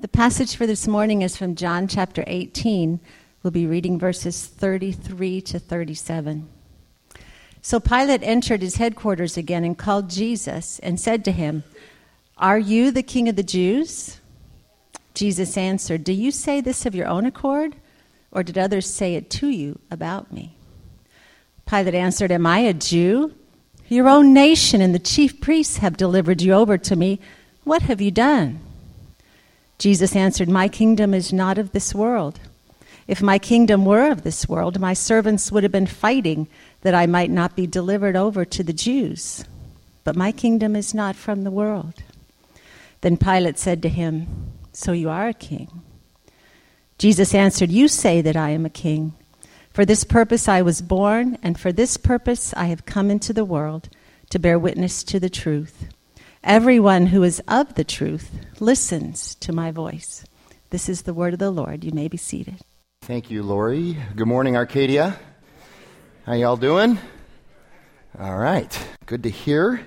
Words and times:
The 0.00 0.06
passage 0.06 0.54
for 0.54 0.64
this 0.64 0.86
morning 0.86 1.22
is 1.22 1.36
from 1.36 1.56
John 1.56 1.88
chapter 1.88 2.22
18. 2.28 3.00
We'll 3.42 3.50
be 3.50 3.66
reading 3.66 3.98
verses 3.98 4.46
33 4.46 5.40
to 5.40 5.58
37. 5.58 6.48
So 7.62 7.80
Pilate 7.80 8.22
entered 8.22 8.62
his 8.62 8.76
headquarters 8.76 9.36
again 9.36 9.64
and 9.64 9.76
called 9.76 10.08
Jesus 10.08 10.78
and 10.84 11.00
said 11.00 11.24
to 11.24 11.32
him, 11.32 11.64
Are 12.36 12.60
you 12.60 12.92
the 12.92 13.02
king 13.02 13.28
of 13.28 13.34
the 13.34 13.42
Jews? 13.42 14.20
Jesus 15.14 15.56
answered, 15.56 16.04
Do 16.04 16.12
you 16.12 16.30
say 16.30 16.60
this 16.60 16.86
of 16.86 16.94
your 16.94 17.08
own 17.08 17.26
accord, 17.26 17.74
or 18.30 18.44
did 18.44 18.56
others 18.56 18.88
say 18.88 19.16
it 19.16 19.28
to 19.30 19.48
you 19.48 19.80
about 19.90 20.32
me? 20.32 20.54
Pilate 21.66 21.96
answered, 21.96 22.30
Am 22.30 22.46
I 22.46 22.60
a 22.60 22.72
Jew? 22.72 23.34
Your 23.88 24.08
own 24.08 24.32
nation 24.32 24.80
and 24.80 24.94
the 24.94 25.00
chief 25.00 25.40
priests 25.40 25.78
have 25.78 25.96
delivered 25.96 26.40
you 26.40 26.52
over 26.52 26.78
to 26.78 26.94
me. 26.94 27.18
What 27.64 27.82
have 27.82 28.00
you 28.00 28.12
done? 28.12 28.60
Jesus 29.78 30.16
answered, 30.16 30.48
My 30.48 30.68
kingdom 30.68 31.14
is 31.14 31.32
not 31.32 31.56
of 31.56 31.72
this 31.72 31.94
world. 31.94 32.40
If 33.06 33.22
my 33.22 33.38
kingdom 33.38 33.84
were 33.84 34.10
of 34.10 34.22
this 34.22 34.48
world, 34.48 34.78
my 34.78 34.92
servants 34.92 35.50
would 35.50 35.62
have 35.62 35.72
been 35.72 35.86
fighting 35.86 36.48
that 36.82 36.94
I 36.94 37.06
might 37.06 37.30
not 37.30 37.56
be 37.56 37.66
delivered 37.66 38.16
over 38.16 38.44
to 38.44 38.62
the 38.62 38.72
Jews. 38.72 39.44
But 40.04 40.16
my 40.16 40.32
kingdom 40.32 40.76
is 40.76 40.94
not 40.94 41.16
from 41.16 41.44
the 41.44 41.50
world. 41.50 41.94
Then 43.00 43.16
Pilate 43.16 43.58
said 43.58 43.82
to 43.82 43.88
him, 43.88 44.52
So 44.72 44.92
you 44.92 45.08
are 45.08 45.28
a 45.28 45.34
king? 45.34 45.82
Jesus 46.98 47.34
answered, 47.34 47.70
You 47.70 47.86
say 47.88 48.20
that 48.20 48.36
I 48.36 48.50
am 48.50 48.66
a 48.66 48.70
king. 48.70 49.14
For 49.70 49.84
this 49.84 50.02
purpose 50.02 50.48
I 50.48 50.62
was 50.62 50.82
born, 50.82 51.38
and 51.42 51.58
for 51.58 51.70
this 51.70 51.96
purpose 51.96 52.52
I 52.54 52.64
have 52.66 52.84
come 52.84 53.10
into 53.10 53.32
the 53.32 53.44
world 53.44 53.88
to 54.30 54.38
bear 54.38 54.58
witness 54.58 55.04
to 55.04 55.20
the 55.20 55.30
truth. 55.30 55.86
Everyone 56.44 57.06
who 57.06 57.24
is 57.24 57.42
of 57.48 57.74
the 57.74 57.82
truth 57.82 58.30
listens 58.60 59.34
to 59.36 59.52
my 59.52 59.72
voice. 59.72 60.24
This 60.70 60.88
is 60.88 61.02
the 61.02 61.12
word 61.12 61.32
of 61.32 61.40
the 61.40 61.50
Lord. 61.50 61.82
You 61.82 61.90
may 61.90 62.06
be 62.06 62.16
seated. 62.16 62.60
Thank 63.02 63.28
you, 63.28 63.42
Lori. 63.42 63.96
Good 64.14 64.28
morning, 64.28 64.56
Arcadia. 64.56 65.18
How 66.24 66.34
y'all 66.34 66.56
doing? 66.56 66.96
All 68.16 68.38
right. 68.38 68.86
Good 69.06 69.24
to 69.24 69.30
hear. 69.30 69.84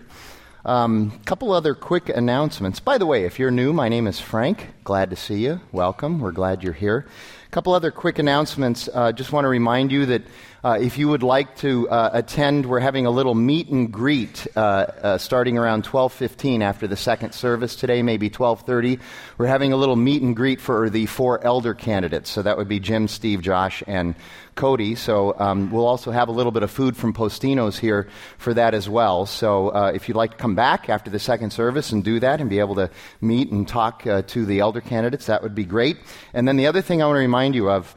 A 0.66 0.72
um, 0.72 1.22
couple 1.25 1.53
other 1.53 1.73
quick 1.73 2.09
announcements. 2.09 2.81
By 2.81 2.97
the 2.97 3.06
way, 3.06 3.23
if 3.23 3.40
you're 3.40 3.50
new, 3.50 3.72
my 3.72 3.88
name 3.88 4.06
is 4.06 4.20
Frank. 4.20 4.68
Glad 4.84 5.09
to 5.12 5.16
see 5.16 5.45
you. 5.45 5.62
Welcome. 5.72 6.20
We're 6.20 6.34
glad 6.34 6.64
you're 6.64 6.73
here. 6.73 7.08
A 7.47 7.50
couple 7.50 7.73
other 7.73 7.92
quick 7.92 8.20
announcements. 8.20 8.90
Uh, 8.94 9.14
just 9.14 9.31
want 9.31 9.45
to 9.45 9.50
remind 9.50 9.92
you 9.92 10.06
that 10.08 10.23
uh, 10.64 10.78
if 10.80 11.00
you 11.00 11.08
would 11.08 11.23
like 11.23 11.56
to 11.58 11.90
uh, 11.90 12.12
attend, 12.14 12.67
we're 12.67 12.80
having 12.80 13.08
a 13.08 13.09
little 13.09 13.34
meet 13.34 13.70
and 13.70 13.92
greet 13.92 14.45
uh, 14.56 14.59
uh, 14.59 15.18
starting 15.18 15.58
around 15.58 15.84
12:15 15.84 16.62
after 16.62 16.88
the 16.88 16.95
second 16.95 17.34
service 17.34 17.76
today, 17.76 18.03
maybe 18.03 18.30
12:30. 18.30 19.00
We're 19.40 19.48
having 19.48 19.73
a 19.73 19.76
little 19.76 19.95
meet 19.95 20.22
and 20.22 20.36
greet 20.36 20.62
for 20.62 20.90
the 20.90 21.08
four 21.08 21.44
elder 21.44 21.73
candidates. 21.73 22.30
So 22.30 22.44
that 22.44 22.58
would 22.58 22.68
be 22.68 22.80
Jim, 22.80 23.08
Steve, 23.08 23.42
Josh, 23.42 23.81
and 23.88 24.14
Cody. 24.53 24.94
So 24.94 25.34
um, 25.40 25.72
we'll 25.72 25.88
also 25.88 26.12
have 26.12 26.28
a 26.28 26.31
little 26.31 26.52
bit 26.52 26.62
of 26.62 26.70
food 26.70 26.96
from 26.96 27.14
Postino's 27.14 27.80
here 27.80 28.08
for 28.38 28.53
that 28.53 28.75
as 28.75 28.88
well. 28.88 29.25
So 29.25 29.70
uh, 29.70 29.92
if 29.96 30.08
you'd 30.08 30.18
like 30.18 30.31
to 30.31 30.38
come 30.38 30.53
back 30.53 30.90
after 30.90 31.09
the 31.09 31.20
second 31.20 31.52
service 31.52 31.92
and 31.92 32.03
do 32.03 32.20
that 32.20 32.40
and 32.40 32.52
be 32.52 32.59
able 32.59 32.75
to 32.75 32.92
meet 33.20 33.50
and 33.50 33.68
talk 33.68 34.03
to 34.03 34.46
the 34.46 34.59
elder 34.59 34.81
candidates, 34.81 35.25
that 35.25 35.42
would 35.42 35.56
be 35.56 35.64
great. 35.64 35.98
And 36.34 36.48
then 36.48 36.58
the 36.58 36.68
other 36.68 36.81
thing 36.81 37.02
I 37.02 37.08
want 37.08 37.16
to 37.16 37.22
remind 37.22 37.56
you 37.56 37.72
of. 37.72 37.96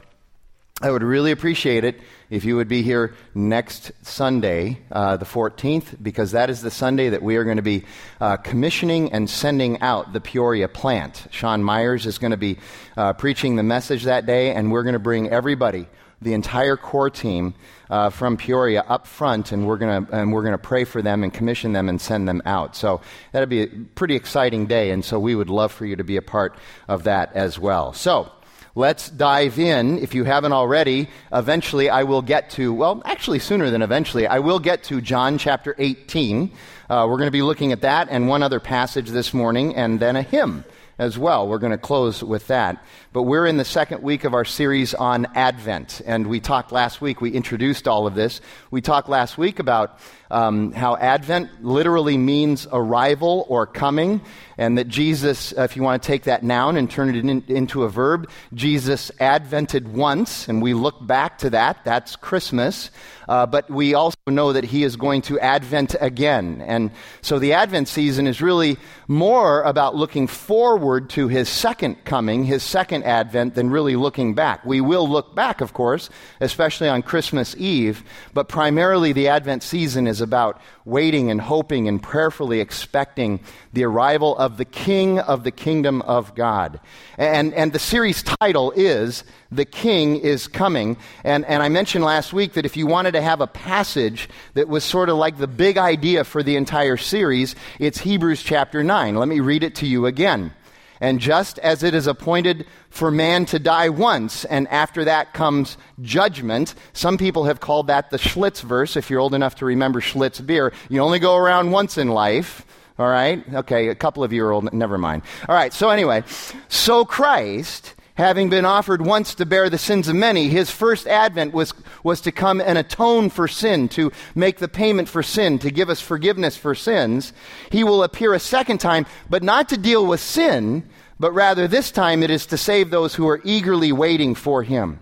I 0.81 0.91
would 0.91 1.03
really 1.03 1.31
appreciate 1.31 1.85
it 1.85 2.01
if 2.29 2.43
you 2.43 2.57
would 2.57 2.67
be 2.67 2.81
here 2.81 3.15
next 3.33 3.93
Sunday, 4.01 4.79
uh, 4.91 5.15
the 5.15 5.23
14th, 5.25 6.03
because 6.03 6.33
that 6.33 6.49
is 6.49 6.61
the 6.61 6.69
Sunday 6.69 7.07
that 7.07 7.23
we 7.23 7.37
are 7.37 7.45
going 7.45 7.55
to 7.55 7.63
be 7.63 7.85
uh, 8.19 8.35
commissioning 8.35 9.13
and 9.13 9.29
sending 9.29 9.79
out 9.79 10.11
the 10.11 10.19
Peoria 10.19 10.67
plant. 10.67 11.27
Sean 11.31 11.63
Myers 11.63 12.05
is 12.05 12.17
going 12.17 12.31
to 12.31 12.37
be 12.37 12.57
uh, 12.97 13.13
preaching 13.13 13.55
the 13.55 13.63
message 13.63 14.03
that 14.03 14.25
day, 14.25 14.51
and 14.51 14.69
we're 14.69 14.83
going 14.83 14.93
to 14.93 14.99
bring 14.99 15.29
everybody, 15.29 15.87
the 16.21 16.33
entire 16.33 16.75
core 16.75 17.09
team 17.09 17.53
uh, 17.89 18.09
from 18.09 18.35
Peoria, 18.35 18.81
up 18.81 19.07
front, 19.07 19.53
and 19.53 19.65
we're 19.65 19.77
going 19.77 20.05
to 20.05 20.13
and 20.13 20.33
we're 20.33 20.43
going 20.43 20.51
to 20.51 20.57
pray 20.57 20.83
for 20.83 21.01
them 21.01 21.23
and 21.23 21.33
commission 21.33 21.71
them 21.71 21.87
and 21.87 22.01
send 22.01 22.27
them 22.27 22.41
out. 22.45 22.75
So 22.75 22.99
that'll 23.31 23.47
be 23.47 23.61
a 23.61 23.67
pretty 23.67 24.15
exciting 24.15 24.65
day, 24.65 24.91
and 24.91 25.05
so 25.05 25.21
we 25.21 25.35
would 25.35 25.49
love 25.49 25.71
for 25.71 25.85
you 25.85 25.95
to 25.95 26.03
be 26.03 26.17
a 26.17 26.21
part 26.21 26.57
of 26.89 27.05
that 27.05 27.31
as 27.33 27.57
well. 27.57 27.93
So. 27.93 28.29
Let's 28.77 29.09
dive 29.09 29.57
in. 29.57 29.99
If 29.99 30.13
you 30.13 30.25
haven't 30.25 30.51
already, 30.51 31.07
eventually 31.31 31.89
I 31.89 32.03
will 32.03 32.21
get 32.21 32.49
to, 32.51 32.73
well, 32.73 33.01
actually 33.05 33.39
sooner 33.39 33.69
than 33.69 33.81
eventually, 33.81 34.27
I 34.27 34.39
will 34.39 34.59
get 34.59 34.83
to 34.85 34.99
John 34.99 35.37
chapter 35.37 35.75
18. 35.77 36.51
Uh, 36.89 37.07
we're 37.09 37.15
going 37.15 37.27
to 37.27 37.31
be 37.31 37.41
looking 37.41 37.71
at 37.71 37.79
that 37.81 38.09
and 38.11 38.27
one 38.27 38.43
other 38.43 38.59
passage 38.59 39.09
this 39.11 39.33
morning, 39.33 39.73
and 39.77 40.01
then 40.01 40.17
a 40.17 40.21
hymn 40.21 40.65
as 40.97 41.17
well. 41.17 41.47
We're 41.47 41.59
going 41.59 41.71
to 41.71 41.77
close 41.77 42.21
with 42.21 42.47
that. 42.47 42.83
But 43.13 43.23
we're 43.23 43.45
in 43.45 43.55
the 43.55 43.63
second 43.63 44.03
week 44.03 44.25
of 44.25 44.33
our 44.33 44.43
series 44.43 44.93
on 44.93 45.25
Advent. 45.35 46.01
And 46.05 46.27
we 46.27 46.41
talked 46.41 46.73
last 46.73 46.99
week, 46.99 47.21
we 47.21 47.31
introduced 47.31 47.87
all 47.87 48.07
of 48.07 48.15
this. 48.15 48.41
We 48.71 48.81
talked 48.81 49.07
last 49.07 49.37
week 49.37 49.59
about 49.59 49.99
um, 50.31 50.71
how 50.71 50.95
Advent 50.95 51.63
literally 51.63 52.17
means 52.17 52.67
arrival 52.71 53.45
or 53.49 53.65
coming, 53.65 54.21
and 54.57 54.77
that 54.77 54.87
Jesus, 54.87 55.51
if 55.51 55.75
you 55.75 55.83
want 55.83 56.01
to 56.01 56.07
take 56.07 56.23
that 56.23 56.43
noun 56.43 56.77
and 56.77 56.89
turn 56.89 57.09
it 57.09 57.17
in, 57.17 57.43
into 57.47 57.83
a 57.83 57.89
verb, 57.89 58.29
Jesus 58.53 59.11
advented 59.19 59.93
once, 59.93 60.47
and 60.47 60.61
we 60.61 60.73
look 60.73 61.05
back 61.05 61.39
to 61.39 61.49
that. 61.51 61.83
That's 61.83 62.15
Christmas. 62.15 62.89
Uh, 63.27 63.45
but 63.45 63.69
we 63.69 63.93
also 63.93 64.17
know 64.27 64.53
that 64.53 64.63
he 64.63 64.83
is 64.83 64.95
going 64.95 65.21
to 65.23 65.39
advent 65.39 65.95
again. 65.99 66.63
And 66.65 66.91
so 67.21 67.39
the 67.39 67.53
Advent 67.53 67.87
season 67.87 68.27
is 68.27 68.41
really 68.41 68.77
more 69.07 69.63
about 69.63 69.95
looking 69.95 70.27
forward 70.27 71.09
to 71.11 71.27
his 71.27 71.49
second 71.49 72.03
coming, 72.05 72.43
his 72.43 72.63
second 72.63 73.03
advent, 73.03 73.55
than 73.55 73.69
really 73.69 73.95
looking 73.95 74.35
back. 74.35 74.65
We 74.65 74.81
will 74.81 75.07
look 75.09 75.35
back, 75.35 75.61
of 75.61 75.73
course, 75.73 76.09
especially 76.39 76.87
on 76.87 77.01
Christmas 77.01 77.55
Eve, 77.57 78.03
but 78.33 78.47
primarily 78.47 79.13
the 79.13 79.27
Advent 79.27 79.63
season 79.63 80.07
is 80.07 80.14
about 80.21 80.61
waiting 80.85 81.31
and 81.31 81.41
hoping 81.41 81.87
and 81.87 82.01
prayerfully 82.01 82.59
expecting 82.59 83.39
the 83.73 83.83
arrival 83.83 84.37
of 84.37 84.57
the 84.57 84.65
King 84.65 85.19
of 85.19 85.43
the 85.43 85.51
kingdom 85.51 86.01
of 86.03 86.35
God. 86.35 86.79
And, 87.17 87.53
and 87.53 87.73
the 87.73 87.79
series 87.79 88.23
title 88.23 88.71
is 88.75 89.23
The 89.51 89.65
King 89.65 90.17
is 90.17 90.47
Coming. 90.47 90.97
And, 91.23 91.45
and 91.45 91.61
I 91.61 91.69
mentioned 91.69 92.03
last 92.03 92.33
week 92.33 92.53
that 92.53 92.65
if 92.65 92.77
you 92.77 92.87
wanted 92.87 93.11
to 93.11 93.21
have 93.21 93.41
a 93.41 93.47
passage 93.47 94.29
that 94.53 94.67
was 94.67 94.83
sort 94.83 95.09
of 95.09 95.17
like 95.17 95.37
the 95.37 95.47
big 95.47 95.77
idea 95.77 96.23
for 96.23 96.43
the 96.43 96.55
entire 96.55 96.97
series, 96.97 97.55
it's 97.79 97.99
Hebrews 97.99 98.43
chapter 98.43 98.83
9. 98.83 99.15
Let 99.15 99.27
me 99.27 99.39
read 99.39 99.63
it 99.63 99.75
to 99.75 99.87
you 99.87 100.05
again. 100.05 100.53
And 101.01 101.19
just 101.19 101.59
as 101.59 101.83
it 101.83 101.93
is 101.93 102.07
appointed 102.07 102.65
for 102.95 103.11
man 103.11 103.45
to 103.45 103.59
die 103.59 103.89
once, 103.89 104.45
and 104.45 104.69
after 104.69 105.03
that 105.03 105.33
comes 105.33 105.77
judgment, 106.01 106.73
some 106.93 107.17
people 107.17 107.43
have 107.43 107.59
called 107.59 107.87
that 107.87 108.09
the 108.09 108.17
Schlitz 108.17 108.61
verse, 108.61 108.95
if 108.95 109.09
you're 109.09 109.19
old 109.19 109.33
enough 109.33 109.55
to 109.55 109.65
remember 109.65 109.99
Schlitz 109.99 110.43
beer. 110.43 110.71
You 110.87 111.01
only 111.01 111.19
go 111.19 111.35
around 111.35 111.71
once 111.71 111.97
in 111.97 112.07
life. 112.07 112.65
All 112.97 113.09
right? 113.09 113.43
Okay, 113.53 113.89
a 113.89 113.95
couple 113.95 114.23
of 114.23 114.31
you 114.31 114.45
are 114.45 114.53
old. 114.53 114.71
Never 114.71 114.97
mind. 114.97 115.23
All 115.49 115.55
right, 115.55 115.73
so 115.73 115.89
anyway, 115.89 116.23
so 116.69 117.03
Christ, 117.03 117.95
having 118.13 118.49
been 118.49 118.63
offered 118.63 119.05
once 119.05 119.35
to 119.35 119.45
bear 119.45 119.69
the 119.69 119.77
sins 119.77 120.07
of 120.07 120.15
many, 120.15 120.47
his 120.47 120.71
first 120.71 121.05
advent 121.05 121.53
was, 121.53 121.73
was 122.01 122.21
to 122.21 122.31
come 122.31 122.61
and 122.61 122.77
atone 122.77 123.29
for 123.29 123.49
sin, 123.49 123.89
to 123.89 124.09
make 124.35 124.59
the 124.59 124.69
payment 124.69 125.09
for 125.09 125.21
sin, 125.21 125.59
to 125.59 125.69
give 125.69 125.89
us 125.89 125.99
forgiveness 125.99 126.55
for 126.55 126.73
sins. 126.73 127.33
He 127.71 127.83
will 127.83 128.03
appear 128.03 128.33
a 128.33 128.39
second 128.39 128.77
time, 128.77 129.05
but 129.29 129.43
not 129.43 129.67
to 129.67 129.77
deal 129.77 130.05
with 130.05 130.21
sin, 130.21 130.87
but 131.19 131.31
rather 131.31 131.67
this 131.67 131.91
time 131.91 132.23
it 132.23 132.29
is 132.29 132.45
to 132.47 132.57
save 132.57 132.89
those 132.89 133.15
who 133.15 133.27
are 133.27 133.41
eagerly 133.43 133.91
waiting 133.91 134.35
for 134.35 134.63
him. 134.63 134.99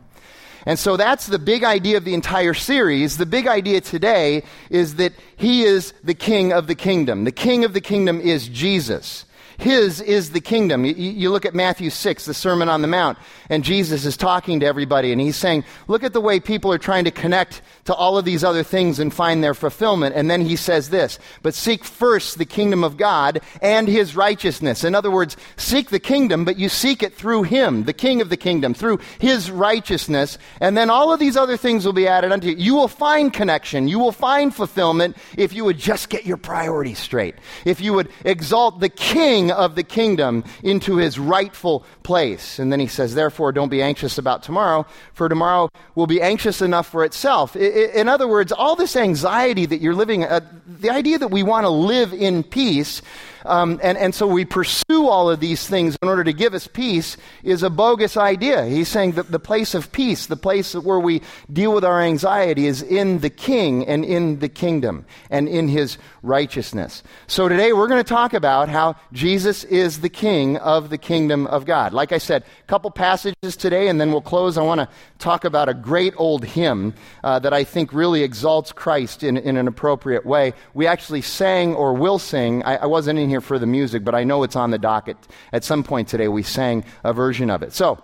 And 0.65 0.79
so 0.79 0.95
that's 0.95 1.27
the 1.27 1.39
big 1.39 1.63
idea 1.63 1.97
of 1.97 2.05
the 2.05 2.13
entire 2.13 2.53
series. 2.53 3.17
The 3.17 3.25
big 3.25 3.47
idea 3.47 3.81
today 3.81 4.43
is 4.69 4.95
that 4.95 5.13
he 5.35 5.63
is 5.63 5.93
the 6.03 6.13
king 6.13 6.53
of 6.53 6.67
the 6.67 6.75
kingdom. 6.75 7.25
The 7.25 7.31
king 7.31 7.65
of 7.65 7.73
the 7.73 7.81
kingdom 7.81 8.21
is 8.21 8.47
Jesus. 8.47 9.25
His 9.57 10.01
is 10.01 10.31
the 10.31 10.41
kingdom. 10.41 10.85
You, 10.85 10.93
you, 10.93 11.29
look 11.29 11.45
at 11.45 11.53
Matthew 11.53 11.89
6, 11.89 12.25
the 12.25 12.33
Sermon 12.33 12.69
on 12.69 12.81
the 12.81 12.87
Mount, 12.87 13.17
and 13.49 13.63
Jesus 13.63 14.05
is 14.05 14.17
talking 14.17 14.59
to 14.61 14.65
everybody, 14.65 15.11
and 15.11 15.21
he's 15.21 15.35
saying, 15.35 15.63
Look 15.87 16.03
at 16.03 16.13
the 16.13 16.21
way 16.21 16.39
people 16.39 16.71
are 16.71 16.77
trying 16.77 17.05
to 17.05 17.11
connect 17.11 17.61
to 17.85 17.93
all 17.93 18.17
of 18.17 18.25
these 18.25 18.43
other 18.43 18.63
things 18.63 18.99
and 18.99 19.13
find 19.13 19.43
their 19.43 19.53
fulfillment. 19.53 20.15
And 20.15 20.29
then 20.29 20.41
he 20.41 20.55
says 20.55 20.89
this, 20.89 21.19
But 21.41 21.53
seek 21.53 21.83
first 21.83 22.37
the 22.37 22.45
kingdom 22.45 22.83
of 22.83 22.97
God 22.97 23.41
and 23.61 23.87
his 23.87 24.15
righteousness. 24.15 24.83
In 24.83 24.95
other 24.95 25.11
words, 25.11 25.37
seek 25.57 25.89
the 25.89 25.99
kingdom, 25.99 26.45
but 26.45 26.57
you 26.57 26.69
seek 26.69 27.03
it 27.03 27.13
through 27.13 27.43
him, 27.43 27.83
the 27.83 27.93
king 27.93 28.21
of 28.21 28.29
the 28.29 28.37
kingdom, 28.37 28.73
through 28.73 28.99
his 29.19 29.51
righteousness. 29.51 30.37
And 30.59 30.77
then 30.77 30.89
all 30.89 31.13
of 31.13 31.19
these 31.19 31.37
other 31.37 31.57
things 31.57 31.85
will 31.85 31.93
be 31.93 32.07
added 32.07 32.31
unto 32.31 32.47
you. 32.47 32.55
You 32.55 32.75
will 32.75 32.87
find 32.87 33.31
connection. 33.31 33.87
You 33.87 33.99
will 33.99 34.11
find 34.11 34.53
fulfillment 34.53 35.17
if 35.37 35.53
you 35.53 35.65
would 35.65 35.77
just 35.77 36.09
get 36.09 36.25
your 36.25 36.37
priorities 36.37 36.99
straight. 36.99 37.35
If 37.65 37.81
you 37.81 37.93
would 37.93 38.09
exalt 38.23 38.79
the 38.79 38.89
king 38.89 39.42
king 39.43 39.51
of 39.51 39.75
the 39.75 39.83
kingdom 39.83 40.43
into 40.63 40.97
his 40.97 41.19
rightful 41.19 41.85
place. 42.03 42.59
And 42.59 42.71
then 42.71 42.79
he 42.79 42.87
says, 42.87 43.15
Therefore, 43.15 43.51
don't 43.51 43.69
be 43.69 43.81
anxious 43.81 44.17
about 44.17 44.43
tomorrow, 44.43 44.85
for 45.13 45.27
tomorrow 45.29 45.69
will 45.95 46.07
be 46.07 46.21
anxious 46.21 46.61
enough 46.61 46.87
for 46.87 47.03
itself. 47.03 47.55
In 47.55 48.07
other 48.07 48.27
words, 48.27 48.51
all 48.51 48.75
this 48.75 48.95
anxiety 48.95 49.65
that 49.65 49.81
you're 49.81 49.95
living, 49.95 50.23
uh, 50.23 50.39
the 50.65 50.89
idea 50.89 51.17
that 51.17 51.29
we 51.29 51.43
want 51.43 51.65
to 51.65 51.69
live 51.69 52.13
in 52.13 52.43
peace, 52.43 53.01
um, 53.45 53.79
and, 53.83 53.97
and 53.97 54.13
so 54.15 54.27
we 54.27 54.45
pursue 54.45 55.07
all 55.07 55.29
of 55.29 55.39
these 55.39 55.67
things 55.67 55.97
in 56.01 56.07
order 56.07 56.23
to 56.23 56.33
give 56.33 56.53
us 56.53 56.67
peace 56.67 57.17
is 57.43 57.63
a 57.63 57.69
bogus 57.69 58.17
idea. 58.17 58.65
He's 58.65 58.87
saying 58.87 59.13
that 59.13 59.31
the 59.31 59.39
place 59.39 59.73
of 59.73 59.91
peace, 59.91 60.27
the 60.27 60.37
place 60.37 60.75
where 60.75 60.99
we 60.99 61.21
deal 61.51 61.73
with 61.73 61.83
our 61.83 62.01
anxiety, 62.01 62.67
is 62.67 62.81
in 62.81 63.19
the 63.19 63.29
king 63.29 63.85
and 63.87 64.05
in 64.05 64.39
the 64.39 64.49
kingdom 64.49 65.05
and 65.29 65.47
in 65.47 65.67
his 65.67 65.97
righteousness. 66.21 67.03
So 67.27 67.49
today 67.49 67.73
we're 67.73 67.87
going 67.87 68.03
to 68.03 68.07
talk 68.09 68.33
about 68.33 68.69
how 68.69 68.95
Jesus 69.11 69.63
is 69.65 70.01
the 70.01 70.09
king 70.09 70.57
of 70.57 70.89
the 70.89 70.97
kingdom 70.97 71.47
of 71.47 71.65
God. 71.65 71.93
Like 71.93 72.11
I 72.11 72.17
said, 72.17 72.43
a 72.43 72.67
couple 72.67 72.91
passages 72.91 73.57
today, 73.57 73.87
and 73.89 73.99
then 73.99 74.11
we'll 74.11 74.21
close. 74.21 74.57
I 74.57 74.63
want 74.63 74.79
to 74.79 74.89
talk 75.19 75.45
about 75.45 75.69
a 75.69 75.73
great 75.73 76.13
old 76.17 76.45
hymn 76.45 76.93
uh, 77.23 77.39
that 77.39 77.53
I 77.53 77.63
think 77.63 77.93
really 77.93 78.23
exalts 78.23 78.71
Christ 78.71 79.23
in, 79.23 79.37
in 79.37 79.57
an 79.57 79.67
appropriate 79.67 80.25
way. 80.25 80.53
We 80.73 80.87
actually 80.87 81.21
sang 81.21 81.75
or 81.75 81.93
will 81.93 82.19
sing. 82.19 82.63
I, 82.63 82.77
I 82.77 82.85
wasn't 82.85 83.19
in 83.19 83.29
here 83.33 83.41
for 83.41 83.57
the 83.57 83.65
music, 83.65 84.03
but 84.03 84.13
I 84.13 84.23
know 84.23 84.43
it's 84.43 84.55
on 84.55 84.69
the 84.69 84.77
docket. 84.77 85.17
At 85.51 85.63
some 85.63 85.83
point 85.83 86.07
today, 86.07 86.27
we 86.27 86.43
sang 86.43 86.85
a 87.03 87.13
version 87.13 87.49
of 87.49 87.63
it. 87.63 87.73
So, 87.73 88.03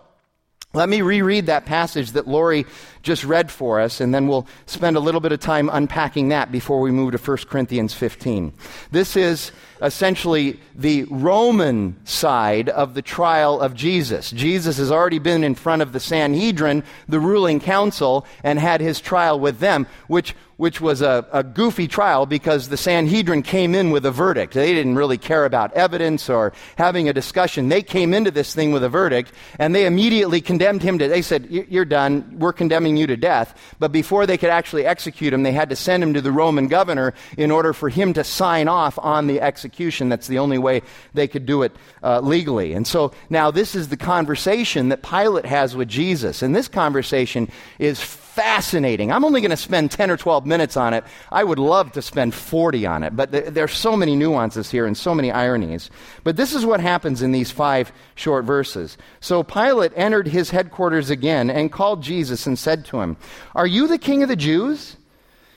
let 0.73 0.89
me 0.89 1.01
reread 1.01 1.45
that 1.47 1.65
passage 1.65 2.11
that 2.11 2.27
Lori 2.27 2.65
just 3.01 3.23
read 3.23 3.51
for 3.51 3.79
us, 3.79 4.01
and 4.01 4.13
then 4.13 4.27
we'll 4.27 4.47
spend 4.65 4.97
a 4.97 4.99
little 4.99 5.21
bit 5.21 5.31
of 5.31 5.39
time 5.39 5.69
unpacking 5.71 6.29
that 6.29 6.51
before 6.51 6.79
we 6.79 6.91
move 6.91 7.11
to 7.11 7.17
1 7.17 7.37
Corinthians 7.49 7.93
15. 7.93 8.53
This 8.91 9.15
is 9.15 9.51
essentially 9.81 10.59
the 10.75 11.03
Roman 11.05 11.95
side 12.05 12.69
of 12.69 12.93
the 12.93 13.01
trial 13.01 13.61
of 13.61 13.73
Jesus. 13.73 14.31
Jesus 14.31 14.77
has 14.77 14.91
already 14.91 15.19
been 15.19 15.43
in 15.43 15.55
front 15.55 15.81
of 15.81 15.93
the 15.93 15.99
Sanhedrin, 15.99 16.83
the 17.07 17.19
ruling 17.19 17.59
council, 17.59 18.25
and 18.43 18.59
had 18.59 18.81
his 18.81 18.99
trial 18.99 19.39
with 19.39 19.59
them, 19.59 19.87
which 20.07 20.35
which 20.59 20.81
was 20.81 21.01
a, 21.01 21.25
a, 21.31 21.41
goofy 21.41 21.87
trial 21.87 22.25
because 22.25 22.67
the 22.67 22.75
Sanhedrin 22.75 23.41
came 23.41 23.73
in 23.73 23.91
with 23.91 24.05
a 24.05 24.11
verdict. 24.11 24.53
They 24.53 24.73
didn't 24.73 24.95
really 24.95 25.17
care 25.17 25.45
about 25.45 25.71
evidence 25.71 26.29
or 26.29 26.51
having 26.75 27.07
a 27.07 27.13
discussion. 27.13 27.69
They 27.69 27.81
came 27.81 28.13
into 28.13 28.29
this 28.29 28.53
thing 28.53 28.73
with 28.73 28.83
a 28.83 28.89
verdict 28.89 29.31
and 29.57 29.73
they 29.73 29.85
immediately 29.85 30.41
condemned 30.41 30.83
him 30.83 30.99
to, 30.99 31.07
they 31.07 31.21
said, 31.21 31.47
You're 31.49 31.85
done. 31.85 32.35
We're 32.37 32.51
condemning 32.51 32.88
you 32.97 33.07
to 33.07 33.17
death. 33.17 33.75
But 33.79 33.91
before 33.91 34.25
they 34.25 34.37
could 34.37 34.49
actually 34.49 34.85
execute 34.85 35.33
him, 35.33 35.43
they 35.43 35.51
had 35.51 35.69
to 35.69 35.75
send 35.75 36.03
him 36.03 36.13
to 36.13 36.21
the 36.21 36.31
Roman 36.31 36.67
governor 36.67 37.13
in 37.37 37.51
order 37.51 37.73
for 37.73 37.89
him 37.89 38.13
to 38.13 38.23
sign 38.23 38.67
off 38.67 38.97
on 38.99 39.27
the 39.27 39.41
execution. 39.41 40.09
That's 40.09 40.27
the 40.27 40.39
only 40.39 40.57
way 40.57 40.81
they 41.13 41.27
could 41.27 41.45
do 41.45 41.63
it 41.63 41.75
uh, 42.03 42.19
legally. 42.19 42.73
And 42.73 42.85
so 42.85 43.11
now 43.29 43.51
this 43.51 43.75
is 43.75 43.89
the 43.89 43.97
conversation 43.97 44.89
that 44.89 45.03
Pilate 45.03 45.45
has 45.45 45.75
with 45.75 45.87
Jesus. 45.87 46.41
And 46.41 46.55
this 46.55 46.67
conversation 46.67 47.49
is 47.77 47.99
fascinating. 48.39 49.11
I'm 49.11 49.25
only 49.25 49.41
going 49.41 49.51
to 49.51 49.57
spend 49.57 49.91
10 49.91 50.09
or 50.09 50.15
12 50.15 50.45
minutes 50.45 50.77
on 50.77 50.93
it. 50.93 51.03
I 51.29 51.43
would 51.43 51.59
love 51.59 51.91
to 51.91 52.01
spend 52.01 52.33
40 52.33 52.85
on 52.85 53.03
it, 53.03 53.13
but 53.13 53.33
th- 53.33 53.47
there's 53.47 53.73
so 53.73 53.97
many 53.97 54.15
nuances 54.15 54.71
here 54.71 54.85
and 54.85 54.95
so 54.95 55.13
many 55.13 55.29
ironies. 55.29 55.89
But 56.23 56.37
this 56.37 56.55
is 56.55 56.65
what 56.65 56.79
happens 56.79 57.21
in 57.21 57.33
these 57.33 57.51
five 57.51 57.91
short 58.15 58.45
verses. 58.45 58.97
So 59.19 59.43
Pilate 59.43 59.91
entered 59.93 60.29
his 60.29 60.51
headquarters 60.51 61.09
again 61.09 61.49
and 61.49 61.69
called 61.69 62.01
Jesus 62.01 62.47
and 62.47 62.57
said 62.57 62.85
to 62.85 63.01
him, 63.01 63.17
Are 63.55 63.67
you 63.67 63.89
the 63.89 63.97
king 63.97 64.23
of 64.23 64.29
the 64.29 64.37
Jews? 64.37 64.95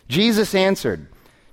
Jesus 0.09 0.53
answered, 0.53 1.07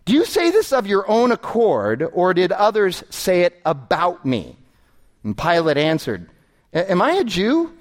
Do 0.06 0.14
you 0.14 0.26
say 0.26 0.50
this 0.50 0.74
of 0.74 0.88
your 0.88 1.08
own 1.08 1.32
accord, 1.32 2.10
or 2.12 2.34
did 2.34 2.52
others 2.52 3.04
say 3.12 3.42
it 3.42 3.62
about 3.68 4.26
me? 4.26 4.58
And 5.24 5.38
Pilate 5.38 5.78
answered, 5.78 6.28
Am 6.74 7.04
I 7.04 7.12
a 7.12 7.24
Jew? 7.24 7.78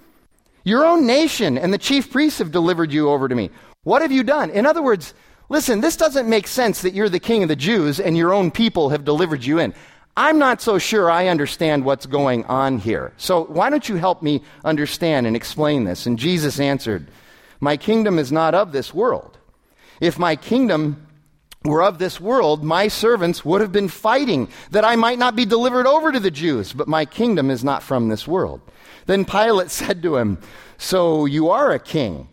Your 0.68 0.84
own 0.84 1.06
nation 1.06 1.56
and 1.56 1.72
the 1.72 1.78
chief 1.78 2.10
priests 2.10 2.40
have 2.40 2.52
delivered 2.52 2.92
you 2.92 3.08
over 3.08 3.26
to 3.26 3.34
me. 3.34 3.48
What 3.84 4.02
have 4.02 4.12
you 4.12 4.22
done? 4.22 4.50
In 4.50 4.66
other 4.66 4.82
words, 4.82 5.14
listen, 5.48 5.80
this 5.80 5.96
doesn't 5.96 6.28
make 6.28 6.46
sense 6.46 6.82
that 6.82 6.92
you're 6.92 7.08
the 7.08 7.18
king 7.18 7.42
of 7.42 7.48
the 7.48 7.56
Jews 7.56 7.98
and 7.98 8.18
your 8.18 8.34
own 8.34 8.50
people 8.50 8.90
have 8.90 9.02
delivered 9.02 9.42
you 9.42 9.60
in. 9.60 9.72
I'm 10.14 10.38
not 10.38 10.60
so 10.60 10.76
sure 10.78 11.10
I 11.10 11.28
understand 11.28 11.86
what's 11.86 12.04
going 12.04 12.44
on 12.44 12.76
here. 12.76 13.14
So 13.16 13.46
why 13.46 13.70
don't 13.70 13.88
you 13.88 13.96
help 13.96 14.20
me 14.20 14.42
understand 14.62 15.26
and 15.26 15.34
explain 15.34 15.84
this? 15.84 16.04
And 16.04 16.18
Jesus 16.18 16.60
answered, 16.60 17.08
My 17.60 17.78
kingdom 17.78 18.18
is 18.18 18.30
not 18.30 18.54
of 18.54 18.72
this 18.72 18.92
world. 18.92 19.38
If 20.02 20.18
my 20.18 20.36
kingdom 20.36 21.07
were 21.64 21.82
of 21.82 21.98
this 21.98 22.20
world, 22.20 22.62
my 22.62 22.88
servants 22.88 23.44
would 23.44 23.60
have 23.60 23.72
been 23.72 23.88
fighting 23.88 24.48
that 24.70 24.84
I 24.84 24.96
might 24.96 25.18
not 25.18 25.36
be 25.36 25.44
delivered 25.44 25.86
over 25.86 26.12
to 26.12 26.20
the 26.20 26.30
Jews, 26.30 26.72
but 26.72 26.88
my 26.88 27.04
kingdom 27.04 27.50
is 27.50 27.64
not 27.64 27.82
from 27.82 28.08
this 28.08 28.26
world. 28.26 28.60
Then 29.06 29.24
Pilate 29.24 29.70
said 29.72 30.02
to 30.02 30.16
him, 30.16 30.38
So 30.76 31.24
you 31.24 31.50
are 31.50 31.70
a 31.72 31.78
king? 31.78 32.28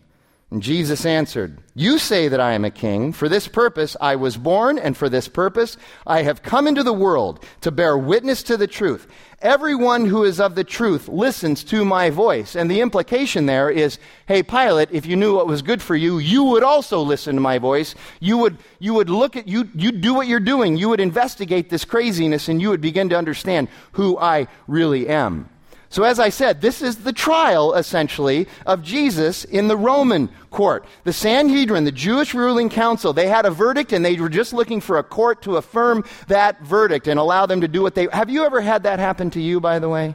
And 0.56 0.62
Jesus 0.62 1.04
answered, 1.04 1.58
You 1.74 1.98
say 1.98 2.28
that 2.28 2.40
I 2.40 2.54
am 2.54 2.64
a 2.64 2.70
king. 2.70 3.12
For 3.12 3.28
this 3.28 3.46
purpose 3.46 3.94
I 4.00 4.16
was 4.16 4.38
born, 4.38 4.78
and 4.78 4.96
for 4.96 5.10
this 5.10 5.28
purpose 5.28 5.76
I 6.06 6.22
have 6.22 6.42
come 6.42 6.66
into 6.66 6.82
the 6.82 6.94
world 6.94 7.44
to 7.60 7.70
bear 7.70 7.98
witness 7.98 8.42
to 8.44 8.56
the 8.56 8.66
truth. 8.66 9.06
Everyone 9.42 10.06
who 10.06 10.24
is 10.24 10.40
of 10.40 10.54
the 10.54 10.64
truth 10.64 11.08
listens 11.08 11.62
to 11.64 11.84
my 11.84 12.08
voice. 12.08 12.56
And 12.56 12.70
the 12.70 12.80
implication 12.80 13.44
there 13.44 13.68
is, 13.68 13.98
hey, 14.24 14.42
Pilate, 14.42 14.88
if 14.92 15.04
you 15.04 15.14
knew 15.14 15.34
what 15.34 15.46
was 15.46 15.60
good 15.60 15.82
for 15.82 15.94
you, 15.94 16.16
you 16.16 16.44
would 16.44 16.62
also 16.62 17.02
listen 17.02 17.34
to 17.34 17.42
my 17.42 17.58
voice. 17.58 17.94
You 18.18 18.38
would, 18.38 18.56
you 18.78 18.94
would 18.94 19.10
look 19.10 19.36
at, 19.36 19.46
you, 19.46 19.68
you'd 19.74 20.00
do 20.00 20.14
what 20.14 20.26
you're 20.26 20.40
doing. 20.40 20.78
You 20.78 20.88
would 20.88 21.00
investigate 21.00 21.68
this 21.68 21.84
craziness, 21.84 22.48
and 22.48 22.62
you 22.62 22.70
would 22.70 22.80
begin 22.80 23.10
to 23.10 23.18
understand 23.18 23.68
who 23.92 24.16
I 24.16 24.48
really 24.66 25.06
am. 25.06 25.50
So, 25.96 26.02
as 26.02 26.20
I 26.20 26.28
said, 26.28 26.60
this 26.60 26.82
is 26.82 26.96
the 26.96 27.12
trial, 27.14 27.72
essentially, 27.72 28.48
of 28.66 28.82
Jesus 28.82 29.46
in 29.46 29.66
the 29.66 29.78
Roman 29.78 30.28
court. 30.50 30.84
The 31.04 31.12
Sanhedrin, 31.14 31.84
the 31.84 31.90
Jewish 31.90 32.34
ruling 32.34 32.68
council, 32.68 33.14
they 33.14 33.28
had 33.28 33.46
a 33.46 33.50
verdict 33.50 33.94
and 33.94 34.04
they 34.04 34.14
were 34.16 34.28
just 34.28 34.52
looking 34.52 34.82
for 34.82 34.98
a 34.98 35.02
court 35.02 35.40
to 35.44 35.56
affirm 35.56 36.04
that 36.28 36.60
verdict 36.60 37.08
and 37.08 37.18
allow 37.18 37.46
them 37.46 37.62
to 37.62 37.68
do 37.68 37.80
what 37.80 37.94
they. 37.94 38.08
Have 38.12 38.28
you 38.28 38.44
ever 38.44 38.60
had 38.60 38.82
that 38.82 38.98
happen 38.98 39.30
to 39.30 39.40
you, 39.40 39.58
by 39.58 39.78
the 39.78 39.88
way? 39.88 40.14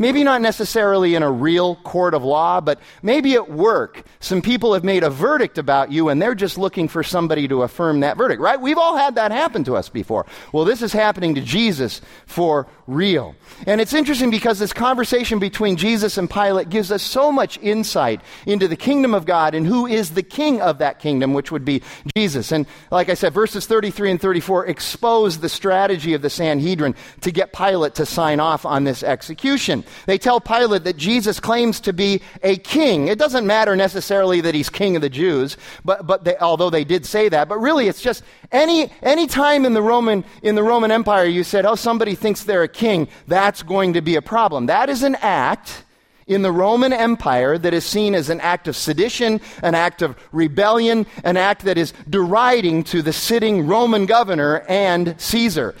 Maybe 0.00 0.24
not 0.24 0.40
necessarily 0.40 1.14
in 1.14 1.22
a 1.22 1.30
real 1.30 1.76
court 1.76 2.14
of 2.14 2.24
law, 2.24 2.60
but 2.60 2.80
maybe 3.02 3.34
at 3.34 3.50
work, 3.50 4.04
some 4.18 4.42
people 4.42 4.74
have 4.74 4.82
made 4.82 5.02
a 5.02 5.10
verdict 5.10 5.58
about 5.58 5.92
you 5.92 6.08
and 6.08 6.20
they're 6.20 6.34
just 6.34 6.58
looking 6.58 6.88
for 6.88 7.02
somebody 7.02 7.46
to 7.48 7.62
affirm 7.62 8.00
that 8.00 8.16
verdict, 8.16 8.40
right? 8.40 8.60
We've 8.60 8.78
all 8.78 8.96
had 8.96 9.16
that 9.16 9.30
happen 9.30 9.62
to 9.64 9.76
us 9.76 9.88
before. 9.88 10.26
Well, 10.52 10.64
this 10.64 10.82
is 10.82 10.92
happening 10.92 11.34
to 11.34 11.40
Jesus 11.40 12.00
for 12.26 12.66
real. 12.90 13.34
And 13.66 13.80
it's 13.80 13.92
interesting 13.92 14.30
because 14.30 14.58
this 14.58 14.72
conversation 14.72 15.38
between 15.38 15.76
Jesus 15.76 16.18
and 16.18 16.30
Pilate 16.30 16.70
gives 16.70 16.90
us 16.90 17.02
so 17.02 17.30
much 17.30 17.58
insight 17.58 18.20
into 18.46 18.68
the 18.68 18.76
kingdom 18.76 19.14
of 19.14 19.26
God 19.26 19.54
and 19.54 19.66
who 19.66 19.86
is 19.86 20.10
the 20.10 20.22
king 20.22 20.60
of 20.60 20.78
that 20.78 20.98
kingdom, 20.98 21.34
which 21.34 21.52
would 21.52 21.64
be 21.64 21.82
Jesus. 22.16 22.52
And 22.52 22.66
like 22.90 23.08
I 23.08 23.14
said, 23.14 23.34
verses 23.34 23.66
33 23.66 24.12
and 24.12 24.20
34 24.20 24.66
expose 24.66 25.38
the 25.38 25.48
strategy 25.48 26.14
of 26.14 26.22
the 26.22 26.30
Sanhedrin 26.30 26.94
to 27.20 27.30
get 27.30 27.52
Pilate 27.52 27.94
to 27.96 28.06
sign 28.06 28.40
off 28.40 28.64
on 28.64 28.84
this 28.84 29.02
execution. 29.02 29.84
They 30.06 30.18
tell 30.18 30.40
Pilate 30.40 30.84
that 30.84 30.96
Jesus 30.96 31.40
claims 31.40 31.80
to 31.80 31.92
be 31.92 32.22
a 32.42 32.56
king. 32.56 33.08
It 33.08 33.18
doesn't 33.18 33.46
matter 33.46 33.76
necessarily 33.76 34.40
that 34.42 34.54
he's 34.54 34.70
king 34.70 34.96
of 34.96 35.02
the 35.02 35.10
Jews, 35.10 35.56
but, 35.84 36.06
but 36.06 36.24
they, 36.24 36.36
although 36.38 36.70
they 36.70 36.84
did 36.84 37.04
say 37.06 37.28
that, 37.28 37.48
but 37.48 37.58
really 37.58 37.88
it's 37.88 38.02
just 38.02 38.22
any, 38.52 38.90
any 39.02 39.26
time 39.26 39.64
in 39.64 39.74
the 39.74 39.82
Roman, 39.82 40.24
in 40.42 40.54
the 40.54 40.62
Roman 40.62 40.90
Empire 40.90 41.24
you 41.24 41.44
said, 41.44 41.66
oh, 41.66 41.74
somebody 41.74 42.14
thinks 42.14 42.44
they're 42.44 42.62
a 42.62 42.68
king, 42.68 42.79
that's 43.26 43.62
going 43.62 43.94
to 43.94 44.00
be 44.00 44.16
a 44.16 44.22
problem. 44.22 44.66
That 44.66 44.88
is 44.88 45.02
an 45.02 45.16
act 45.16 45.84
in 46.26 46.42
the 46.42 46.52
Roman 46.52 46.92
Empire 46.92 47.58
that 47.58 47.74
is 47.74 47.84
seen 47.84 48.14
as 48.14 48.30
an 48.30 48.40
act 48.40 48.68
of 48.68 48.76
sedition, 48.76 49.40
an 49.62 49.74
act 49.74 50.00
of 50.00 50.16
rebellion, 50.30 51.06
an 51.24 51.36
act 51.36 51.64
that 51.64 51.76
is 51.76 51.92
deriding 52.08 52.84
to 52.84 53.02
the 53.02 53.12
sitting 53.12 53.66
Roman 53.66 54.06
governor 54.06 54.64
and 54.68 55.20
Caesar. 55.20 55.74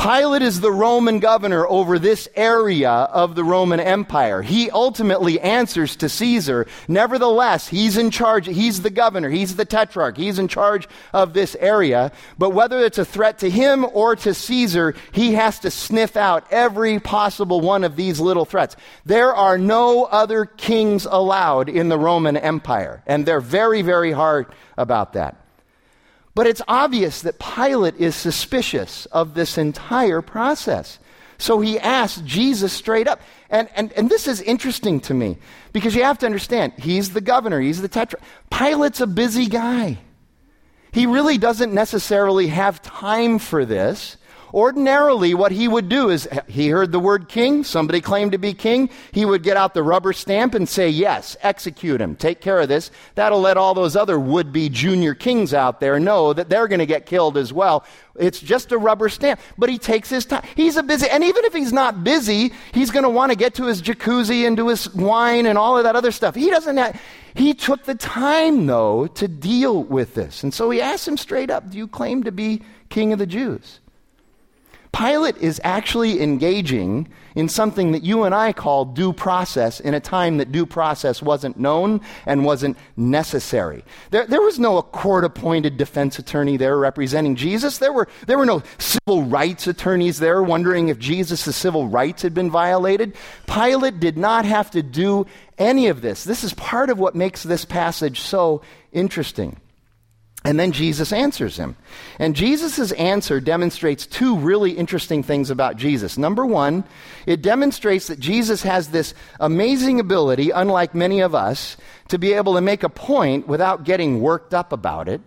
Pilate 0.00 0.40
is 0.40 0.62
the 0.62 0.72
Roman 0.72 1.18
governor 1.18 1.66
over 1.68 1.98
this 1.98 2.26
area 2.34 2.88
of 2.90 3.34
the 3.34 3.44
Roman 3.44 3.80
Empire. 3.80 4.40
He 4.40 4.70
ultimately 4.70 5.38
answers 5.38 5.94
to 5.96 6.08
Caesar. 6.08 6.66
Nevertheless, 6.88 7.68
he's 7.68 7.98
in 7.98 8.10
charge. 8.10 8.46
He's 8.46 8.80
the 8.80 8.88
governor. 8.88 9.28
He's 9.28 9.56
the 9.56 9.66
tetrarch. 9.66 10.16
He's 10.16 10.38
in 10.38 10.48
charge 10.48 10.88
of 11.12 11.34
this 11.34 11.54
area. 11.60 12.12
But 12.38 12.54
whether 12.54 12.78
it's 12.78 12.96
a 12.96 13.04
threat 13.04 13.40
to 13.40 13.50
him 13.50 13.84
or 13.92 14.16
to 14.16 14.32
Caesar, 14.32 14.94
he 15.12 15.34
has 15.34 15.58
to 15.58 15.70
sniff 15.70 16.16
out 16.16 16.46
every 16.50 16.98
possible 16.98 17.60
one 17.60 17.84
of 17.84 17.94
these 17.94 18.20
little 18.20 18.46
threats. 18.46 18.76
There 19.04 19.34
are 19.34 19.58
no 19.58 20.04
other 20.04 20.46
kings 20.46 21.04
allowed 21.04 21.68
in 21.68 21.90
the 21.90 21.98
Roman 21.98 22.38
Empire. 22.38 23.02
And 23.06 23.26
they're 23.26 23.42
very, 23.42 23.82
very 23.82 24.12
hard 24.12 24.46
about 24.78 25.12
that. 25.12 25.39
But 26.34 26.46
it's 26.46 26.62
obvious 26.68 27.22
that 27.22 27.38
Pilate 27.38 27.96
is 27.96 28.14
suspicious 28.14 29.06
of 29.06 29.34
this 29.34 29.58
entire 29.58 30.22
process. 30.22 30.98
So 31.38 31.60
he 31.60 31.78
asks 31.78 32.20
Jesus 32.24 32.72
straight 32.72 33.08
up. 33.08 33.20
And, 33.48 33.68
and, 33.74 33.92
and 33.94 34.08
this 34.08 34.28
is 34.28 34.40
interesting 34.42 35.00
to 35.00 35.14
me 35.14 35.38
because 35.72 35.94
you 35.94 36.02
have 36.04 36.18
to 36.18 36.26
understand, 36.26 36.74
he's 36.78 37.12
the 37.12 37.20
governor, 37.20 37.60
he's 37.60 37.82
the 37.82 37.88
tetrarch. 37.88 38.22
Pilate's 38.50 39.00
a 39.00 39.06
busy 39.06 39.46
guy. 39.46 39.98
He 40.92 41.06
really 41.06 41.38
doesn't 41.38 41.72
necessarily 41.72 42.48
have 42.48 42.82
time 42.82 43.38
for 43.38 43.64
this 43.64 44.16
ordinarily 44.52 45.34
what 45.34 45.52
he 45.52 45.68
would 45.68 45.88
do 45.88 46.10
is 46.10 46.28
he 46.48 46.68
heard 46.68 46.92
the 46.92 46.98
word 46.98 47.28
king, 47.28 47.64
somebody 47.64 48.00
claimed 48.00 48.32
to 48.32 48.38
be 48.38 48.54
king, 48.54 48.90
he 49.12 49.24
would 49.24 49.42
get 49.42 49.56
out 49.56 49.74
the 49.74 49.82
rubber 49.82 50.12
stamp 50.12 50.54
and 50.54 50.68
say, 50.68 50.88
Yes, 50.88 51.36
execute 51.42 52.00
him, 52.00 52.16
take 52.16 52.40
care 52.40 52.60
of 52.60 52.68
this. 52.68 52.90
That'll 53.14 53.40
let 53.40 53.56
all 53.56 53.74
those 53.74 53.96
other 53.96 54.18
would 54.18 54.52
be 54.52 54.68
junior 54.68 55.14
kings 55.14 55.54
out 55.54 55.80
there 55.80 56.00
know 56.00 56.32
that 56.32 56.48
they're 56.48 56.68
going 56.68 56.80
to 56.80 56.86
get 56.86 57.06
killed 57.06 57.36
as 57.36 57.52
well. 57.52 57.84
It's 58.18 58.40
just 58.40 58.72
a 58.72 58.78
rubber 58.78 59.08
stamp. 59.08 59.40
But 59.56 59.70
he 59.70 59.78
takes 59.78 60.08
his 60.08 60.26
time. 60.26 60.44
He's 60.56 60.76
a 60.76 60.82
busy, 60.82 61.08
and 61.08 61.24
even 61.24 61.44
if 61.44 61.54
he's 61.54 61.72
not 61.72 62.04
busy, 62.04 62.52
he's 62.72 62.90
going 62.90 63.04
to 63.04 63.08
want 63.08 63.32
to 63.32 63.36
get 63.36 63.54
to 63.54 63.66
his 63.66 63.80
jacuzzi 63.80 64.46
and 64.46 64.56
to 64.56 64.68
his 64.68 64.92
wine 64.94 65.46
and 65.46 65.56
all 65.58 65.78
of 65.78 65.84
that 65.84 65.96
other 65.96 66.12
stuff. 66.12 66.34
He 66.34 66.50
doesn't 66.50 66.76
have, 66.76 67.00
he 67.34 67.54
took 67.54 67.84
the 67.84 67.94
time, 67.94 68.66
though, 68.66 69.06
to 69.06 69.28
deal 69.28 69.82
with 69.82 70.14
this. 70.14 70.42
And 70.42 70.52
so 70.52 70.70
he 70.70 70.80
asked 70.80 71.06
him 71.06 71.16
straight 71.16 71.50
up, 71.50 71.70
Do 71.70 71.78
you 71.78 71.88
claim 71.88 72.24
to 72.24 72.32
be 72.32 72.62
king 72.88 73.12
of 73.12 73.18
the 73.18 73.26
Jews? 73.26 73.79
Pilate 74.92 75.36
is 75.36 75.60
actually 75.62 76.20
engaging 76.20 77.08
in 77.36 77.48
something 77.48 77.92
that 77.92 78.02
you 78.02 78.24
and 78.24 78.34
I 78.34 78.52
call 78.52 78.84
due 78.84 79.12
process 79.12 79.78
in 79.78 79.94
a 79.94 80.00
time 80.00 80.38
that 80.38 80.50
due 80.50 80.66
process 80.66 81.22
wasn't 81.22 81.58
known 81.58 82.00
and 82.26 82.44
wasn't 82.44 82.76
necessary. 82.96 83.84
There, 84.10 84.26
there 84.26 84.40
was 84.40 84.58
no 84.58 84.82
court 84.82 85.24
appointed 85.24 85.76
defense 85.76 86.18
attorney 86.18 86.56
there 86.56 86.76
representing 86.76 87.36
Jesus. 87.36 87.78
There 87.78 87.92
were, 87.92 88.08
there 88.26 88.36
were 88.36 88.46
no 88.46 88.62
civil 88.78 89.22
rights 89.22 89.68
attorneys 89.68 90.18
there 90.18 90.42
wondering 90.42 90.88
if 90.88 90.98
Jesus' 90.98 91.54
civil 91.54 91.86
rights 91.88 92.22
had 92.22 92.34
been 92.34 92.50
violated. 92.50 93.14
Pilate 93.46 94.00
did 94.00 94.18
not 94.18 94.44
have 94.44 94.72
to 94.72 94.82
do 94.82 95.26
any 95.56 95.86
of 95.86 96.02
this. 96.02 96.24
This 96.24 96.42
is 96.42 96.52
part 96.54 96.90
of 96.90 96.98
what 96.98 97.14
makes 97.14 97.44
this 97.44 97.64
passage 97.64 98.20
so 98.20 98.62
interesting. 98.92 99.60
And 100.42 100.58
then 100.58 100.72
Jesus 100.72 101.12
answers 101.12 101.58
him. 101.58 101.76
And 102.18 102.34
Jesus' 102.34 102.92
answer 102.92 103.40
demonstrates 103.40 104.06
two 104.06 104.36
really 104.36 104.72
interesting 104.72 105.22
things 105.22 105.50
about 105.50 105.76
Jesus. 105.76 106.16
Number 106.16 106.46
one, 106.46 106.84
it 107.26 107.42
demonstrates 107.42 108.06
that 108.06 108.18
Jesus 108.18 108.62
has 108.62 108.88
this 108.88 109.12
amazing 109.38 110.00
ability, 110.00 110.50
unlike 110.50 110.94
many 110.94 111.20
of 111.20 111.34
us, 111.34 111.76
to 112.08 112.18
be 112.18 112.32
able 112.32 112.54
to 112.54 112.62
make 112.62 112.82
a 112.82 112.88
point 112.88 113.48
without 113.48 113.84
getting 113.84 114.22
worked 114.22 114.54
up 114.54 114.72
about 114.72 115.08
it. 115.08 115.20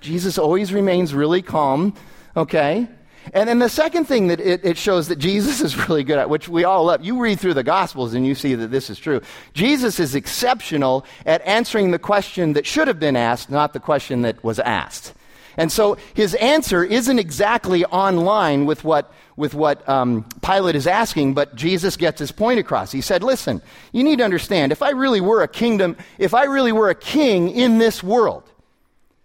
Jesus 0.00 0.38
always 0.38 0.72
remains 0.72 1.12
really 1.12 1.42
calm, 1.42 1.92
okay? 2.34 2.88
And 3.32 3.48
then 3.48 3.58
the 3.58 3.68
second 3.68 4.04
thing 4.04 4.28
that 4.28 4.40
it, 4.40 4.64
it, 4.64 4.76
shows 4.76 5.08
that 5.08 5.18
Jesus 5.18 5.60
is 5.62 5.88
really 5.88 6.04
good 6.04 6.18
at, 6.18 6.30
which 6.30 6.48
we 6.48 6.64
all 6.64 6.84
love, 6.84 7.04
you 7.04 7.18
read 7.18 7.40
through 7.40 7.54
the 7.54 7.62
Gospels 7.62 8.14
and 8.14 8.26
you 8.26 8.34
see 8.34 8.54
that 8.54 8.68
this 8.68 8.90
is 8.90 8.98
true. 8.98 9.20
Jesus 9.54 9.98
is 10.00 10.14
exceptional 10.14 11.04
at 11.24 11.42
answering 11.42 11.90
the 11.90 11.98
question 11.98 12.54
that 12.54 12.66
should 12.66 12.88
have 12.88 13.00
been 13.00 13.16
asked, 13.16 13.50
not 13.50 13.72
the 13.72 13.80
question 13.80 14.22
that 14.22 14.42
was 14.44 14.58
asked. 14.60 15.12
And 15.56 15.72
so 15.72 15.96
his 16.14 16.34
answer 16.34 16.84
isn't 16.84 17.18
exactly 17.18 17.84
on 17.84 18.18
line 18.18 18.66
with 18.66 18.84
what, 18.84 19.12
with 19.36 19.54
what 19.54 19.88
um, 19.88 20.26
Pilate 20.42 20.76
is 20.76 20.86
asking, 20.86 21.34
but 21.34 21.56
Jesus 21.56 21.96
gets 21.96 22.18
his 22.18 22.30
point 22.30 22.60
across. 22.60 22.92
He 22.92 23.00
said, 23.00 23.22
Listen, 23.22 23.62
you 23.92 24.04
need 24.04 24.18
to 24.18 24.24
understand, 24.24 24.70
if 24.70 24.82
I 24.82 24.90
really 24.90 25.22
were 25.22 25.42
a 25.42 25.48
kingdom, 25.48 25.96
if 26.18 26.34
I 26.34 26.44
really 26.44 26.72
were 26.72 26.90
a 26.90 26.94
king 26.94 27.48
in 27.48 27.78
this 27.78 28.02
world, 28.02 28.44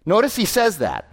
notice 0.05 0.35
he 0.35 0.45
says 0.45 0.77
that. 0.77 1.10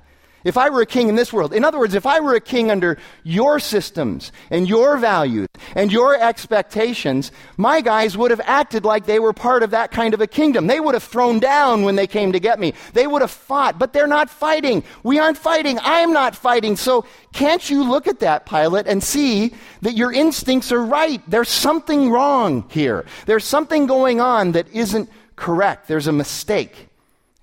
If 0.49 0.57
I 0.57 0.71
were 0.71 0.81
a 0.81 0.87
king 0.87 1.11
in 1.11 1.14
this 1.14 1.31
world, 1.31 1.52
in 1.52 1.62
other 1.62 1.78
words, 1.78 1.95
if 1.95 2.07
I 2.07 2.21
were 2.21 2.35
a 2.35 2.40
king 2.40 2.71
under 2.71 2.97
your 3.23 3.61
systems 3.61 4.33
and 4.49 4.67
your 4.67 4.97
values 4.97 5.47
and 5.75 5.93
your 5.93 6.19
expectations, 6.19 7.33
my 7.59 7.83
guys 7.83 8.17
would 8.17 8.31
have 8.31 8.40
acted 8.43 8.87
like 8.87 9.05
they 9.05 9.19
were 9.19 9.35
part 9.35 9.62
of 9.62 9.73
that 9.73 9.90
kind 9.90 10.14
of 10.14 10.23
a 10.23 10.26
kingdom. 10.26 10.67
They 10.67 10.81
would 10.81 10.95
have 10.95 11.02
thrown 11.02 11.38
down 11.38 11.83
when 11.83 11.97
they 11.97 12.07
came 12.07 12.33
to 12.33 12.40
get 12.40 12.59
me. 12.59 12.73
They 12.95 13.07
would 13.07 13.21
have 13.21 13.31
fought, 13.31 13.78
but 13.78 13.93
they're 13.93 14.07
not 14.07 14.31
fighting. 14.31 14.85
We 15.02 15.19
aren't 15.19 15.37
fighting. 15.37 15.78
I'm 15.83 16.14
not 16.14 16.35
fighting. 16.35 16.76
So 16.76 17.05
can't 17.35 17.69
you 17.69 17.87
look 17.87 18.07
at 18.07 18.21
that, 18.21 18.47
Pilate, 18.47 18.87
and 18.87 19.05
see 19.05 19.52
that 19.83 19.93
your 19.93 20.11
instincts 20.11 20.73
are 20.73 20.83
right? 20.83 21.23
There's 21.28 21.50
something 21.50 22.11
wrong 22.11 22.64
here. 22.71 23.05
There's 23.26 23.45
something 23.45 23.87
going 23.87 24.23
on 24.23 24.52
that 24.52 24.67
isn't 24.73 25.11
correct. 25.37 25.88
There's 25.88 26.07
a 26.07 26.12
mistake. 26.12 26.88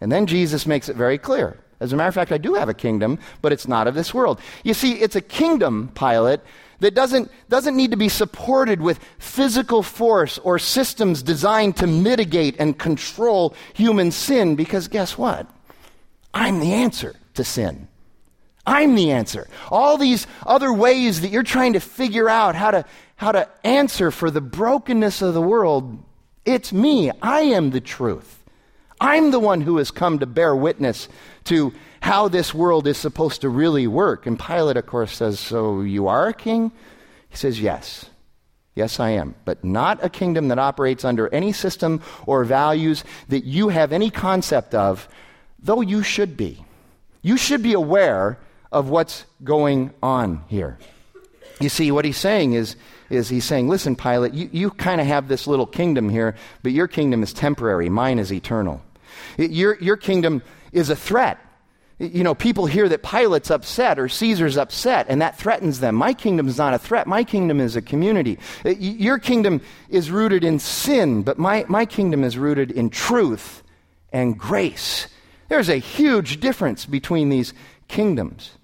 And 0.02 0.12
then 0.12 0.26
Jesus 0.26 0.66
makes 0.66 0.90
it 0.90 0.96
very 0.96 1.20
clear. 1.20 1.60
As 1.86 1.94
a 1.94 1.96
matter 1.96 2.10
of 2.10 2.16
fact, 2.16 2.32
I 2.32 2.38
do 2.38 2.56
have 2.56 2.68
a 2.68 2.74
kingdom, 2.74 3.20
but 3.42 3.54
it's 3.54 3.68
not 3.68 3.88
of 3.88 3.94
this 3.94 4.14
world. 4.14 4.40
You 4.64 4.74
see, 4.74 4.94
it's 4.94 5.16
a 5.16 5.22
kingdom, 5.22 5.92
Pilate, 5.94 6.40
that 6.80 6.96
doesn't, 6.96 7.32
doesn't 7.48 7.78
need 7.78 7.92
to 7.92 7.98
be 7.98 8.10
supported 8.10 8.82
with 8.82 9.00
physical 9.20 9.84
force 9.84 10.40
or 10.40 10.60
systems 10.60 11.22
designed 11.22 11.78
to 11.78 11.88
mitigate 11.88 12.56
and 12.60 12.78
control 12.78 13.56
human 13.74 14.12
sin, 14.12 14.56
because 14.56 14.88
guess 14.88 15.18
what? 15.18 15.48
I'm 16.34 16.60
the 16.60 16.74
answer 16.74 17.16
to 17.36 17.44
sin. 17.44 17.88
I'm 18.66 18.96
the 18.96 19.12
answer. 19.12 19.48
All 19.70 19.98
these 19.98 20.26
other 20.46 20.74
ways 20.74 21.22
that 21.22 21.30
you're 21.30 21.44
trying 21.44 21.74
to 21.74 21.80
figure 21.80 22.28
out 22.28 22.56
how 22.56 22.72
to, 22.72 22.86
how 23.16 23.32
to 23.32 23.48
answer 23.64 24.10
for 24.10 24.32
the 24.32 24.42
brokenness 24.42 25.22
of 25.22 25.36
the 25.36 25.42
world, 25.42 26.04
it's 26.46 26.74
me. 26.74 27.12
I 27.22 27.42
am 27.42 27.70
the 27.70 27.80
truth. 27.80 28.44
I'm 29.06 29.30
the 29.30 29.40
one 29.40 29.62
who 29.62 29.78
has 29.78 29.92
come 29.92 30.18
to 30.18 30.26
bear 30.26 30.56
witness 30.56 31.08
to 31.44 31.74
how 32.02 32.28
this 32.28 32.56
world 32.56 32.88
is 32.88 32.98
supposed 32.98 33.42
to 33.42 33.50
really 33.50 33.86
work. 33.86 34.26
And 34.26 34.40
Pilate, 34.40 34.78
of 34.78 34.88
course, 34.88 35.16
says, 35.16 35.40
So 35.40 35.82
you 35.82 36.08
are 36.08 36.28
a 36.28 36.34
king? 36.34 36.72
He 37.30 37.38
says, 37.38 37.62
Yes. 37.62 38.10
Yes, 38.74 39.00
I 39.00 39.12
am. 39.12 39.36
But 39.46 39.64
not 39.64 40.04
a 40.04 40.10
kingdom 40.10 40.48
that 40.48 40.58
operates 40.58 41.06
under 41.06 41.32
any 41.32 41.54
system 41.54 42.02
or 42.26 42.44
values 42.44 43.04
that 43.30 43.46
you 43.46 43.70
have 43.70 43.94
any 43.94 44.10
concept 44.10 44.74
of, 44.74 45.08
though 45.60 45.82
you 45.82 46.02
should 46.02 46.36
be. 46.36 46.66
You 47.22 47.38
should 47.38 47.62
be 47.62 47.74
aware 47.74 48.40
of 48.72 48.90
what's 48.90 49.26
going 49.44 49.94
on 50.02 50.44
here. 50.48 50.80
You 51.60 51.70
see, 51.70 51.92
what 51.92 52.06
he's 52.06 52.18
saying 52.18 52.54
is, 52.54 52.76
is 53.12 53.30
he's 53.30 53.46
saying, 53.46 53.70
listen, 53.70 53.96
Pilate, 53.96 54.34
you, 54.34 54.50
you 54.52 54.72
kind 54.72 55.00
of 55.00 55.06
have 55.06 55.28
this 55.28 55.46
little 55.46 55.68
kingdom 55.68 56.10
here, 56.10 56.36
but 56.64 56.72
your 56.72 56.88
kingdom 56.88 57.22
is 57.22 57.34
temporary. 57.34 57.88
Mine 57.88 58.18
is 58.18 58.34
eternal. 58.34 58.82
Your, 59.38 59.78
your 59.80 59.98
kingdom 59.98 60.42
is 60.72 60.90
a 60.90 60.96
threat. 60.96 61.40
You 61.98 62.26
know, 62.26 62.36
people 62.36 62.66
hear 62.66 62.90
that 62.90 63.04
Pilate's 63.04 63.50
upset 63.50 63.98
or 64.00 64.10
Caesar's 64.10 64.58
upset, 64.58 65.06
and 65.08 65.22
that 65.22 65.38
threatens 65.38 65.80
them. 65.80 65.96
My 65.96 66.14
kingdom 66.14 66.48
is 66.48 66.58
not 66.58 66.74
a 66.74 66.80
threat. 66.80 67.08
My 67.08 67.24
kingdom 67.24 67.62
is 67.62 67.78
a 67.78 67.82
community. 67.82 68.38
Your 68.66 69.18
kingdom 69.18 69.62
is 69.88 70.12
rooted 70.12 70.44
in 70.44 70.60
sin, 70.60 71.24
but 71.24 71.38
my, 71.38 71.66
my 71.70 71.86
kingdom 71.86 72.26
is 72.26 72.38
rooted 72.38 72.70
in 72.72 72.90
truth 72.90 73.64
and 74.12 74.38
grace. 74.38 75.08
There's 75.48 75.70
a 75.70 75.78
huge 75.78 76.42
difference 76.42 76.86
between 76.86 77.30
these 77.30 77.54
kingdoms. 77.88 78.55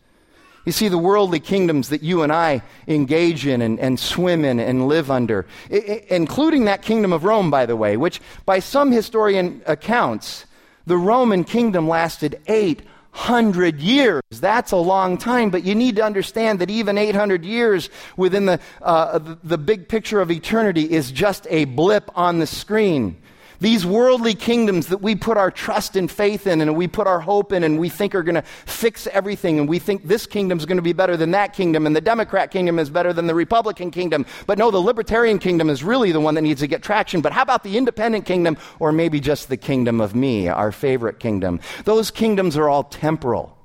You 0.65 0.71
see, 0.71 0.89
the 0.89 0.97
worldly 0.97 1.39
kingdoms 1.39 1.89
that 1.89 2.03
you 2.03 2.21
and 2.21 2.31
I 2.31 2.61
engage 2.87 3.47
in 3.47 3.61
and, 3.61 3.79
and 3.79 3.99
swim 3.99 4.45
in 4.45 4.59
and 4.59 4.87
live 4.87 5.09
under, 5.09 5.47
I- 5.71 6.03
including 6.09 6.65
that 6.65 6.83
kingdom 6.83 7.13
of 7.13 7.23
Rome, 7.23 7.49
by 7.49 7.65
the 7.65 7.75
way, 7.75 7.97
which 7.97 8.21
by 8.45 8.59
some 8.59 8.91
historian 8.91 9.63
accounts, 9.65 10.45
the 10.85 10.97
Roman 10.97 11.43
kingdom 11.43 11.87
lasted 11.87 12.39
800 12.47 13.79
years. 13.79 14.21
That's 14.29 14.71
a 14.71 14.77
long 14.77 15.17
time, 15.17 15.49
but 15.49 15.63
you 15.63 15.73
need 15.73 15.95
to 15.95 16.03
understand 16.03 16.59
that 16.59 16.69
even 16.69 16.97
800 16.97 17.43
years 17.43 17.89
within 18.15 18.45
the, 18.45 18.59
uh, 18.81 19.19
the 19.43 19.57
big 19.57 19.87
picture 19.87 20.21
of 20.21 20.29
eternity 20.29 20.91
is 20.91 21.11
just 21.11 21.47
a 21.49 21.65
blip 21.65 22.11
on 22.15 22.39
the 22.39 22.47
screen. 22.47 23.20
These 23.61 23.85
worldly 23.85 24.33
kingdoms 24.33 24.87
that 24.87 25.03
we 25.03 25.13
put 25.13 25.37
our 25.37 25.51
trust 25.51 25.95
and 25.95 26.09
faith 26.09 26.47
in 26.47 26.61
and 26.61 26.75
we 26.75 26.87
put 26.87 27.05
our 27.05 27.19
hope 27.19 27.53
in 27.53 27.63
and 27.63 27.79
we 27.79 27.89
think 27.89 28.15
are 28.15 28.23
going 28.23 28.33
to 28.33 28.41
fix 28.41 29.05
everything 29.05 29.59
and 29.59 29.69
we 29.69 29.77
think 29.77 30.07
this 30.07 30.25
kingdom 30.25 30.57
is 30.57 30.65
going 30.65 30.79
to 30.79 30.81
be 30.81 30.93
better 30.93 31.15
than 31.15 31.29
that 31.31 31.53
kingdom 31.53 31.85
and 31.85 31.95
the 31.95 32.01
Democrat 32.01 32.49
kingdom 32.49 32.79
is 32.79 32.89
better 32.89 33.13
than 33.13 33.27
the 33.27 33.35
Republican 33.35 33.91
kingdom. 33.91 34.25
But 34.47 34.57
no, 34.57 34.71
the 34.71 34.79
Libertarian 34.79 35.37
kingdom 35.37 35.69
is 35.69 35.83
really 35.83 36.11
the 36.11 36.19
one 36.19 36.33
that 36.33 36.41
needs 36.41 36.61
to 36.61 36.67
get 36.67 36.81
traction. 36.81 37.21
But 37.21 37.33
how 37.33 37.43
about 37.43 37.63
the 37.63 37.77
independent 37.77 38.25
kingdom 38.25 38.57
or 38.79 38.91
maybe 38.91 39.19
just 39.19 39.47
the 39.47 39.57
kingdom 39.57 40.01
of 40.01 40.15
me, 40.15 40.47
our 40.47 40.71
favorite 40.71 41.19
kingdom? 41.19 41.59
Those 41.85 42.09
kingdoms 42.09 42.57
are 42.57 42.67
all 42.67 42.85
temporal. 42.85 43.55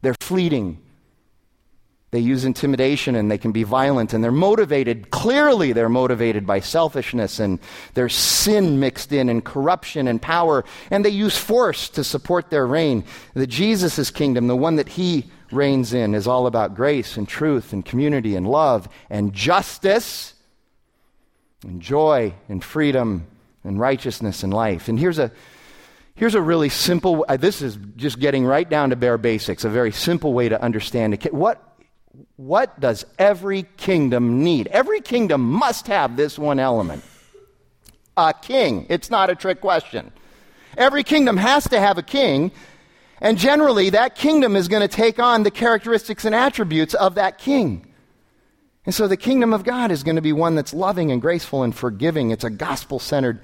They're 0.00 0.16
fleeting. 0.22 0.80
They 2.12 2.18
use 2.18 2.44
intimidation 2.44 3.14
and 3.14 3.30
they 3.30 3.38
can 3.38 3.52
be 3.52 3.62
violent 3.62 4.12
and 4.12 4.22
they're 4.22 4.32
motivated, 4.32 5.10
clearly, 5.10 5.72
they're 5.72 5.88
motivated 5.88 6.44
by 6.44 6.58
selfishness 6.58 7.38
and 7.38 7.60
there's 7.94 8.14
sin 8.14 8.80
mixed 8.80 9.12
in 9.12 9.28
and 9.28 9.44
corruption 9.44 10.08
and 10.08 10.20
power. 10.20 10.64
And 10.90 11.04
they 11.04 11.10
use 11.10 11.36
force 11.36 11.88
to 11.90 12.02
support 12.02 12.50
their 12.50 12.66
reign. 12.66 13.04
The 13.34 13.46
Jesus' 13.46 14.10
kingdom, 14.10 14.48
the 14.48 14.56
one 14.56 14.76
that 14.76 14.88
he 14.88 15.30
reigns 15.52 15.92
in, 15.92 16.16
is 16.16 16.26
all 16.26 16.48
about 16.48 16.74
grace 16.74 17.16
and 17.16 17.28
truth 17.28 17.72
and 17.72 17.84
community 17.84 18.34
and 18.34 18.46
love 18.46 18.88
and 19.08 19.32
justice 19.32 20.34
and 21.62 21.80
joy 21.80 22.34
and 22.48 22.64
freedom 22.64 23.28
and 23.62 23.78
righteousness 23.78 24.42
and 24.42 24.52
life. 24.52 24.88
And 24.88 24.98
here's 24.98 25.18
a 25.18 25.30
Here's 26.16 26.34
a 26.34 26.42
really 26.42 26.68
simple, 26.68 27.24
uh, 27.30 27.38
this 27.38 27.62
is 27.62 27.78
just 27.96 28.20
getting 28.20 28.44
right 28.44 28.68
down 28.68 28.90
to 28.90 28.96
bare 28.96 29.16
basics, 29.16 29.64
a 29.64 29.70
very 29.70 29.90
simple 29.90 30.34
way 30.34 30.50
to 30.50 30.62
understand 30.62 31.14
it. 31.14 31.32
What 31.32 31.69
what 32.36 32.80
does 32.80 33.06
every 33.18 33.64
kingdom 33.76 34.42
need? 34.42 34.66
Every 34.68 35.00
kingdom 35.00 35.42
must 35.42 35.86
have 35.86 36.16
this 36.16 36.38
one 36.38 36.58
element 36.58 37.04
a 38.16 38.34
king. 38.34 38.86
It's 38.88 39.10
not 39.10 39.30
a 39.30 39.34
trick 39.34 39.60
question. 39.60 40.12
Every 40.76 41.02
kingdom 41.04 41.36
has 41.36 41.64
to 41.68 41.80
have 41.80 41.98
a 41.98 42.02
king, 42.02 42.52
And 43.20 43.36
generally, 43.36 43.90
that 43.90 44.14
kingdom 44.14 44.56
is 44.56 44.66
going 44.68 44.80
to 44.80 44.88
take 44.88 45.18
on 45.18 45.42
the 45.42 45.50
characteristics 45.50 46.24
and 46.24 46.34
attributes 46.34 46.94
of 46.94 47.16
that 47.16 47.38
king. 47.38 47.86
And 48.86 48.94
so 48.94 49.06
the 49.06 49.16
kingdom 49.16 49.52
of 49.52 49.62
God 49.62 49.90
is 49.90 50.02
going 50.02 50.16
to 50.16 50.22
be 50.22 50.32
one 50.32 50.54
that's 50.54 50.72
loving 50.72 51.12
and 51.12 51.20
graceful 51.20 51.62
and 51.62 51.74
forgiving. 51.74 52.30
It's 52.30 52.44
a 52.44 52.50
gospel 52.50 52.98
centered 52.98 53.42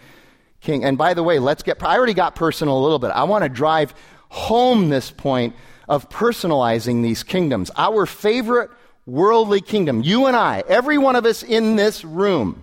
king. 0.60 0.82
And 0.82 0.96
by 0.96 1.12
the 1.12 1.22
way, 1.22 1.38
let's 1.38 1.62
get, 1.62 1.82
I 1.82 1.96
already 1.96 2.14
got 2.14 2.34
personal 2.34 2.78
a 2.78 2.82
little 2.82 2.98
bit. 2.98 3.10
I 3.10 3.24
want 3.24 3.44
to 3.44 3.50
drive 3.50 3.94
home 4.30 4.88
this 4.88 5.10
point 5.10 5.54
of 5.88 6.08
personalizing 6.08 7.02
these 7.02 7.22
kingdoms. 7.22 7.70
Our 7.76 8.06
favorite 8.06 8.70
worldly 9.06 9.60
kingdom, 9.60 10.02
you 10.02 10.26
and 10.26 10.36
I, 10.36 10.64
every 10.68 10.98
one 10.98 11.16
of 11.16 11.24
us 11.24 11.42
in 11.42 11.76
this 11.76 12.04
room, 12.04 12.62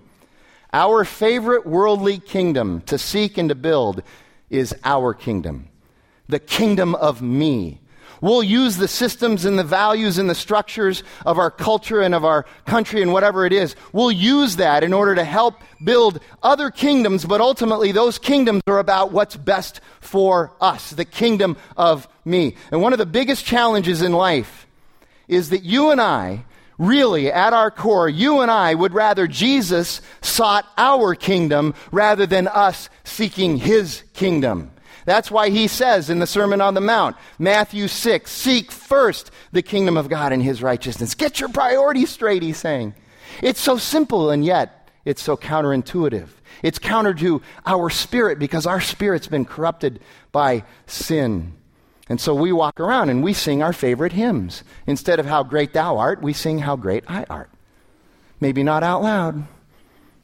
our 0.74 1.06
favorite 1.06 1.66
worldly 1.66 2.18
kingdom 2.18 2.82
to 2.82 2.98
seek 2.98 3.38
and 3.38 3.50
to 3.50 3.56
build 3.56 4.04
is 4.50 4.76
our 4.84 5.14
kingdom, 5.14 5.70
the 6.28 6.40
kingdom 6.40 6.96
of 6.96 7.22
me. 7.22 7.80
We'll 8.22 8.42
use 8.42 8.78
the 8.78 8.88
systems 8.88 9.44
and 9.44 9.60
the 9.60 9.66
values 9.66 10.18
and 10.18 10.30
the 10.30 10.36
structures 10.36 11.04
of 11.26 11.38
our 11.38 11.52
culture 11.52 12.02
and 12.02 12.16
of 12.16 12.24
our 12.24 12.46
country 12.66 13.02
and 13.02 13.12
whatever 13.12 13.46
it 13.46 13.52
is. 13.52 13.76
We'll 13.92 14.14
use 14.14 14.56
that 14.56 14.82
in 14.82 14.94
order 14.94 15.14
to 15.16 15.26
help 15.26 15.62
build 15.84 16.22
other 16.42 16.72
kingdoms, 16.72 17.26
but 17.26 17.42
ultimately 17.42 17.92
those 17.92 18.18
kingdoms 18.18 18.62
are 18.66 18.80
about 18.80 19.12
what's 19.12 19.36
best 19.36 19.82
for 20.00 20.54
us, 20.62 20.92
the 20.92 21.04
kingdom 21.04 21.58
of 21.76 22.08
me. 22.26 22.56
And 22.72 22.82
one 22.82 22.94
of 22.94 23.00
the 23.00 23.06
biggest 23.06 23.46
challenges 23.46 24.02
in 24.02 24.12
life 24.12 24.68
is 25.28 25.50
that 25.50 25.64
you 25.64 25.92
and 25.92 26.02
I, 26.02 26.46
really, 26.78 27.32
at 27.32 27.54
our 27.54 27.72
core, 27.72 28.10
you 28.10 28.42
and 28.42 28.52
I 28.52 28.74
would 28.74 28.94
rather 28.94 29.28
Jesus 29.28 30.02
sought 30.22 30.66
our 30.78 31.16
kingdom 31.16 31.74
rather 31.92 32.26
than 32.26 32.48
us 32.48 32.90
seeking 33.04 33.58
his 33.58 34.04
kingdom. 34.14 34.72
That's 35.06 35.30
why 35.30 35.50
he 35.50 35.68
says 35.68 36.10
in 36.10 36.20
the 36.20 36.28
Sermon 36.28 36.62
on 36.62 36.76
the 36.76 36.82
Mount, 36.82 37.18
Matthew 37.38 37.88
6, 37.88 38.32
seek 38.32 38.72
first 38.72 39.32
the 39.52 39.62
kingdom 39.62 39.98
of 39.98 40.10
God 40.10 40.32
and 40.32 40.42
his 40.42 40.64
righteousness. 40.64 41.14
Get 41.14 41.40
your 41.40 41.50
priorities 41.50 42.10
straight, 42.10 42.42
he's 42.42 42.58
saying. 42.58 42.96
It's 43.42 43.60
so 43.60 43.78
simple, 43.78 44.30
and 44.30 44.46
yet 44.46 44.90
it's 45.06 45.22
so 45.22 45.36
counterintuitive. 45.36 46.30
It's 46.62 46.80
counter 46.80 47.14
to 47.16 47.42
our 47.66 47.90
spirit 47.90 48.40
because 48.40 48.66
our 48.66 48.80
spirit's 48.80 49.28
been 49.28 49.46
corrupted 49.46 50.00
by 50.32 50.64
sin. 50.86 51.54
And 52.10 52.20
so 52.20 52.36
we 52.36 52.52
walk 52.52 52.80
around 52.80 53.10
and 53.10 53.24
we 53.24 53.34
sing 53.34 53.64
our 53.64 53.74
favorite 53.74 54.14
hymns. 54.14 54.64
Instead 54.86 55.20
of 55.20 55.26
how 55.26 55.44
great 55.44 55.74
thou 55.74 55.98
art, 55.98 56.22
we 56.22 56.34
sing 56.34 56.60
how 56.60 56.76
great 56.76 57.04
I 57.08 57.26
art. 57.30 57.50
Maybe 58.40 58.62
not 58.62 58.84
out 58.84 59.02
loud, 59.02 59.46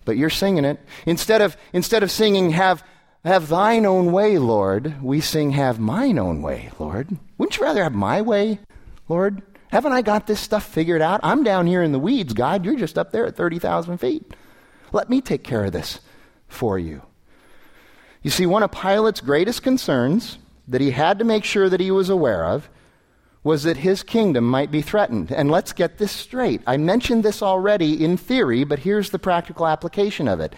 but 0.04 0.18
you're 0.18 0.30
singing 0.30 0.66
it. 0.66 0.80
Instead 1.06 1.42
of, 1.42 1.56
instead 1.72 2.04
of 2.04 2.12
singing 2.12 2.52
have 2.52 2.84
have 3.26 3.50
thine 3.50 3.86
own 3.86 4.12
way, 4.12 4.38
Lord. 4.38 5.02
We 5.02 5.20
sing, 5.20 5.52
Have 5.52 5.80
mine 5.80 6.18
own 6.18 6.42
way, 6.42 6.72
Lord. 6.80 7.18
Wouldn't 7.38 7.58
you 7.58 7.64
rather 7.64 7.84
have 7.84 7.94
my 7.94 8.22
way, 8.22 8.60
Lord? 9.08 9.42
Haven't 9.72 9.92
I 9.92 10.02
got 10.02 10.26
this 10.26 10.40
stuff 10.40 10.66
figured 10.66 11.02
out? 11.02 11.20
I'm 11.22 11.44
down 11.44 11.68
here 11.68 11.84
in 11.84 11.92
the 11.92 12.00
weeds, 12.00 12.34
God. 12.34 12.66
You're 12.66 12.76
just 12.76 12.98
up 12.98 13.12
there 13.12 13.26
at 13.26 13.36
30,000 13.36 13.98
feet. 13.98 14.34
Let 14.92 15.10
me 15.10 15.22
take 15.22 15.44
care 15.44 15.66
of 15.66 15.74
this 15.74 16.00
for 16.48 16.80
you. 16.80 17.04
You 18.24 18.32
see, 18.32 18.46
one 18.46 18.64
of 18.64 18.72
Pilate's 18.72 19.22
greatest 19.22 19.64
concerns 19.64 20.38
that 20.70 20.82
he 20.82 20.92
had 20.92 21.20
to 21.20 21.26
make 21.26 21.44
sure 21.44 21.68
that 21.70 21.80
he 21.80 21.92
was 21.92 22.10
aware 22.10 22.46
of 22.46 22.70
was 23.42 23.64
that 23.64 23.78
his 23.78 24.04
kingdom 24.04 24.44
might 24.44 24.70
be 24.70 24.82
threatened. 24.82 25.32
And 25.32 25.50
let's 25.50 25.72
get 25.72 25.98
this 25.98 26.12
straight. 26.12 26.62
I 26.68 26.76
mentioned 26.76 27.24
this 27.24 27.42
already 27.42 28.04
in 28.04 28.18
theory, 28.18 28.66
but 28.66 28.80
here's 28.80 29.12
the 29.12 29.20
practical 29.20 29.66
application 29.66 30.28
of 30.28 30.42
it. 30.42 30.54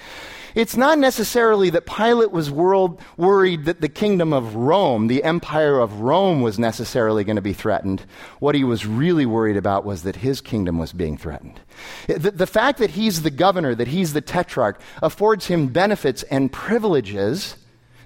It's 0.56 0.76
not 0.76 0.98
necessarily 0.98 1.70
that 1.70 1.86
Pilate 1.86 2.32
was 2.32 2.50
world, 2.50 3.00
worried 3.18 3.66
that 3.66 3.82
the 3.82 3.88
kingdom 3.88 4.34
of 4.34 4.56
Rome, 4.56 5.08
the 5.08 5.24
empire 5.24 5.80
of 5.80 6.02
Rome, 6.02 6.42
was 6.42 6.60
necessarily 6.60 7.24
going 7.24 7.36
to 7.36 7.42
be 7.42 7.54
threatened. 7.54 8.04
What 8.40 8.56
he 8.56 8.64
was 8.64 8.86
really 8.86 9.28
worried 9.28 9.58
about 9.58 9.86
was 9.86 10.02
that 10.04 10.18
his 10.18 10.42
kingdom 10.42 10.78
was 10.78 10.92
being 10.92 11.18
threatened. 11.18 11.62
The, 12.08 12.32
the 12.32 12.48
fact 12.48 12.80
that 12.80 12.90
he's 12.90 13.22
the 13.22 13.30
governor, 13.30 13.76
that 13.76 13.88
he's 13.88 14.14
the 14.14 14.22
tetrarch, 14.22 14.82
affords 15.02 15.46
him 15.46 15.68
benefits 15.68 16.24
and 16.24 16.52
privileges 16.52 17.56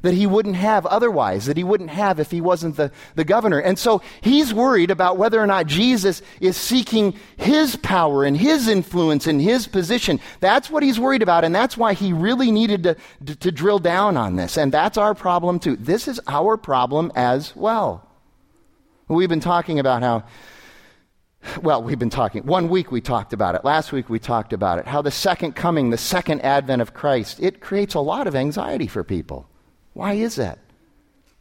that 0.05 0.13
he 0.13 0.27
wouldn't 0.27 0.55
have 0.55 0.85
otherwise, 0.85 1.47
that 1.47 1.57
he 1.57 1.63
wouldn't 1.63 1.89
have 1.89 2.19
if 2.19 2.29
he 2.29 2.39
wasn't 2.39 2.75
the, 2.75 2.91
the 3.15 3.23
governor. 3.23 3.57
And 3.59 3.77
so 3.77 4.03
he's 4.21 4.53
worried 4.53 4.91
about 4.91 5.17
whether 5.17 5.41
or 5.41 5.47
not 5.47 5.65
Jesus 5.65 6.21
is 6.39 6.55
seeking 6.55 7.15
his 7.37 7.75
power 7.77 8.23
and 8.23 8.37
his 8.37 8.67
influence 8.67 9.25
and 9.25 9.41
his 9.41 9.65
position. 9.67 10.19
That's 10.41 10.69
what 10.69 10.83
he's 10.83 10.99
worried 10.99 11.23
about, 11.23 11.43
and 11.43 11.55
that's 11.55 11.75
why 11.75 11.93
he 11.93 12.13
really 12.13 12.51
needed 12.51 12.83
to, 12.83 12.95
to, 13.25 13.35
to 13.35 13.51
drill 13.51 13.79
down 13.79 14.15
on 14.15 14.35
this. 14.35 14.57
And 14.57 14.71
that's 14.71 14.95
our 14.97 15.15
problem 15.15 15.57
too. 15.57 15.75
This 15.75 16.07
is 16.07 16.21
our 16.27 16.55
problem 16.55 17.11
as 17.15 17.55
well. 17.55 18.07
We've 19.07 19.29
been 19.29 19.39
talking 19.39 19.79
about 19.79 20.03
how 20.03 20.23
well, 21.61 21.81
we've 21.83 21.99
been 21.99 22.09
talking. 22.09 22.43
One 22.43 22.69
week 22.69 22.91
we 22.91 23.01
talked 23.01 23.31
about 23.31 23.53
it. 23.53 23.63
Last 23.63 23.91
week 23.91 24.09
we 24.09 24.17
talked 24.17 24.51
about 24.51 24.79
it. 24.79 24.87
How 24.87 25.01
the 25.01 25.11
second 25.11 25.53
coming, 25.55 25.91
the 25.91 25.97
second 25.97 26.41
advent 26.41 26.81
of 26.81 26.93
Christ, 26.93 27.39
it 27.39 27.59
creates 27.59 27.93
a 27.93 27.99
lot 27.99 28.25
of 28.25 28.35
anxiety 28.35 28.87
for 28.87 29.03
people. 29.03 29.47
Why 29.95 30.13
is 30.13 30.35
that? 30.35 30.59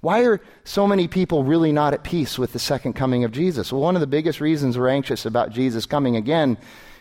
Why 0.01 0.21
are 0.25 0.40
so 0.62 0.87
many 0.87 1.09
people 1.09 1.43
really 1.43 1.73
not 1.73 1.93
at 1.93 2.05
peace 2.05 2.38
with 2.38 2.53
the 2.53 2.59
second 2.59 2.93
coming 2.93 3.25
of 3.25 3.33
Jesus? 3.33 3.73
Well, 3.73 3.81
one 3.81 3.97
of 3.97 4.01
the 4.01 4.07
biggest 4.07 4.40
reasons 4.40 4.79
we're 4.79 4.88
anxious 4.88 5.27
about 5.27 5.51
Jesus 5.51 5.87
coming 5.87 6.14
again 6.14 6.57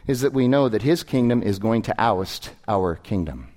is 0.08 0.22
that 0.22 0.34
we 0.34 0.48
know 0.48 0.68
that 0.68 0.82
his 0.82 1.04
kingdom 1.04 1.44
is 1.44 1.60
going 1.60 1.84
to 1.84 1.96
oust 2.02 2.50
our 2.68 2.96
kingdom. 2.96 3.50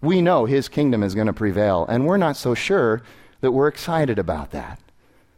We 0.00 0.22
know 0.22 0.46
his 0.46 0.68
kingdom 0.68 1.02
is 1.02 1.14
going 1.14 1.26
to 1.26 1.32
prevail, 1.34 1.84
and 1.86 2.06
we're 2.06 2.16
not 2.16 2.36
so 2.38 2.54
sure 2.54 3.02
that 3.42 3.52
we're 3.52 3.68
excited 3.68 4.18
about 4.18 4.52
that. 4.52 4.80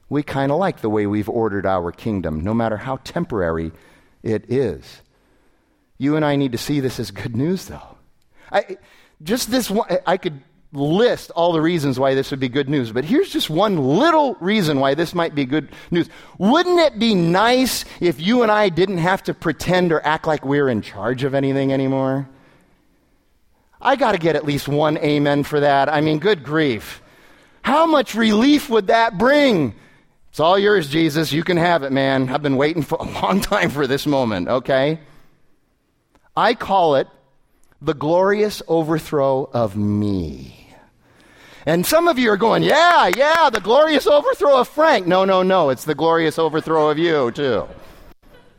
We 0.08 0.22
kind 0.22 0.52
of 0.52 0.58
like 0.58 0.82
the 0.82 0.90
way 0.90 1.06
we've 1.06 1.28
ordered 1.28 1.66
our 1.66 1.90
kingdom, 1.90 2.44
no 2.44 2.54
matter 2.54 2.76
how 2.76 2.98
temporary 2.98 3.72
it 4.22 4.44
is. 4.48 5.00
You 5.98 6.14
and 6.14 6.24
I 6.24 6.36
need 6.36 6.52
to 6.52 6.58
see 6.58 6.78
this 6.78 7.00
as 7.00 7.10
good 7.10 7.34
news, 7.34 7.64
though. 7.64 7.96
I, 8.52 8.78
just 9.22 9.50
this 9.50 9.68
one, 9.68 9.88
I 10.06 10.16
could 10.16 10.42
list 10.72 11.30
all 11.32 11.52
the 11.52 11.60
reasons 11.60 11.98
why 11.98 12.14
this 12.14 12.30
would 12.30 12.40
be 12.40 12.48
good 12.48 12.68
news, 12.68 12.92
but 12.92 13.04
here's 13.04 13.30
just 13.30 13.50
one 13.50 13.76
little 13.76 14.34
reason 14.36 14.78
why 14.78 14.94
this 14.94 15.14
might 15.14 15.34
be 15.34 15.44
good 15.44 15.68
news. 15.90 16.08
Wouldn't 16.38 16.78
it 16.78 16.98
be 16.98 17.14
nice 17.14 17.84
if 18.00 18.20
you 18.20 18.42
and 18.42 18.52
I 18.52 18.68
didn't 18.68 18.98
have 18.98 19.22
to 19.24 19.34
pretend 19.34 19.92
or 19.92 20.04
act 20.06 20.26
like 20.26 20.44
we're 20.44 20.68
in 20.68 20.82
charge 20.82 21.24
of 21.24 21.34
anything 21.34 21.72
anymore? 21.72 22.28
I 23.80 23.96
got 23.96 24.12
to 24.12 24.18
get 24.18 24.36
at 24.36 24.44
least 24.44 24.68
one 24.68 24.98
amen 24.98 25.44
for 25.44 25.60
that. 25.60 25.88
I 25.88 26.00
mean, 26.02 26.18
good 26.18 26.44
grief. 26.44 27.02
How 27.62 27.86
much 27.86 28.14
relief 28.14 28.70
would 28.70 28.88
that 28.88 29.18
bring? 29.18 29.74
It's 30.30 30.40
all 30.40 30.58
yours, 30.58 30.88
Jesus. 30.88 31.32
You 31.32 31.42
can 31.42 31.56
have 31.56 31.82
it, 31.82 31.90
man. 31.90 32.28
I've 32.28 32.42
been 32.42 32.56
waiting 32.56 32.82
for 32.82 32.98
a 33.00 33.04
long 33.04 33.40
time 33.40 33.70
for 33.70 33.86
this 33.86 34.06
moment, 34.06 34.48
okay? 34.48 35.00
I 36.36 36.54
call 36.54 36.94
it 36.94 37.08
the 37.82 37.94
glorious 37.94 38.62
overthrow 38.68 39.50
of 39.52 39.76
me. 39.76 40.59
And 41.70 41.86
some 41.86 42.08
of 42.08 42.18
you 42.18 42.32
are 42.32 42.36
going, 42.36 42.64
yeah, 42.64 43.12
yeah, 43.16 43.48
the 43.48 43.60
glorious 43.60 44.04
overthrow 44.04 44.58
of 44.58 44.66
Frank. 44.66 45.06
No, 45.06 45.24
no, 45.24 45.44
no, 45.44 45.70
it's 45.70 45.84
the 45.84 45.94
glorious 45.94 46.36
overthrow 46.36 46.90
of 46.90 46.98
you, 46.98 47.30
too. 47.30 47.68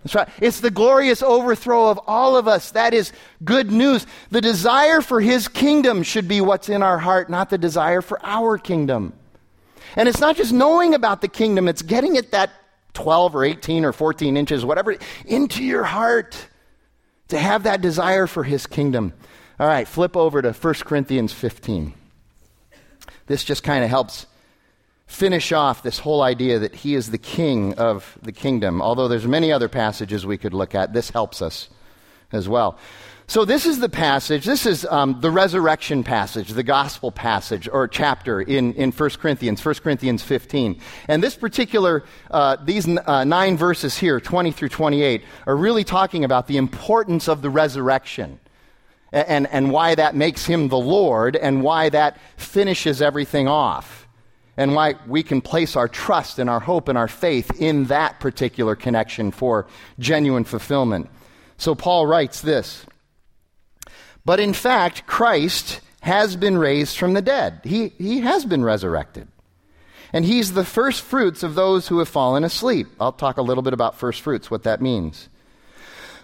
That's 0.02 0.16
right. 0.16 0.30
It's 0.40 0.62
the 0.62 0.72
glorious 0.72 1.22
overthrow 1.22 1.90
of 1.90 2.00
all 2.08 2.38
of 2.38 2.48
us. 2.48 2.72
That 2.72 2.94
is 2.94 3.12
good 3.44 3.70
news. 3.70 4.08
The 4.30 4.40
desire 4.40 5.02
for 5.02 5.20
his 5.20 5.50
kingdom 5.50 6.04
should 6.04 6.30
be 6.30 6.40
what's 6.40 6.70
in 6.70 6.82
our 6.82 6.98
heart, 6.98 7.30
not 7.30 7.50
the 7.50 7.58
desire 7.58 8.02
for 8.02 8.18
our 8.24 8.58
kingdom. 8.58 9.12
And 9.98 10.08
it's 10.08 10.22
not 10.22 10.38
just 10.38 10.54
knowing 10.54 10.94
about 10.94 11.20
the 11.20 11.28
kingdom, 11.28 11.68
it's 11.68 11.82
getting 11.82 12.16
it 12.16 12.32
that 12.32 12.50
12 12.94 13.36
or 13.36 13.44
18 13.44 13.84
or 13.84 13.92
14 13.92 14.38
inches, 14.38 14.64
whatever, 14.64 14.96
into 15.26 15.66
your 15.66 15.84
heart 15.84 16.48
to 17.28 17.38
have 17.38 17.64
that 17.64 17.82
desire 17.82 18.26
for 18.26 18.46
his 18.46 18.66
kingdom. 18.66 19.12
All 19.60 19.68
right, 19.68 19.86
flip 19.86 20.16
over 20.16 20.42
to 20.42 20.54
1 20.54 20.74
Corinthians 20.86 21.34
15. 21.34 21.96
This 23.32 23.46
just 23.46 23.64
kind 23.64 23.82
of 23.82 23.90
helps 23.90 24.26
finish 25.08 25.54
off 25.54 25.84
this 25.84 26.00
whole 26.00 26.22
idea 26.22 26.60
that 26.60 26.76
he 26.76 26.96
is 26.96 27.12
the 27.12 27.18
king 27.18 27.74
of 27.76 28.18
the 28.22 28.34
kingdom. 28.34 28.82
Although 28.82 29.08
there's 29.08 29.26
many 29.26 29.54
other 29.54 29.70
passages 29.70 30.26
we 30.26 30.38
could 30.38 30.54
look 30.54 30.76
at, 30.76 30.92
this 30.92 31.12
helps 31.12 31.42
us 31.42 31.70
as 32.34 32.50
well. 32.50 32.78
So 33.28 33.46
this 33.46 33.66
is 33.66 33.80
the 33.80 33.88
passage. 33.88 34.44
This 34.44 34.66
is 34.66 34.84
um, 34.84 35.22
the 35.22 35.32
resurrection 35.32 36.04
passage, 36.04 36.50
the 36.50 36.62
gospel 36.62 37.10
passage 37.10 37.70
or 37.72 37.88
chapter 37.88 38.42
in, 38.42 38.74
in 38.74 38.92
1 38.92 39.10
Corinthians, 39.12 39.64
1 39.64 39.76
Corinthians 39.76 40.24
15. 40.24 40.82
And 41.08 41.24
this 41.24 41.36
particular, 41.36 42.04
uh, 42.32 42.58
these 42.58 42.86
uh, 42.86 43.24
nine 43.24 43.56
verses 43.56 43.98
here, 43.98 44.20
20 44.20 44.52
through 44.52 44.68
28, 44.68 45.24
are 45.48 45.56
really 45.56 45.86
talking 45.86 46.26
about 46.26 46.48
the 46.48 46.58
importance 46.58 47.30
of 47.30 47.42
the 47.42 47.50
resurrection 47.50 48.41
and, 49.12 49.48
and 49.48 49.72
why 49.72 49.96
that 49.96 50.16
makes 50.16 50.46
him 50.46 50.70
the 50.70 50.78
Lord 50.78 51.36
and 51.36 51.64
why 51.64 51.90
that 51.90 52.18
finishes 52.38 53.02
everything 53.02 53.48
off 53.48 54.08
and 54.58 54.76
why 54.76 54.96
we 55.08 55.24
can 55.24 55.42
place 55.42 55.76
our 55.76 55.88
trust 55.88 56.40
and 56.40 56.50
our 56.50 56.60
hope 56.60 56.88
and 56.88 56.98
our 56.98 57.08
faith 57.08 57.52
in 57.60 57.86
that 57.86 58.20
particular 58.20 58.76
connection 58.76 59.32
for 59.32 59.68
genuine 60.00 60.44
fulfillment. 60.44 61.10
So 61.58 61.76
Paul 61.76 62.06
writes 62.06 62.42
this 62.42 62.86
But 64.26 64.40
in 64.40 64.54
fact, 64.54 65.06
Christ 65.08 65.82
has 66.02 66.36
been 66.36 66.58
raised 66.58 66.98
from 66.98 67.14
the 67.14 67.22
dead, 67.22 67.62
he, 67.64 67.90
he 67.98 68.22
has 68.22 68.46
been 68.46 68.64
resurrected. 68.64 69.28
and 70.14 70.26
he's 70.26 70.54
the 70.54 70.66
first 70.66 71.02
fruits 71.02 71.44
of 71.44 71.56
those 71.56 71.88
who 71.88 72.00
have 72.00 72.10
fallen 72.10 72.44
asleep. 72.44 72.88
I'll 73.00 73.14
talk 73.14 73.38
a 73.38 73.42
little 73.42 73.64
bit 73.64 73.74
about 73.74 73.98
first 73.98 74.22
fruits, 74.22 74.52
what 74.52 74.64
that 74.64 74.82
means. 74.82 75.30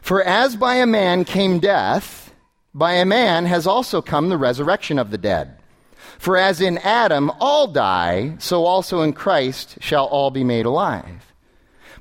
For 0.02 0.22
as 0.22 0.56
by 0.56 0.76
a 0.76 0.86
man 0.86 1.26
came 1.26 1.60
death, 1.60 2.27
by 2.78 2.94
a 2.94 3.06
man 3.06 3.48
has 3.48 3.66
also 3.66 4.04
come 4.04 4.30
the 4.30 4.38
resurrection 4.38 5.00
of 5.00 5.10
the 5.10 5.18
dead. 5.18 5.58
For 6.20 6.38
as 6.38 6.62
in 6.62 6.78
Adam 6.78 7.32
all 7.40 7.66
die, 7.66 8.36
so 8.38 8.66
also 8.66 9.02
in 9.02 9.14
Christ 9.14 9.78
shall 9.82 10.06
all 10.06 10.30
be 10.30 10.44
made 10.44 10.68
alive. 10.68 11.34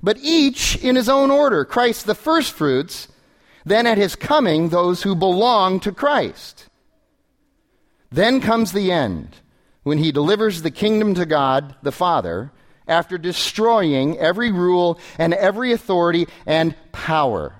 But 0.02 0.18
each 0.20 0.76
in 0.76 0.94
his 0.94 1.08
own 1.08 1.30
order 1.30 1.64
Christ 1.64 2.04
the 2.04 2.14
firstfruits, 2.14 3.08
then 3.64 3.86
at 3.86 3.96
his 3.96 4.16
coming 4.16 4.68
those 4.68 5.02
who 5.02 5.16
belong 5.16 5.80
to 5.80 5.92
Christ. 5.92 6.68
Then 8.12 8.42
comes 8.42 8.72
the 8.72 8.92
end 8.92 9.36
when 9.82 9.96
he 9.96 10.12
delivers 10.12 10.60
the 10.60 10.70
kingdom 10.70 11.14
to 11.14 11.24
God 11.24 11.74
the 11.82 11.90
Father 11.90 12.52
after 12.86 13.16
destroying 13.16 14.18
every 14.18 14.52
rule 14.52 15.00
and 15.18 15.32
every 15.32 15.72
authority 15.72 16.28
and 16.44 16.74
power. 16.92 17.54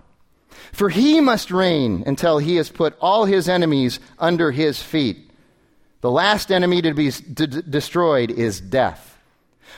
For 0.77 0.91
he 0.91 1.23
must 1.23 1.51
reign 1.51 2.05
until 2.07 2.37
he 2.37 2.57
has 2.57 2.69
put 2.69 2.99
all 3.01 3.25
his 3.25 3.49
enemies 3.49 3.99
under 4.19 4.51
his 4.51 4.83
feet. 4.83 5.31
The 6.03 6.11
last 6.11 6.53
enemy 6.53 6.83
to 6.83 6.93
be 6.93 7.11
d- 7.11 7.47
destroyed 7.47 8.31
is 8.31 8.61
death. 8.61 9.17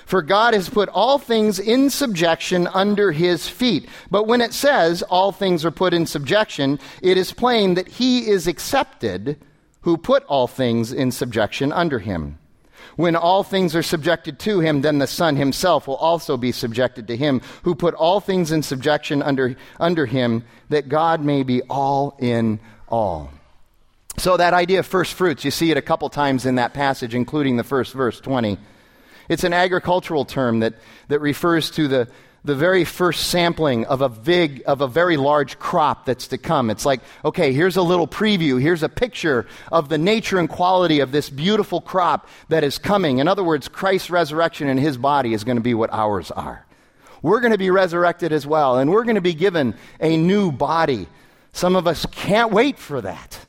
For 0.07 0.23
God 0.23 0.55
has 0.55 0.69
put 0.69 0.89
all 0.89 1.19
things 1.19 1.61
in 1.61 1.91
subjection 1.91 2.67
under 2.67 3.13
his 3.13 3.49
feet. 3.49 3.89
But 4.11 4.27
when 4.27 4.41
it 4.41 4.53
says 4.53 5.03
all 5.03 5.31
things 5.31 5.65
are 5.65 5.71
put 5.71 5.95
in 5.95 6.05
subjection, 6.05 6.81
it 7.01 7.17
is 7.17 7.33
plain 7.33 7.75
that 7.75 7.87
he 7.87 8.29
is 8.29 8.49
excepted 8.49 9.39
who 9.83 9.99
put 9.99 10.25
all 10.25 10.49
things 10.49 10.93
in 10.93 11.13
subjection 11.13 11.71
under 11.71 12.01
him. 12.01 12.41
When 12.99 13.15
all 13.15 13.45
things 13.45 13.77
are 13.77 13.83
subjected 13.85 14.41
to 14.41 14.59
him, 14.59 14.81
then 14.81 14.99
the 14.99 15.07
Son 15.07 15.37
himself 15.37 15.87
will 15.87 15.95
also 15.95 16.37
be 16.37 16.51
subjected 16.51 17.07
to 17.07 17.17
him 17.17 17.43
who 17.63 17.77
put 17.77 17.95
all 17.95 18.19
things 18.19 18.51
in 18.51 18.65
subjection 18.65 19.23
under, 19.23 19.55
under 19.79 20.05
him, 20.05 20.43
that 20.71 20.89
God 20.89 21.25
may 21.25 21.45
be 21.45 21.63
all 21.71 22.17
in 22.19 22.59
all. 22.89 23.31
So, 24.17 24.37
that 24.37 24.53
idea 24.53 24.81
of 24.81 24.87
first 24.87 25.15
fruits, 25.15 25.45
you 25.45 25.53
see 25.53 25.71
it 25.71 25.77
a 25.77 25.81
couple 25.81 26.09
times 26.09 26.45
in 26.45 26.57
that 26.57 26.75
passage, 26.75 27.15
including 27.15 27.57
the 27.57 27.63
first 27.63 27.95
verse 27.95 28.19
20. 28.19 28.59
It's 29.29 29.45
an 29.45 29.53
agricultural 29.53 30.25
term 30.25 30.59
that, 30.59 30.75
that 31.07 31.21
refers 31.21 31.71
to 31.73 31.87
the, 31.87 32.09
the 32.45 32.55
very 32.55 32.85
first 32.85 33.29
sampling 33.29 33.85
of 33.87 34.01
a 34.01 34.09
big 34.09 34.63
of 34.67 34.81
a 34.81 34.89
very 34.89 35.17
large 35.17 35.59
crop 35.59 36.07
that's 36.07 36.29
to 36.29 36.39
come. 36.39 36.71
It's 36.71 36.87
like 36.87 37.01
okay 37.25 37.53
here's 37.53 37.77
a 37.77 37.83
little 37.83 38.07
preview. 38.07 38.61
Here's 38.61 38.83
a 38.83 38.89
picture 38.89 39.47
of 39.73 39.89
the 39.89 39.99
nature 39.99 40.39
and 40.39 40.49
quality 40.49 41.01
of 41.01 41.13
this 41.13 41.31
beautiful 41.31 41.81
crop 41.81 42.29
that 42.49 42.65
is 42.65 42.79
coming. 42.79 43.19
In 43.19 43.29
other 43.29 43.45
words 43.45 43.69
christ's 43.69 44.11
resurrection 44.11 44.69
and 44.69 44.79
his 44.79 44.97
body 44.97 45.35
is 45.35 45.45
going 45.45 45.57
to 45.57 45.63
be 45.63 45.75
what 45.75 45.93
ours 45.93 46.31
are. 46.31 46.65
We're 47.21 47.41
going 47.41 47.53
to 47.53 47.59
be 47.59 47.71
resurrected 47.71 48.33
as 48.33 48.47
well 48.47 48.79
and 48.79 48.91
we're 48.91 49.05
going 49.05 49.17
to 49.17 49.21
be 49.21 49.35
given 49.35 49.75
a 50.01 50.17
new 50.17 50.53
body. 50.53 51.09
Some 51.53 51.75
of 51.75 51.87
us 51.87 52.07
can't 52.07 52.53
wait 52.53 52.79
for 52.79 53.01
that. 53.01 53.47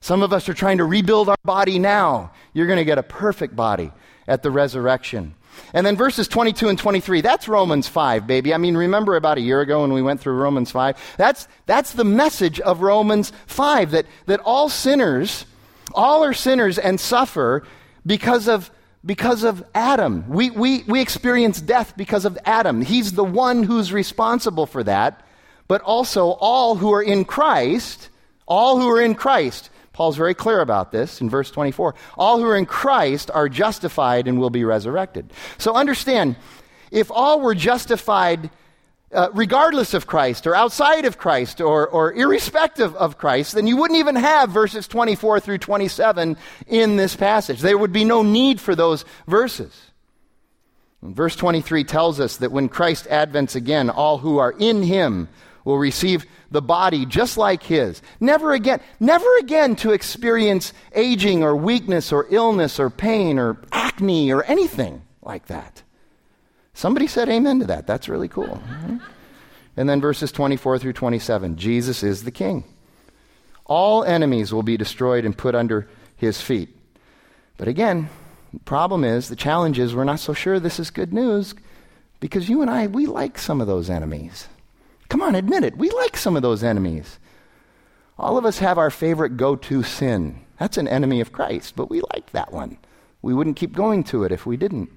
Some 0.00 0.22
of 0.22 0.32
us 0.32 0.48
are 0.48 0.54
trying 0.54 0.78
to 0.78 0.84
rebuild 0.84 1.28
our 1.28 1.36
body 1.44 1.78
now. 1.78 2.32
You're 2.52 2.66
going 2.66 2.78
to 2.78 2.84
get 2.84 2.98
a 2.98 3.02
perfect 3.02 3.56
body 3.56 3.90
at 4.26 4.42
the 4.42 4.50
resurrection 4.50 5.34
and 5.72 5.86
then 5.86 5.96
verses 5.96 6.28
22 6.28 6.68
and 6.68 6.78
23, 6.78 7.20
that's 7.20 7.48
Romans 7.48 7.88
5, 7.88 8.26
baby. 8.26 8.54
I 8.54 8.58
mean, 8.58 8.76
remember 8.76 9.16
about 9.16 9.38
a 9.38 9.40
year 9.40 9.60
ago 9.60 9.82
when 9.82 9.92
we 9.92 10.02
went 10.02 10.20
through 10.20 10.34
Romans 10.34 10.70
5? 10.70 11.16
That's, 11.16 11.48
that's 11.66 11.92
the 11.92 12.04
message 12.04 12.60
of 12.60 12.80
Romans 12.80 13.32
5 13.46 13.92
that, 13.92 14.06
that 14.26 14.40
all 14.40 14.68
sinners, 14.68 15.46
all 15.94 16.24
are 16.24 16.32
sinners 16.32 16.78
and 16.78 17.00
suffer 17.00 17.64
because 18.06 18.48
of, 18.48 18.70
because 19.04 19.42
of 19.44 19.64
Adam. 19.74 20.28
We, 20.28 20.50
we, 20.50 20.84
we 20.84 21.00
experience 21.00 21.60
death 21.60 21.96
because 21.96 22.24
of 22.24 22.38
Adam. 22.44 22.82
He's 22.82 23.12
the 23.12 23.24
one 23.24 23.62
who's 23.62 23.92
responsible 23.92 24.66
for 24.66 24.82
that. 24.84 25.20
But 25.66 25.80
also, 25.82 26.28
all 26.40 26.76
who 26.76 26.92
are 26.92 27.02
in 27.02 27.24
Christ, 27.24 28.10
all 28.46 28.78
who 28.78 28.88
are 28.90 29.00
in 29.00 29.14
Christ, 29.14 29.70
Paul's 29.94 30.16
very 30.16 30.34
clear 30.34 30.60
about 30.60 30.92
this 30.92 31.20
in 31.20 31.30
verse 31.30 31.50
24. 31.50 31.94
All 32.18 32.38
who 32.38 32.46
are 32.46 32.56
in 32.56 32.66
Christ 32.66 33.30
are 33.32 33.48
justified 33.48 34.28
and 34.28 34.38
will 34.38 34.50
be 34.50 34.64
resurrected. 34.64 35.32
So 35.56 35.74
understand, 35.74 36.36
if 36.90 37.10
all 37.10 37.40
were 37.40 37.54
justified 37.54 38.50
uh, 39.12 39.28
regardless 39.32 39.94
of 39.94 40.08
Christ 40.08 40.46
or 40.46 40.56
outside 40.56 41.04
of 41.04 41.16
Christ 41.16 41.60
or, 41.60 41.86
or 41.86 42.12
irrespective 42.12 42.96
of 42.96 43.16
Christ, 43.16 43.54
then 43.54 43.68
you 43.68 43.76
wouldn't 43.76 44.00
even 44.00 44.16
have 44.16 44.50
verses 44.50 44.88
24 44.88 45.38
through 45.38 45.58
27 45.58 46.36
in 46.66 46.96
this 46.96 47.14
passage. 47.14 47.60
There 47.60 47.78
would 47.78 47.92
be 47.92 48.04
no 48.04 48.24
need 48.24 48.60
for 48.60 48.74
those 48.74 49.04
verses. 49.28 49.92
And 51.00 51.14
verse 51.14 51.36
23 51.36 51.84
tells 51.84 52.18
us 52.18 52.38
that 52.38 52.50
when 52.50 52.68
Christ 52.68 53.06
advents 53.06 53.54
again, 53.54 53.90
all 53.90 54.18
who 54.18 54.38
are 54.38 54.54
in 54.58 54.82
him 54.82 55.28
will 55.64 55.78
receive 55.78 56.26
the 56.50 56.62
body 56.62 57.06
just 57.06 57.36
like 57.36 57.62
his. 57.62 58.02
Never 58.20 58.52
again, 58.52 58.80
never 59.00 59.26
again 59.38 59.76
to 59.76 59.92
experience 59.92 60.72
aging 60.94 61.42
or 61.42 61.56
weakness 61.56 62.12
or 62.12 62.26
illness 62.30 62.78
or 62.78 62.90
pain 62.90 63.38
or 63.38 63.58
acne 63.72 64.32
or 64.32 64.44
anything 64.44 65.02
like 65.22 65.46
that. 65.46 65.82
Somebody 66.74 67.06
said 67.06 67.28
amen 67.28 67.60
to 67.60 67.66
that. 67.66 67.86
That's 67.86 68.08
really 68.08 68.28
cool. 68.28 68.46
Mm-hmm. 68.46 68.96
And 69.76 69.88
then 69.88 70.00
verses 70.00 70.32
24 70.32 70.78
through 70.78 70.92
27 70.92 71.56
Jesus 71.56 72.02
is 72.02 72.24
the 72.24 72.30
king. 72.30 72.64
All 73.66 74.04
enemies 74.04 74.52
will 74.52 74.62
be 74.62 74.76
destroyed 74.76 75.24
and 75.24 75.36
put 75.36 75.54
under 75.54 75.88
his 76.16 76.40
feet. 76.40 76.68
But 77.56 77.68
again, 77.68 78.10
the 78.52 78.60
problem 78.60 79.04
is, 79.04 79.28
the 79.28 79.36
challenge 79.36 79.78
is, 79.78 79.94
we're 79.94 80.04
not 80.04 80.20
so 80.20 80.34
sure 80.34 80.60
this 80.60 80.78
is 80.78 80.90
good 80.90 81.12
news 81.12 81.54
because 82.20 82.48
you 82.48 82.60
and 82.60 82.70
I, 82.70 82.88
we 82.88 83.06
like 83.06 83.38
some 83.38 83.60
of 83.60 83.66
those 83.66 83.88
enemies. 83.88 84.48
Come 85.14 85.22
on, 85.22 85.36
admit 85.36 85.62
it. 85.62 85.78
We 85.78 85.90
like 85.90 86.16
some 86.16 86.34
of 86.34 86.42
those 86.42 86.64
enemies. 86.64 87.20
All 88.18 88.36
of 88.36 88.44
us 88.44 88.58
have 88.58 88.78
our 88.78 88.90
favorite 88.90 89.36
go 89.36 89.54
to 89.54 89.84
sin. 89.84 90.40
That's 90.58 90.76
an 90.76 90.88
enemy 90.88 91.20
of 91.20 91.30
Christ, 91.30 91.76
but 91.76 91.88
we 91.88 92.00
like 92.12 92.32
that 92.32 92.52
one. 92.52 92.78
We 93.22 93.32
wouldn't 93.32 93.54
keep 93.54 93.74
going 93.74 94.02
to 94.10 94.24
it 94.24 94.32
if 94.32 94.44
we 94.44 94.56
didn't. 94.56 94.90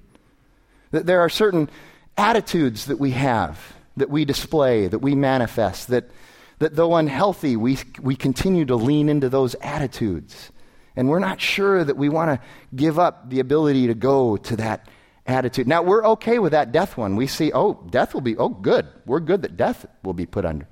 There 0.90 1.20
are 1.20 1.28
certain 1.28 1.70
attitudes 2.16 2.86
that 2.86 2.98
we 2.98 3.12
have, 3.12 3.74
that 3.96 4.10
we 4.10 4.24
display, 4.24 4.88
that 4.88 4.98
we 4.98 5.14
manifest, 5.14 5.86
that, 5.86 6.10
that 6.58 6.74
though 6.74 6.96
unhealthy, 6.96 7.54
we, 7.54 7.78
we 8.02 8.16
continue 8.16 8.64
to 8.64 8.74
lean 8.74 9.08
into 9.08 9.28
those 9.28 9.54
attitudes. 9.62 10.50
And 10.96 11.08
we're 11.08 11.20
not 11.20 11.40
sure 11.40 11.84
that 11.84 11.96
we 11.96 12.08
want 12.08 12.32
to 12.40 12.46
give 12.74 12.98
up 12.98 13.30
the 13.30 13.38
ability 13.38 13.86
to 13.86 13.94
go 13.94 14.36
to 14.36 14.56
that 14.56 14.88
attitude. 15.28 15.68
Now, 15.68 15.82
we're 15.82 16.04
okay 16.04 16.38
with 16.38 16.52
that 16.52 16.72
death 16.72 16.96
one. 16.96 17.14
We 17.14 17.26
see, 17.26 17.52
oh, 17.52 17.74
death 17.90 18.14
will 18.14 18.22
be, 18.22 18.36
oh, 18.36 18.48
good. 18.48 18.86
We're 19.06 19.20
good 19.20 19.42
that 19.42 19.56
death 19.56 19.86
will 20.02 20.14
be 20.14 20.26
put 20.26 20.44
under. 20.44 20.66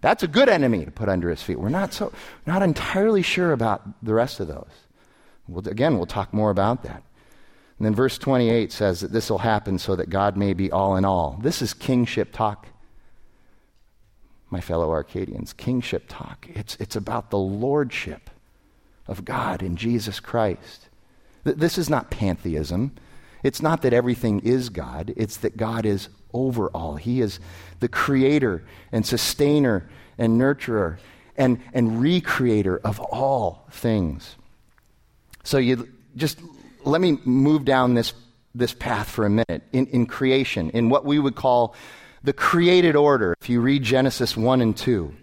That's 0.00 0.22
a 0.22 0.28
good 0.28 0.48
enemy 0.48 0.84
to 0.84 0.90
put 0.90 1.08
under 1.08 1.30
his 1.30 1.42
feet. 1.42 1.60
We're 1.60 1.68
not 1.68 1.92
so, 1.92 2.12
not 2.46 2.62
entirely 2.62 3.22
sure 3.22 3.52
about 3.52 3.82
the 4.04 4.14
rest 4.14 4.40
of 4.40 4.48
those. 4.48 4.70
We'll, 5.46 5.66
again, 5.68 5.96
we'll 5.96 6.06
talk 6.06 6.34
more 6.34 6.50
about 6.50 6.82
that. 6.82 7.02
And 7.78 7.86
then 7.86 7.94
verse 7.94 8.18
28 8.18 8.72
says 8.72 9.00
that 9.00 9.12
this 9.12 9.30
will 9.30 9.38
happen 9.38 9.78
so 9.78 9.96
that 9.96 10.10
God 10.10 10.36
may 10.36 10.52
be 10.52 10.70
all 10.70 10.96
in 10.96 11.04
all. 11.04 11.38
This 11.42 11.62
is 11.62 11.72
kingship 11.72 12.32
talk, 12.32 12.66
my 14.50 14.60
fellow 14.60 14.90
Arcadians. 14.90 15.52
Kingship 15.52 16.04
talk. 16.08 16.46
It's, 16.54 16.76
it's 16.80 16.96
about 16.96 17.30
the 17.30 17.38
lordship 17.38 18.28
of 19.06 19.24
God 19.24 19.62
in 19.62 19.76
Jesus 19.76 20.20
Christ. 20.20 20.88
This 21.44 21.78
is 21.78 21.88
not 21.88 22.10
pantheism. 22.10 22.92
It's 23.42 23.62
not 23.62 23.82
that 23.82 23.92
everything 23.92 24.40
is 24.40 24.68
God, 24.68 25.12
it's 25.16 25.38
that 25.38 25.56
God 25.56 25.86
is 25.86 26.08
over 26.32 26.68
all. 26.68 26.96
He 26.96 27.20
is 27.20 27.40
the 27.80 27.88
creator 27.88 28.62
and 28.92 29.04
sustainer 29.04 29.88
and 30.18 30.40
nurturer 30.40 30.98
and, 31.36 31.60
and 31.72 31.92
recreator 32.00 32.80
of 32.82 33.00
all 33.00 33.66
things. 33.70 34.36
So 35.42 35.58
you 35.58 35.88
just 36.16 36.38
let 36.84 37.00
me 37.00 37.18
move 37.24 37.64
down 37.64 37.94
this, 37.94 38.12
this 38.54 38.74
path 38.74 39.08
for 39.08 39.24
a 39.24 39.30
minute. 39.30 39.62
In, 39.72 39.86
in 39.86 40.06
creation, 40.06 40.70
in 40.70 40.90
what 40.90 41.04
we 41.04 41.18
would 41.18 41.34
call 41.34 41.74
the 42.22 42.32
created 42.32 42.96
order, 42.96 43.34
if 43.40 43.48
you 43.48 43.60
read 43.60 43.82
Genesis 43.82 44.36
1 44.36 44.60
and 44.60 44.76
2, 44.76 45.14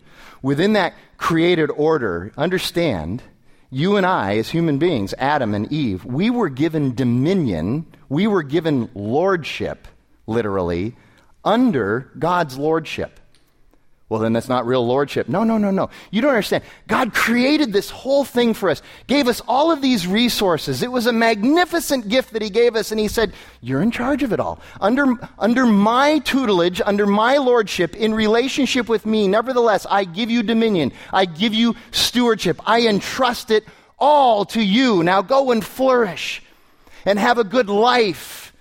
within 0.41 0.73
that 0.73 0.93
created 1.17 1.69
order, 1.69 2.31
understand 2.37 3.21
you 3.69 3.97
and 3.97 4.05
I, 4.05 4.37
as 4.37 4.49
human 4.49 4.77
beings, 4.77 5.13
Adam 5.17 5.53
and 5.53 5.71
Eve, 5.71 6.05
we 6.05 6.29
were 6.29 6.49
given 6.49 6.95
dominion, 6.95 7.85
we 8.07 8.27
were 8.27 8.43
given 8.43 8.89
lordship, 8.93 9.87
literally, 10.25 10.95
under 11.43 12.11
God's 12.17 12.57
lordship. 12.57 13.19
Well, 14.09 14.21
then 14.21 14.31
that's 14.31 14.47
not 14.47 14.65
real 14.65 14.87
lordship. 14.87 15.27
No, 15.27 15.43
no, 15.43 15.57
no, 15.57 15.69
no. 15.69 15.89
You 16.11 16.21
don't 16.21 16.31
understand. 16.31 16.63
God 16.87 17.13
created 17.13 17.73
this 17.73 17.89
whole 17.89 18.23
thing 18.23 18.53
for 18.53 18.69
us, 18.69 18.81
gave 19.05 19.27
us 19.27 19.41
all 19.49 19.69
of 19.69 19.81
these 19.81 20.07
resources. 20.07 20.81
It 20.81 20.89
was 20.89 21.07
a 21.07 21.11
magnificent 21.11 22.07
gift 22.07 22.31
that 22.31 22.41
He 22.41 22.49
gave 22.49 22.77
us, 22.77 22.91
and 22.91 23.01
He 23.01 23.09
said, 23.09 23.33
You're 23.59 23.81
in 23.81 23.91
charge 23.91 24.23
of 24.23 24.31
it 24.31 24.39
all. 24.39 24.61
Under, 24.79 25.15
under 25.37 25.65
my 25.65 26.19
tutelage, 26.19 26.81
under 26.85 27.05
my 27.05 27.35
lordship, 27.35 27.97
in 27.97 28.13
relationship 28.13 28.87
with 28.87 29.05
me, 29.05 29.27
nevertheless, 29.27 29.85
I 29.89 30.05
give 30.05 30.29
you 30.29 30.41
dominion. 30.41 30.93
I 31.11 31.25
give 31.25 31.53
you 31.53 31.75
stewardship. 31.91 32.61
I 32.65 32.87
entrust 32.87 33.51
it 33.51 33.65
all 33.99 34.45
to 34.45 34.61
you. 34.61 35.03
Now 35.03 35.21
go 35.21 35.51
and 35.51 35.65
flourish 35.65 36.41
and 37.05 37.19
have 37.19 37.39
a 37.39 37.43
good 37.43 37.67
life 37.67 38.53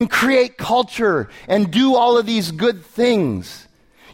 and 0.00 0.10
create 0.10 0.56
culture 0.56 1.28
and 1.46 1.70
do 1.70 1.94
all 1.94 2.16
of 2.16 2.24
these 2.24 2.52
good 2.52 2.86
things. 2.86 3.67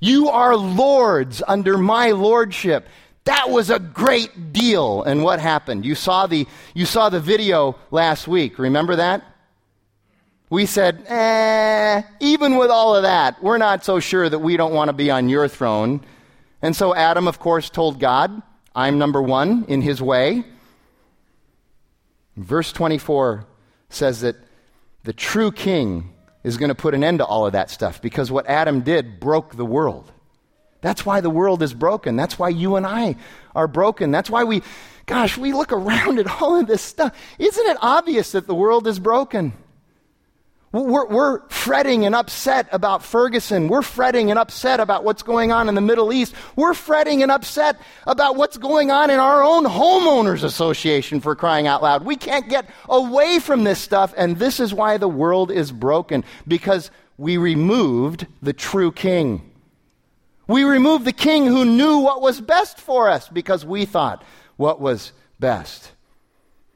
You 0.04 0.28
are 0.28 0.54
lords 0.54 1.42
under 1.48 1.78
my 1.78 2.10
lordship. 2.10 2.86
That 3.24 3.48
was 3.48 3.70
a 3.70 3.78
great 3.78 4.52
deal. 4.52 5.02
And 5.02 5.22
what 5.22 5.40
happened? 5.40 5.86
You 5.86 5.94
saw 5.94 6.26
the, 6.26 6.46
you 6.74 6.84
saw 6.84 7.08
the 7.08 7.20
video 7.20 7.76
last 7.90 8.28
week. 8.28 8.58
Remember 8.58 8.96
that? 8.96 9.24
We 10.50 10.66
said, 10.66 11.06
eh, 11.06 12.02
even 12.20 12.58
with 12.58 12.68
all 12.68 12.94
of 12.94 13.04
that, 13.04 13.42
we're 13.42 13.56
not 13.56 13.82
so 13.82 13.98
sure 13.98 14.28
that 14.28 14.40
we 14.40 14.58
don't 14.58 14.74
want 14.74 14.90
to 14.90 14.92
be 14.92 15.10
on 15.10 15.30
your 15.30 15.48
throne. 15.48 16.02
And 16.60 16.76
so 16.76 16.94
Adam, 16.94 17.26
of 17.26 17.38
course, 17.38 17.70
told 17.70 17.98
God, 17.98 18.42
I'm 18.74 18.98
number 18.98 19.22
one 19.22 19.64
in 19.68 19.80
his 19.80 20.02
way. 20.02 20.44
Verse 22.36 22.74
24 22.74 23.46
says 23.88 24.20
that 24.20 24.36
the 25.04 25.14
true 25.14 25.50
king 25.50 26.13
is 26.44 26.58
going 26.58 26.68
to 26.68 26.74
put 26.74 26.94
an 26.94 27.02
end 27.02 27.18
to 27.18 27.24
all 27.24 27.46
of 27.46 27.52
that 27.52 27.70
stuff 27.70 28.00
because 28.00 28.30
what 28.30 28.46
Adam 28.46 28.82
did 28.82 29.18
broke 29.18 29.56
the 29.56 29.64
world. 29.64 30.12
That's 30.82 31.06
why 31.06 31.22
the 31.22 31.30
world 31.30 31.62
is 31.62 31.72
broken. 31.72 32.14
That's 32.14 32.38
why 32.38 32.50
you 32.50 32.76
and 32.76 32.86
I 32.86 33.16
are 33.54 33.66
broken. 33.66 34.10
That's 34.10 34.28
why 34.28 34.44
we, 34.44 34.62
gosh, 35.06 35.38
we 35.38 35.54
look 35.54 35.72
around 35.72 36.18
at 36.18 36.42
all 36.42 36.60
of 36.60 36.66
this 36.66 36.82
stuff. 36.82 37.16
Isn't 37.38 37.66
it 37.66 37.78
obvious 37.80 38.32
that 38.32 38.46
the 38.46 38.54
world 38.54 38.86
is 38.86 38.98
broken? 38.98 39.54
We're, 40.74 41.06
we're, 41.06 41.48
fretting 41.50 42.04
and 42.04 42.16
upset 42.16 42.66
about 42.72 43.04
Ferguson. 43.04 43.68
We're 43.68 43.80
fretting 43.80 44.30
and 44.30 44.38
upset 44.38 44.80
about 44.80 45.04
what's 45.04 45.22
going 45.22 45.52
on 45.52 45.68
in 45.68 45.76
the 45.76 45.80
Middle 45.80 46.12
East. 46.12 46.34
We're 46.56 46.74
fretting 46.74 47.22
and 47.22 47.30
upset 47.30 47.80
about 48.08 48.34
what's 48.34 48.58
going 48.58 48.90
on 48.90 49.08
in 49.08 49.20
our 49.20 49.42
own 49.42 49.64
homeowners 49.64 50.42
association 50.42 51.20
for 51.20 51.36
crying 51.36 51.68
out 51.68 51.80
loud. 51.80 52.04
We 52.04 52.16
can't 52.16 52.48
get 52.48 52.68
away 52.88 53.38
from 53.38 53.62
this 53.62 53.78
stuff, 53.78 54.12
and 54.16 54.38
this 54.38 54.58
is 54.58 54.74
why 54.74 54.98
the 54.98 55.08
world 55.08 55.52
is 55.52 55.70
broken 55.70 56.24
because 56.46 56.90
we 57.16 57.36
removed 57.36 58.26
the 58.42 58.52
true 58.52 58.90
king. 58.90 59.48
We 60.48 60.64
removed 60.64 61.04
the 61.04 61.12
king 61.12 61.46
who 61.46 61.64
knew 61.64 61.98
what 61.98 62.20
was 62.20 62.40
best 62.40 62.80
for 62.80 63.08
us 63.08 63.28
because 63.28 63.64
we 63.64 63.84
thought 63.84 64.24
what 64.56 64.80
was 64.80 65.12
best. 65.38 65.92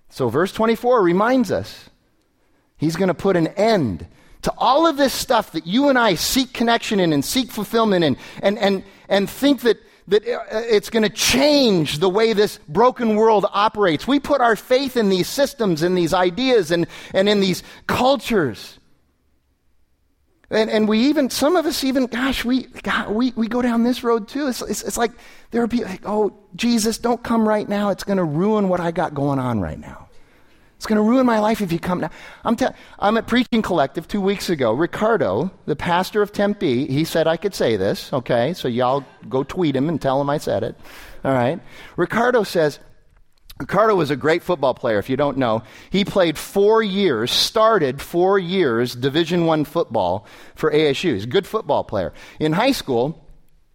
So, 0.09 0.29
verse 0.29 0.53
24 0.53 1.03
reminds 1.03 1.51
us 1.51 1.91
He's 2.79 2.97
going 2.97 3.09
to 3.09 3.15
put 3.15 3.37
an 3.37 3.49
end 3.49 4.07
to 4.43 4.53
all 4.57 4.87
of 4.87 4.97
this 4.97 5.13
stuff 5.13 5.53
that 5.53 5.67
you 5.67 5.89
and 5.89 5.99
I 5.99 6.15
seek 6.15 6.53
connection 6.53 7.01
in 7.01 7.13
and 7.13 7.25
seek 7.25 7.51
fulfillment 7.51 8.05
in 8.05 8.17
and, 8.41 8.59
and, 8.59 8.85
and 9.09 9.29
think 9.29 9.63
that, 9.63 9.79
that 10.07 10.27
uh, 10.27 10.45
it's 10.53 10.91
going 10.91 11.03
to 11.03 11.11
change 11.11 11.99
the 11.99 12.09
way 12.09 12.33
this 12.33 12.59
broken 12.69 13.17
world 13.17 13.47
operates. 13.53 14.07
We 14.07 14.21
put 14.21 14.41
our 14.41 14.55
faith 14.57 14.97
in 14.97 15.09
these 15.09 15.29
systems 15.29 15.83
and 15.83 15.99
these 15.99 16.15
ideas 16.15 16.71
and, 16.71 16.87
and 17.13 17.29
in 17.29 17.41
these 17.41 17.65
cultures. 17.89 18.79
And, 20.51 20.71
and 20.71 20.89
we 20.89 21.01
even, 21.09 21.29
some 21.29 21.57
of 21.57 21.67
us 21.67 21.85
even, 21.85 22.07
gosh, 22.07 22.45
we, 22.45 22.63
God, 22.83 23.11
we, 23.11 23.33
we 23.37 23.49
go 23.49 23.61
down 23.61 23.83
this 23.83 24.03
road 24.03 24.29
too. 24.29 24.47
It's, 24.47 24.63
it's, 24.63 24.83
it's 24.83 24.97
like 24.97 25.11
there 25.51 25.63
are 25.63 25.69
people 25.69 25.91
like, 25.91 26.07
oh, 26.07 26.33
Jesus, 26.57 26.97
don't 26.97 27.23
come 27.23 27.47
right 27.47 27.69
now. 27.69 27.91
It's 27.91 28.05
going 28.05 28.17
to 28.17 28.25
ruin 28.25 28.69
what 28.69 28.81
I 28.81 28.93
got 28.93 29.13
going 29.15 29.39
on 29.39 29.61
right 29.61 29.79
now. 29.79 30.08
It's 30.79 30.87
going 30.87 30.97
to 30.97 31.03
ruin 31.03 31.27
my 31.27 31.41
life 31.41 31.61
if 31.61 31.73
you 31.73 31.81
come 31.81 31.99
now. 31.99 32.11
I'm, 32.45 32.55
te- 32.55 32.69
I'm 33.01 33.17
at 33.17 33.27
Preaching 33.27 33.63
Collective 33.63 34.07
two 34.07 34.21
weeks 34.21 34.49
ago. 34.49 34.73
Ricardo, 34.73 35.51
the 35.67 35.75
pastor 35.75 36.23
of 36.23 36.31
Tempe, 36.31 36.87
he 36.87 37.05
said 37.05 37.27
I 37.27 37.37
could 37.37 37.53
say 37.53 37.77
this, 37.77 38.13
okay? 38.13 38.55
So 38.55 38.69
y'all 38.69 39.05
go 39.29 39.43
tweet 39.43 39.75
him 39.75 39.89
and 39.89 40.01
tell 40.01 40.21
him 40.21 40.31
I 40.31 40.39
said 40.39 40.63
it. 40.63 40.79
All 41.25 41.33
right? 41.33 41.59
Ricardo 41.97 42.45
says, 42.45 42.79
Ricardo 43.59 43.97
was 43.97 44.13
a 44.13 44.17
great 44.17 44.45
football 44.45 44.73
player, 44.73 45.01
if 45.01 45.11
you 45.11 45.17
don't 45.17 45.37
know. 45.37 45.65
He 45.91 46.05
played 46.05 46.39
four 46.39 46.81
years, 46.81 47.33
started 47.33 48.01
four 48.01 48.39
years 48.39 48.95
Division 48.95 49.47
One 49.47 49.65
football 49.65 50.29
for 50.55 50.71
ASU. 50.71 51.15
He's 51.15 51.25
a 51.25 51.27
good 51.27 51.45
football 51.47 51.83
player. 51.83 52.13
In 52.39 52.53
high 52.53 52.71
school, 52.71 53.28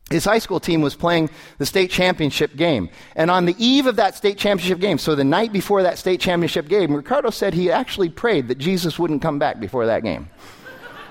his 0.09 0.25
high 0.25 0.39
school 0.39 0.59
team 0.59 0.81
was 0.81 0.95
playing 0.95 1.29
the 1.57 1.65
state 1.65 1.89
championship 1.89 2.55
game. 2.55 2.89
And 3.15 3.31
on 3.31 3.45
the 3.45 3.55
eve 3.57 3.87
of 3.87 3.95
that 3.95 4.15
state 4.15 4.37
championship 4.37 4.79
game, 4.79 4.97
so 4.97 5.15
the 5.15 5.23
night 5.23 5.51
before 5.51 5.83
that 5.83 5.97
state 5.97 6.19
championship 6.19 6.67
game, 6.67 6.93
Ricardo 6.93 7.29
said 7.29 7.53
he 7.53 7.71
actually 7.71 8.09
prayed 8.09 8.47
that 8.49 8.57
Jesus 8.57 8.99
wouldn't 8.99 9.21
come 9.21 9.39
back 9.39 9.59
before 9.59 9.85
that 9.87 10.03
game. 10.03 10.29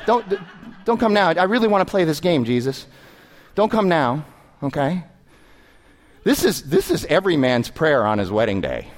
don't, 0.06 0.24
don't 0.84 1.00
come 1.00 1.12
now. 1.12 1.30
I 1.30 1.44
really 1.44 1.68
want 1.68 1.86
to 1.86 1.90
play 1.90 2.04
this 2.04 2.20
game, 2.20 2.44
Jesus. 2.44 2.86
Don't 3.54 3.70
come 3.70 3.88
now, 3.88 4.24
okay? 4.62 5.04
This 6.24 6.44
is, 6.44 6.62
this 6.62 6.90
is 6.90 7.04
every 7.06 7.36
man's 7.36 7.68
prayer 7.68 8.06
on 8.06 8.18
his 8.18 8.30
wedding 8.30 8.60
day. 8.60 8.88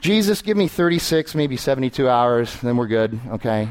Jesus, 0.00 0.40
give 0.40 0.56
me 0.56 0.68
36, 0.68 1.34
maybe 1.34 1.56
72 1.56 2.08
hours, 2.08 2.58
then 2.60 2.76
we're 2.76 2.86
good, 2.86 3.18
okay? 3.32 3.68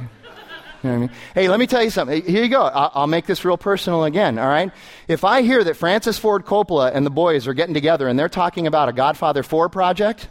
You 0.83 0.89
know 0.89 0.95
I 0.95 0.99
mean? 0.99 1.11
Hey, 1.33 1.49
let 1.49 1.59
me 1.59 1.67
tell 1.67 1.83
you 1.83 1.89
something. 1.89 2.23
Here 2.23 2.43
you 2.43 2.49
go. 2.49 2.63
I'll, 2.63 3.07
make 3.07 3.25
this 3.25 3.43
real 3.43 3.57
personal 3.57 4.05
again, 4.05 4.39
all 4.39 4.47
right? 4.47 4.71
If 5.07 5.23
I 5.23 5.41
hear 5.41 5.63
that 5.63 5.75
Francis 5.75 6.17
Ford 6.17 6.45
Coppola 6.45 6.93
and 6.93 7.05
the 7.05 7.09
boys 7.09 7.47
are 7.47 7.53
getting 7.53 7.73
together 7.73 8.07
and 8.07 8.17
they're 8.17 8.29
talking 8.29 8.67
about 8.67 8.87
a 8.87 8.93
Godfather 8.93 9.43
4 9.43 9.67
project, 9.69 10.29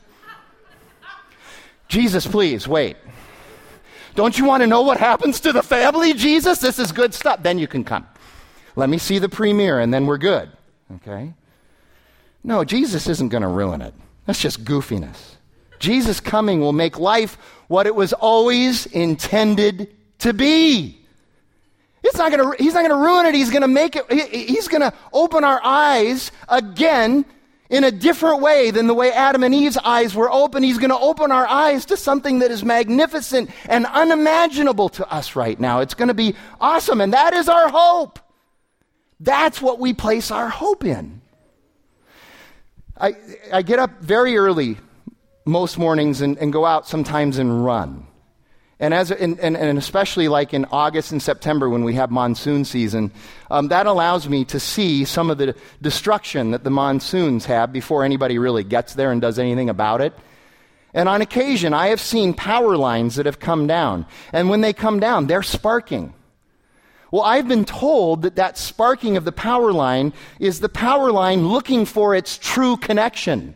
Jesus, 1.89 2.27
please, 2.27 2.67
wait. 2.67 2.97
Don't 4.15 4.39
you 4.39 4.45
want 4.45 4.63
to 4.63 4.67
know 4.67 4.83
what 4.83 4.99
happens 4.99 5.41
to 5.41 5.53
the 5.53 5.63
family, 5.63 6.15
Jesus? 6.15 6.59
This 6.59 6.79
is 6.79 6.93
good 6.93 7.15
stuff. 7.15 7.43
Then 7.43 7.59
you 7.59 7.69
can 7.69 7.85
come. 7.85 8.07
Let 8.75 8.89
me 8.89 8.99
see 8.99 9.19
the 9.19 9.29
premiere 9.29 9.81
and 9.81 9.93
then 9.93 10.07
we're 10.07 10.19
good, 10.19 10.51
okay? 10.97 11.35
No, 12.43 12.65
Jesus 12.65 13.09
isn't 13.09 13.29
going 13.29 13.43
to 13.43 13.49
ruin 13.49 13.83
it. 13.83 13.95
That's 14.25 14.41
just 14.41 14.65
goofiness. 14.65 15.37
Jesus 15.79 16.21
coming 16.21 16.61
will 16.61 16.73
make 16.73 16.99
life 16.99 17.39
what 17.69 17.87
it 17.87 17.95
was 17.95 18.13
always 18.13 18.87
intended 18.87 19.95
to 20.18 20.33
be. 20.33 20.98
It's 22.02 22.16
not 22.16 22.31
gonna, 22.31 22.57
he's 22.59 22.74
not 22.74 22.87
going 22.87 22.90
to 22.90 23.07
ruin 23.07 23.26
it. 23.26 23.35
He's 23.35 23.50
going 23.50 23.62
to 23.62 23.68
make 23.68 23.96
it, 23.96 24.11
he, 24.11 24.44
he's 24.46 24.68
going 24.68 24.83
to 24.83 24.92
open 25.12 25.44
our 25.44 25.61
eyes 25.62 26.31
again 26.48 27.24
in 27.70 27.85
a 27.85 27.90
different 27.90 28.40
way 28.40 28.70
than 28.70 28.87
the 28.87 28.94
way 28.94 29.12
Adam 29.12 29.42
and 29.42 29.54
Eve's 29.54 29.76
eyes 29.76 30.14
were 30.14 30.31
open. 30.31 30.62
He's 30.62 30.78
going 30.78 30.90
to 30.90 30.98
open 30.98 31.31
our 31.31 31.46
eyes 31.46 31.85
to 31.87 31.96
something 31.96 32.38
that 32.38 32.50
is 32.50 32.64
magnificent 32.64 33.50
and 33.68 33.85
unimaginable 33.87 34.88
to 34.90 35.07
us 35.12 35.37
right 35.37 35.59
now. 35.59 35.81
It's 35.81 35.94
going 35.94 36.09
to 36.09 36.14
be 36.14 36.35
awesome, 36.61 37.00
and 37.00 37.12
that 37.12 37.35
is 37.35 37.48
our 37.48 37.68
hope. 37.68 38.18
That's 39.20 39.61
what 39.61 39.78
we 39.78 39.92
place 39.92 40.31
our 40.31 40.48
hope 40.48 40.85
in. 40.85 41.20
I, 42.96 43.14
I 43.52 43.62
get 43.62 43.78
up 43.78 44.00
very 44.00 44.37
early 44.37 44.78
most 45.44 45.78
mornings 45.78 46.20
and, 46.20 46.38
and 46.38 46.52
go 46.52 46.64
out 46.64 46.88
sometimes 46.88 47.38
and 47.38 47.64
run. 47.64 48.08
And, 48.81 48.95
as, 48.95 49.11
and, 49.11 49.41
and, 49.41 49.57
and, 49.57 49.77
especially 49.77 50.29
like 50.29 50.55
in 50.55 50.64
August 50.67 51.11
and 51.11 51.21
September 51.21 51.69
when 51.69 51.83
we 51.83 51.95
have 51.95 52.12
monsoon 52.12 52.64
season, 52.64 53.11
um, 53.51 53.69
that 53.69 53.87
allows 53.87 54.29
me 54.29 54.45
to 54.47 54.61
see 54.61 55.05
some 55.05 55.31
of 55.31 55.38
the 55.38 55.57
destruction 55.83 56.53
that 56.53 56.62
the 56.62 56.71
monsoons 56.71 57.47
have 57.47 57.73
before 57.73 58.05
anybody 58.05 58.38
really 58.38 58.62
gets 58.62 58.95
there 58.95 59.11
and 59.11 59.21
does 59.21 59.41
anything 59.41 59.69
about 59.69 60.01
it. 60.01 60.14
And 60.95 61.09
on 61.09 61.23
occasion, 61.23 61.75
I 61.75 61.88
have 61.88 62.01
seen 62.01 62.35
power 62.35 62.77
lines 62.77 63.17
that 63.17 63.27
have 63.27 63.41
come 63.41 63.67
down. 63.67 64.07
And 64.33 64.49
when 64.49 64.61
they 64.61 64.73
come 64.73 65.01
down, 65.01 65.27
they're 65.27 65.43
sparking. 65.43 66.14
Well, 67.11 67.23
I've 67.23 67.49
been 67.49 67.64
told 67.64 68.23
that 68.23 68.37
that 68.37 68.57
sparking 68.57 69.17
of 69.17 69.25
the 69.25 69.33
power 69.33 69.73
line 69.73 70.12
is 70.38 70.61
the 70.61 70.69
power 70.69 71.11
line 71.11 71.49
looking 71.49 71.85
for 71.85 72.14
its 72.14 72.38
true 72.38 72.77
connection 72.77 73.55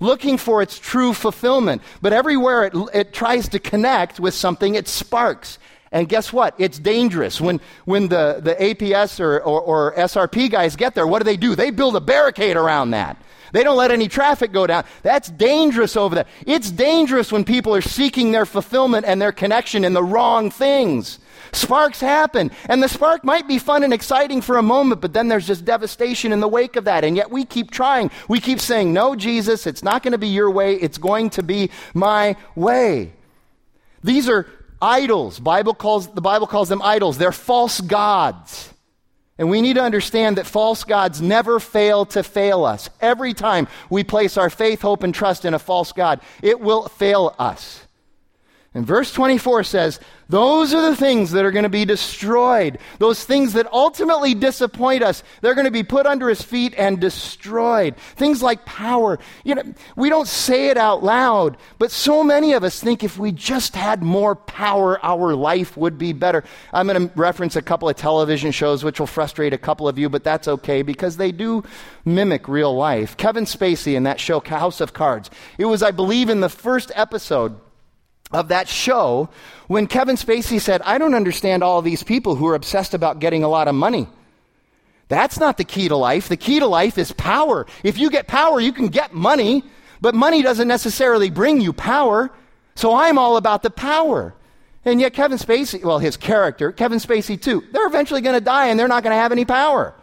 looking 0.00 0.38
for 0.38 0.62
its 0.62 0.78
true 0.78 1.12
fulfillment. 1.12 1.82
But 2.02 2.12
everywhere 2.12 2.64
it, 2.64 2.74
it 2.94 3.12
tries 3.12 3.48
to 3.50 3.58
connect 3.58 4.20
with 4.20 4.34
something, 4.34 4.74
it 4.74 4.88
sparks. 4.88 5.58
And 5.92 6.08
guess 6.08 6.32
what? 6.32 6.54
It's 6.58 6.78
dangerous. 6.78 7.40
When, 7.40 7.60
when 7.84 8.08
the, 8.08 8.40
the 8.42 8.54
APS 8.54 9.20
or, 9.20 9.40
or, 9.40 9.60
or 9.60 9.94
SRP 9.94 10.50
guys 10.50 10.76
get 10.76 10.94
there, 10.94 11.06
what 11.06 11.20
do 11.20 11.24
they 11.24 11.36
do? 11.36 11.54
They 11.54 11.70
build 11.70 11.96
a 11.96 12.00
barricade 12.00 12.56
around 12.56 12.90
that. 12.90 13.16
They 13.52 13.62
don't 13.62 13.76
let 13.76 13.90
any 13.90 14.08
traffic 14.08 14.52
go 14.52 14.66
down. 14.66 14.84
That's 15.02 15.30
dangerous 15.30 15.96
over 15.96 16.14
there. 16.14 16.26
It's 16.46 16.70
dangerous 16.70 17.30
when 17.30 17.44
people 17.44 17.74
are 17.74 17.80
seeking 17.80 18.32
their 18.32 18.44
fulfillment 18.44 19.06
and 19.06 19.22
their 19.22 19.32
connection 19.32 19.84
in 19.84 19.92
the 19.92 20.02
wrong 20.02 20.50
things. 20.50 21.20
Sparks 21.56 22.00
happen. 22.00 22.50
And 22.68 22.82
the 22.82 22.88
spark 22.88 23.24
might 23.24 23.48
be 23.48 23.58
fun 23.58 23.82
and 23.82 23.92
exciting 23.92 24.40
for 24.40 24.58
a 24.58 24.62
moment, 24.62 25.00
but 25.00 25.12
then 25.12 25.28
there's 25.28 25.46
just 25.46 25.64
devastation 25.64 26.32
in 26.32 26.40
the 26.40 26.48
wake 26.48 26.76
of 26.76 26.84
that. 26.84 27.04
And 27.04 27.16
yet 27.16 27.30
we 27.30 27.44
keep 27.44 27.70
trying. 27.70 28.10
We 28.28 28.40
keep 28.40 28.60
saying, 28.60 28.92
No, 28.92 29.16
Jesus, 29.16 29.66
it's 29.66 29.82
not 29.82 30.02
going 30.02 30.12
to 30.12 30.18
be 30.18 30.28
your 30.28 30.50
way. 30.50 30.74
It's 30.74 30.98
going 30.98 31.30
to 31.30 31.42
be 31.42 31.70
my 31.94 32.36
way. 32.54 33.12
These 34.04 34.28
are 34.28 34.46
idols. 34.80 35.40
Bible 35.40 35.74
calls, 35.74 36.08
the 36.08 36.20
Bible 36.20 36.46
calls 36.46 36.68
them 36.68 36.82
idols. 36.82 37.18
They're 37.18 37.32
false 37.32 37.80
gods. 37.80 38.72
And 39.38 39.50
we 39.50 39.60
need 39.60 39.74
to 39.74 39.82
understand 39.82 40.38
that 40.38 40.46
false 40.46 40.84
gods 40.84 41.20
never 41.20 41.60
fail 41.60 42.06
to 42.06 42.22
fail 42.22 42.64
us. 42.64 42.88
Every 43.00 43.34
time 43.34 43.68
we 43.90 44.02
place 44.02 44.36
our 44.38 44.48
faith, 44.48 44.80
hope, 44.80 45.02
and 45.02 45.14
trust 45.14 45.44
in 45.44 45.52
a 45.52 45.58
false 45.58 45.92
God, 45.92 46.20
it 46.42 46.60
will 46.60 46.88
fail 46.88 47.34
us. 47.38 47.85
And 48.76 48.86
verse 48.86 49.10
24 49.10 49.64
says, 49.64 50.00
Those 50.28 50.74
are 50.74 50.90
the 50.90 50.96
things 50.96 51.30
that 51.30 51.46
are 51.46 51.50
going 51.50 51.62
to 51.62 51.70
be 51.70 51.86
destroyed. 51.86 52.78
Those 52.98 53.24
things 53.24 53.54
that 53.54 53.72
ultimately 53.72 54.34
disappoint 54.34 55.02
us. 55.02 55.22
They're 55.40 55.54
going 55.54 55.64
to 55.64 55.70
be 55.70 55.82
put 55.82 56.04
under 56.04 56.28
his 56.28 56.42
feet 56.42 56.74
and 56.76 57.00
destroyed. 57.00 57.96
Things 57.96 58.42
like 58.42 58.66
power. 58.66 59.18
You 59.44 59.54
know, 59.54 59.62
we 59.96 60.10
don't 60.10 60.28
say 60.28 60.68
it 60.68 60.76
out 60.76 61.02
loud, 61.02 61.56
but 61.78 61.90
so 61.90 62.22
many 62.22 62.52
of 62.52 62.64
us 62.64 62.78
think 62.78 63.02
if 63.02 63.16
we 63.16 63.32
just 63.32 63.74
had 63.74 64.02
more 64.02 64.36
power, 64.36 65.02
our 65.02 65.34
life 65.34 65.74
would 65.78 65.96
be 65.96 66.12
better. 66.12 66.44
I'm 66.70 66.86
going 66.86 67.08
to 67.08 67.18
reference 67.18 67.56
a 67.56 67.62
couple 67.62 67.88
of 67.88 67.96
television 67.96 68.52
shows 68.52 68.84
which 68.84 69.00
will 69.00 69.06
frustrate 69.06 69.54
a 69.54 69.58
couple 69.58 69.88
of 69.88 69.98
you, 69.98 70.10
but 70.10 70.22
that's 70.22 70.48
okay 70.48 70.82
because 70.82 71.16
they 71.16 71.32
do 71.32 71.64
mimic 72.04 72.46
real 72.46 72.76
life. 72.76 73.16
Kevin 73.16 73.46
Spacey 73.46 73.96
in 73.96 74.02
that 74.02 74.20
show, 74.20 74.40
House 74.40 74.82
of 74.82 74.92
Cards. 74.92 75.30
It 75.56 75.64
was, 75.64 75.82
I 75.82 75.92
believe, 75.92 76.28
in 76.28 76.40
the 76.40 76.50
first 76.50 76.92
episode 76.94 77.58
of 78.32 78.48
that 78.48 78.68
show 78.68 79.28
when 79.68 79.86
Kevin 79.86 80.16
Spacey 80.16 80.60
said, 80.60 80.82
I 80.82 80.98
don't 80.98 81.14
understand 81.14 81.62
all 81.62 81.82
these 81.82 82.02
people 82.02 82.34
who 82.34 82.46
are 82.46 82.54
obsessed 82.54 82.94
about 82.94 83.20
getting 83.20 83.44
a 83.44 83.48
lot 83.48 83.68
of 83.68 83.74
money. 83.74 84.08
That's 85.08 85.38
not 85.38 85.56
the 85.56 85.64
key 85.64 85.88
to 85.88 85.96
life. 85.96 86.28
The 86.28 86.36
key 86.36 86.58
to 86.58 86.66
life 86.66 86.98
is 86.98 87.12
power. 87.12 87.66
If 87.84 87.98
you 87.98 88.10
get 88.10 88.26
power, 88.26 88.60
you 88.60 88.72
can 88.72 88.88
get 88.88 89.12
money, 89.12 89.62
but 90.00 90.14
money 90.14 90.42
doesn't 90.42 90.66
necessarily 90.66 91.30
bring 91.30 91.60
you 91.60 91.72
power. 91.72 92.30
So 92.74 92.94
I'm 92.94 93.18
all 93.18 93.36
about 93.36 93.62
the 93.62 93.70
power. 93.70 94.34
And 94.84 95.00
yet, 95.00 95.14
Kevin 95.14 95.38
Spacey, 95.38 95.82
well, 95.82 95.98
his 95.98 96.16
character, 96.16 96.70
Kevin 96.70 96.98
Spacey 96.98 97.40
too, 97.40 97.64
they're 97.72 97.86
eventually 97.86 98.20
going 98.20 98.36
to 98.36 98.44
die 98.44 98.68
and 98.68 98.78
they're 98.78 98.88
not 98.88 99.02
going 99.02 99.16
to 99.16 99.20
have 99.20 99.32
any 99.32 99.44
power. 99.44 99.94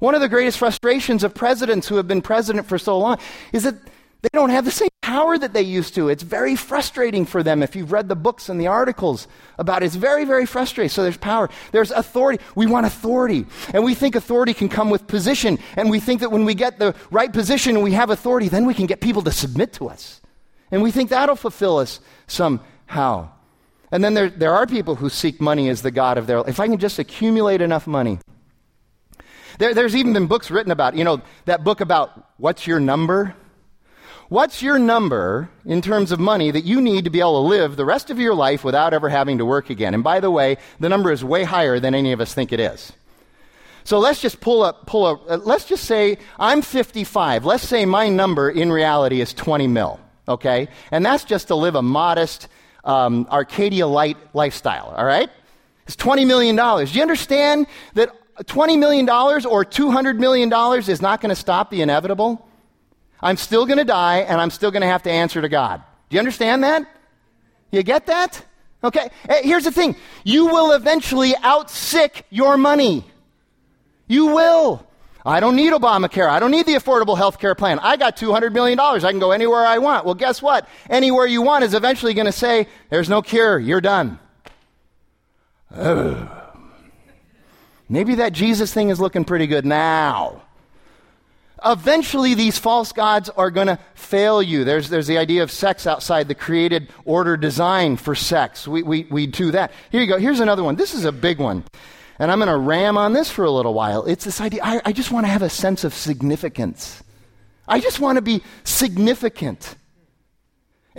One 0.00 0.14
of 0.14 0.20
the 0.20 0.28
greatest 0.28 0.58
frustrations 0.58 1.22
of 1.22 1.34
presidents 1.34 1.86
who 1.86 1.96
have 1.96 2.08
been 2.08 2.22
president 2.22 2.66
for 2.66 2.78
so 2.78 2.98
long 2.98 3.18
is 3.52 3.64
that 3.64 3.74
they 4.22 4.28
don't 4.32 4.50
have 4.50 4.64
the 4.64 4.70
same 4.70 4.88
power 5.02 5.38
that 5.38 5.52
they 5.52 5.62
used 5.62 5.94
to. 5.94 6.08
It's 6.08 6.22
very 6.22 6.56
frustrating 6.56 7.24
for 7.24 7.42
them 7.42 7.62
if 7.62 7.74
you've 7.74 7.92
read 7.92 8.08
the 8.08 8.16
books 8.16 8.48
and 8.48 8.60
the 8.60 8.66
articles 8.66 9.26
about 9.58 9.82
it. 9.82 9.86
It's 9.86 9.94
very, 9.94 10.24
very 10.24 10.46
frustrating. 10.46 10.90
So 10.90 11.02
there's 11.02 11.16
power. 11.16 11.48
There's 11.72 11.90
authority. 11.90 12.42
We 12.54 12.66
want 12.66 12.86
authority. 12.86 13.46
And 13.72 13.82
we 13.82 13.94
think 13.94 14.14
authority 14.14 14.54
can 14.54 14.68
come 14.68 14.90
with 14.90 15.06
position. 15.06 15.58
And 15.76 15.90
we 15.90 16.00
think 16.00 16.20
that 16.20 16.30
when 16.30 16.44
we 16.44 16.54
get 16.54 16.78
the 16.78 16.94
right 17.10 17.32
position 17.32 17.76
and 17.76 17.84
we 17.84 17.92
have 17.92 18.10
authority, 18.10 18.48
then 18.48 18.66
we 18.66 18.74
can 18.74 18.86
get 18.86 19.00
people 19.00 19.22
to 19.22 19.32
submit 19.32 19.72
to 19.74 19.88
us. 19.88 20.20
And 20.70 20.82
we 20.82 20.90
think 20.90 21.10
that'll 21.10 21.36
fulfill 21.36 21.78
us 21.78 22.00
somehow. 22.26 23.30
And 23.90 24.04
then 24.04 24.14
there, 24.14 24.28
there 24.28 24.52
are 24.52 24.66
people 24.66 24.94
who 24.94 25.08
seek 25.08 25.40
money 25.40 25.68
as 25.68 25.82
the 25.82 25.90
God 25.90 26.18
of 26.18 26.26
their 26.26 26.38
life. 26.38 26.48
If 26.48 26.60
I 26.60 26.68
can 26.68 26.78
just 26.78 26.98
accumulate 26.98 27.60
enough 27.60 27.86
money. 27.86 28.18
There, 29.58 29.74
there's 29.74 29.96
even 29.96 30.12
been 30.12 30.26
books 30.26 30.50
written 30.50 30.70
about, 30.70 30.94
you 30.94 31.04
know, 31.04 31.20
that 31.46 31.64
book 31.64 31.80
about 31.80 32.32
what's 32.36 32.66
your 32.66 32.80
number? 32.80 33.34
What's 34.30 34.62
your 34.62 34.78
number 34.78 35.50
in 35.64 35.82
terms 35.82 36.12
of 36.12 36.20
money 36.20 36.52
that 36.52 36.62
you 36.62 36.80
need 36.80 37.02
to 37.02 37.10
be 37.10 37.18
able 37.18 37.42
to 37.42 37.48
live 37.48 37.74
the 37.74 37.84
rest 37.84 38.10
of 38.10 38.20
your 38.20 38.32
life 38.32 38.62
without 38.62 38.94
ever 38.94 39.08
having 39.08 39.38
to 39.38 39.44
work 39.44 39.70
again? 39.70 39.92
And 39.92 40.04
by 40.04 40.20
the 40.20 40.30
way, 40.30 40.56
the 40.78 40.88
number 40.88 41.10
is 41.10 41.24
way 41.24 41.42
higher 41.42 41.80
than 41.80 41.96
any 41.96 42.12
of 42.12 42.20
us 42.20 42.32
think 42.32 42.52
it 42.52 42.60
is. 42.60 42.92
So 43.82 43.98
let's 43.98 44.20
just 44.20 44.40
pull 44.40 44.62
up, 44.62 44.86
pull 44.86 45.04
up, 45.06 45.28
uh, 45.28 45.38
let's 45.38 45.64
just 45.64 45.82
say 45.82 46.16
I'm 46.38 46.62
55. 46.62 47.44
Let's 47.44 47.66
say 47.66 47.84
my 47.86 48.08
number 48.08 48.48
in 48.48 48.70
reality 48.70 49.20
is 49.20 49.34
20 49.34 49.66
mil, 49.66 49.98
okay? 50.28 50.68
And 50.92 51.04
that's 51.04 51.24
just 51.24 51.48
to 51.48 51.56
live 51.56 51.74
a 51.74 51.82
modest, 51.82 52.46
um, 52.84 53.26
Arcadia 53.32 53.88
light 53.88 54.16
lifestyle, 54.32 54.94
all 54.96 55.06
right? 55.06 55.28
It's 55.88 55.96
$20 55.96 56.24
million. 56.24 56.54
Do 56.54 56.84
you 56.84 57.02
understand 57.02 57.66
that 57.94 58.14
$20 58.44 58.78
million 58.78 59.10
or 59.10 59.64
$200 59.64 60.18
million 60.18 60.52
is 60.88 61.02
not 61.02 61.20
going 61.20 61.30
to 61.30 61.34
stop 61.34 61.72
the 61.72 61.82
inevitable? 61.82 62.46
I'm 63.22 63.36
still 63.36 63.66
going 63.66 63.78
to 63.78 63.84
die 63.84 64.18
and 64.18 64.40
I'm 64.40 64.50
still 64.50 64.70
going 64.70 64.82
to 64.82 64.88
have 64.88 65.02
to 65.04 65.10
answer 65.10 65.40
to 65.42 65.48
God. 65.48 65.82
Do 66.08 66.14
you 66.14 66.18
understand 66.20 66.64
that? 66.64 66.86
You 67.70 67.82
get 67.82 68.06
that? 68.06 68.44
Okay. 68.82 69.10
Hey, 69.28 69.42
here's 69.42 69.64
the 69.64 69.72
thing 69.72 69.96
you 70.24 70.46
will 70.46 70.72
eventually 70.72 71.32
outsick 71.32 72.22
your 72.30 72.56
money. 72.56 73.04
You 74.06 74.26
will. 74.26 74.86
I 75.24 75.38
don't 75.38 75.54
need 75.54 75.72
Obamacare. 75.72 76.28
I 76.28 76.40
don't 76.40 76.50
need 76.50 76.64
the 76.64 76.74
Affordable 76.74 77.16
Health 77.16 77.38
Care 77.38 77.54
Plan. 77.54 77.78
I 77.78 77.98
got 77.98 78.16
$200 78.16 78.52
million. 78.52 78.80
I 78.80 78.98
can 78.98 79.18
go 79.18 79.32
anywhere 79.32 79.64
I 79.66 79.76
want. 79.76 80.06
Well, 80.06 80.14
guess 80.14 80.40
what? 80.40 80.66
Anywhere 80.88 81.26
you 81.26 81.42
want 81.42 81.62
is 81.62 81.74
eventually 81.74 82.14
going 82.14 82.26
to 82.26 82.32
say, 82.32 82.66
there's 82.88 83.10
no 83.10 83.20
cure. 83.20 83.58
You're 83.58 83.82
done. 83.82 84.18
Ugh. 85.74 86.28
Maybe 87.88 88.14
that 88.16 88.32
Jesus 88.32 88.72
thing 88.72 88.88
is 88.88 88.98
looking 88.98 89.24
pretty 89.24 89.46
good 89.46 89.66
now 89.66 90.42
eventually 91.64 92.34
these 92.34 92.58
false 92.58 92.92
gods 92.92 93.28
are 93.30 93.50
going 93.50 93.66
to 93.66 93.78
fail 93.94 94.42
you. 94.42 94.64
There's, 94.64 94.88
there's 94.88 95.06
the 95.06 95.18
idea 95.18 95.42
of 95.42 95.50
sex 95.50 95.86
outside 95.86 96.28
the 96.28 96.34
created 96.34 96.90
order 97.04 97.36
design 97.36 97.96
for 97.96 98.14
sex. 98.14 98.66
We, 98.66 98.82
we, 98.82 99.06
we 99.10 99.26
do 99.26 99.50
that. 99.52 99.72
Here 99.90 100.00
you 100.00 100.06
go. 100.06 100.18
Here's 100.18 100.40
another 100.40 100.64
one. 100.64 100.76
This 100.76 100.94
is 100.94 101.04
a 101.04 101.12
big 101.12 101.38
one. 101.38 101.64
And 102.18 102.30
I'm 102.30 102.38
going 102.38 102.48
to 102.48 102.56
ram 102.56 102.98
on 102.98 103.12
this 103.14 103.30
for 103.30 103.44
a 103.44 103.50
little 103.50 103.74
while. 103.74 104.04
It's 104.04 104.24
this 104.24 104.40
idea 104.40 104.60
I, 104.62 104.80
I 104.84 104.92
just 104.92 105.10
want 105.10 105.24
to 105.24 105.32
have 105.32 105.42
a 105.42 105.48
sense 105.48 105.84
of 105.84 105.94
significance. 105.94 107.02
I 107.66 107.80
just 107.80 108.00
want 108.00 108.16
to 108.16 108.22
be 108.22 108.42
significant. 108.64 109.76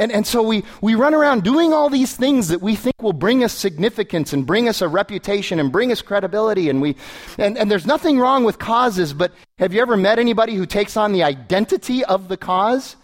And, 0.01 0.11
and 0.11 0.25
so 0.25 0.41
we, 0.41 0.63
we 0.81 0.95
run 0.95 1.13
around 1.13 1.43
doing 1.43 1.73
all 1.73 1.87
these 1.87 2.15
things 2.15 2.47
that 2.47 2.59
we 2.59 2.75
think 2.75 2.99
will 3.03 3.13
bring 3.13 3.43
us 3.43 3.53
significance 3.53 4.33
and 4.33 4.47
bring 4.47 4.67
us 4.67 4.81
a 4.81 4.87
reputation 4.87 5.59
and 5.59 5.71
bring 5.71 5.91
us 5.91 6.01
credibility. 6.01 6.69
And, 6.69 6.81
we, 6.81 6.95
and, 7.37 7.55
and 7.55 7.69
there's 7.69 7.85
nothing 7.85 8.17
wrong 8.17 8.43
with 8.43 8.57
causes, 8.57 9.13
but 9.13 9.31
have 9.59 9.75
you 9.75 9.79
ever 9.79 9.95
met 9.95 10.17
anybody 10.17 10.55
who 10.55 10.65
takes 10.65 10.97
on 10.97 11.11
the 11.11 11.21
identity 11.21 12.03
of 12.03 12.29
the 12.29 12.35
cause? 12.35 12.95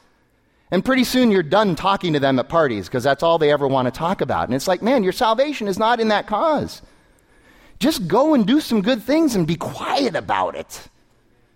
And 0.71 0.83
pretty 0.83 1.03
soon 1.03 1.29
you're 1.29 1.43
done 1.43 1.75
talking 1.75 2.13
to 2.13 2.19
them 2.19 2.39
at 2.39 2.49
parties 2.49 2.87
because 2.87 3.03
that's 3.03 3.21
all 3.21 3.37
they 3.37 3.51
ever 3.51 3.67
want 3.67 3.85
to 3.85 3.91
talk 3.91 4.21
about. 4.21 4.47
And 4.47 4.55
it's 4.55 4.67
like, 4.67 4.81
man, 4.81 5.03
your 5.03 5.13
salvation 5.13 5.67
is 5.67 5.77
not 5.77 5.99
in 5.99 6.07
that 6.07 6.25
cause. 6.25 6.81
Just 7.77 8.07
go 8.07 8.33
and 8.33 8.43
do 8.43 8.59
some 8.59 8.81
good 8.81 9.03
things 9.03 9.35
and 9.35 9.45
be 9.45 9.55
quiet 9.55 10.15
about 10.15 10.55
it. 10.55 10.89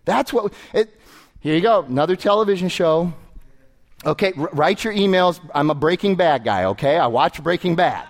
That's 0.06 0.32
what. 0.32 0.54
It, 0.72 0.96
here 1.40 1.56
you 1.56 1.62
go, 1.62 1.82
another 1.82 2.16
television 2.16 2.70
show 2.70 3.12
Okay, 4.06 4.34
r- 4.36 4.50
write 4.54 4.84
your 4.84 4.94
emails. 4.94 5.40
I'm 5.54 5.70
a 5.70 5.76
Breaking 5.76 6.16
Bad 6.16 6.44
guy, 6.44 6.66
okay? 6.66 6.98
I 6.98 7.08
watch 7.08 7.42
Breaking 7.44 7.76
Bad. 7.76 8.08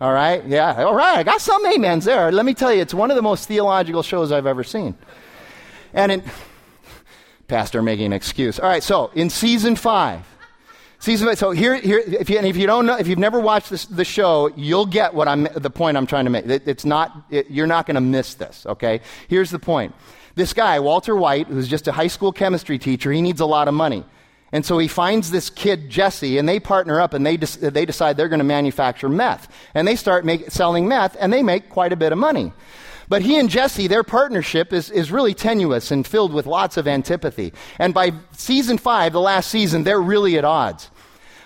All 0.00 0.12
right? 0.12 0.44
Yeah, 0.46 0.84
all 0.84 0.94
right. 0.94 1.18
I 1.18 1.22
got 1.22 1.40
some 1.40 1.64
amens 1.64 2.04
there. 2.04 2.32
Let 2.32 2.44
me 2.44 2.54
tell 2.54 2.72
you, 2.72 2.82
it's 2.82 2.92
one 2.92 3.10
of 3.10 3.16
the 3.16 3.22
most 3.22 3.46
theological 3.46 4.02
shows 4.02 4.32
I've 4.32 4.46
ever 4.46 4.64
seen. 4.64 4.96
And 5.94 6.12
in, 6.12 6.22
Pastor 7.48 7.82
making 7.82 8.06
an 8.06 8.12
excuse. 8.12 8.58
All 8.58 8.68
right, 8.68 8.82
so 8.82 9.10
in 9.14 9.30
season 9.30 9.76
five, 9.76 10.26
season 10.98 11.28
five, 11.28 11.38
so 11.38 11.52
here, 11.52 11.76
here 11.76 12.02
if, 12.04 12.28
you, 12.28 12.36
and 12.36 12.46
if 12.46 12.56
you 12.56 12.66
don't 12.66 12.84
know, 12.84 12.96
if 12.96 13.06
you've 13.06 13.18
never 13.18 13.40
watched 13.40 13.70
this, 13.70 13.86
the 13.86 14.04
show, 14.04 14.48
you'll 14.56 14.86
get 14.86 15.14
what 15.14 15.28
I'm, 15.28 15.44
the 15.54 15.70
point 15.70 15.96
I'm 15.96 16.06
trying 16.06 16.24
to 16.24 16.30
make. 16.30 16.46
It, 16.46 16.66
it's 16.66 16.84
not, 16.84 17.24
it, 17.30 17.48
you're 17.48 17.66
not 17.66 17.86
going 17.86 17.94
to 17.94 18.00
miss 18.00 18.34
this, 18.34 18.66
okay? 18.66 19.00
Here's 19.28 19.50
the 19.50 19.58
point. 19.60 19.94
This 20.34 20.52
guy, 20.52 20.80
Walter 20.80 21.14
White, 21.14 21.46
who's 21.46 21.68
just 21.68 21.88
a 21.88 21.92
high 21.92 22.06
school 22.08 22.32
chemistry 22.32 22.78
teacher, 22.78 23.12
he 23.12 23.22
needs 23.22 23.40
a 23.40 23.46
lot 23.46 23.68
of 23.68 23.74
money. 23.74 24.04
And 24.52 24.66
so 24.66 24.76
he 24.78 24.86
finds 24.86 25.30
this 25.30 25.48
kid, 25.48 25.88
Jesse, 25.88 26.36
and 26.36 26.46
they 26.46 26.60
partner 26.60 27.00
up 27.00 27.14
and 27.14 27.24
they, 27.24 27.38
de- 27.38 27.70
they 27.70 27.86
decide 27.86 28.16
they're 28.16 28.28
going 28.28 28.38
to 28.38 28.44
manufacture 28.44 29.08
meth. 29.08 29.48
And 29.74 29.88
they 29.88 29.96
start 29.96 30.26
make- 30.26 30.50
selling 30.50 30.86
meth, 30.86 31.16
and 31.18 31.32
they 31.32 31.42
make 31.42 31.70
quite 31.70 31.92
a 31.92 31.96
bit 31.96 32.12
of 32.12 32.18
money. 32.18 32.52
But 33.08 33.22
he 33.22 33.38
and 33.38 33.50
Jesse, 33.50 33.88
their 33.88 34.04
partnership 34.04 34.72
is, 34.72 34.90
is 34.90 35.10
really 35.10 35.34
tenuous 35.34 35.90
and 35.90 36.06
filled 36.06 36.32
with 36.32 36.46
lots 36.46 36.76
of 36.76 36.86
antipathy. 36.86 37.52
And 37.78 37.92
by 37.92 38.12
season 38.32 38.78
five, 38.78 39.12
the 39.12 39.20
last 39.20 39.50
season, 39.50 39.84
they're 39.84 40.00
really 40.00 40.38
at 40.38 40.44
odds. 40.44 40.90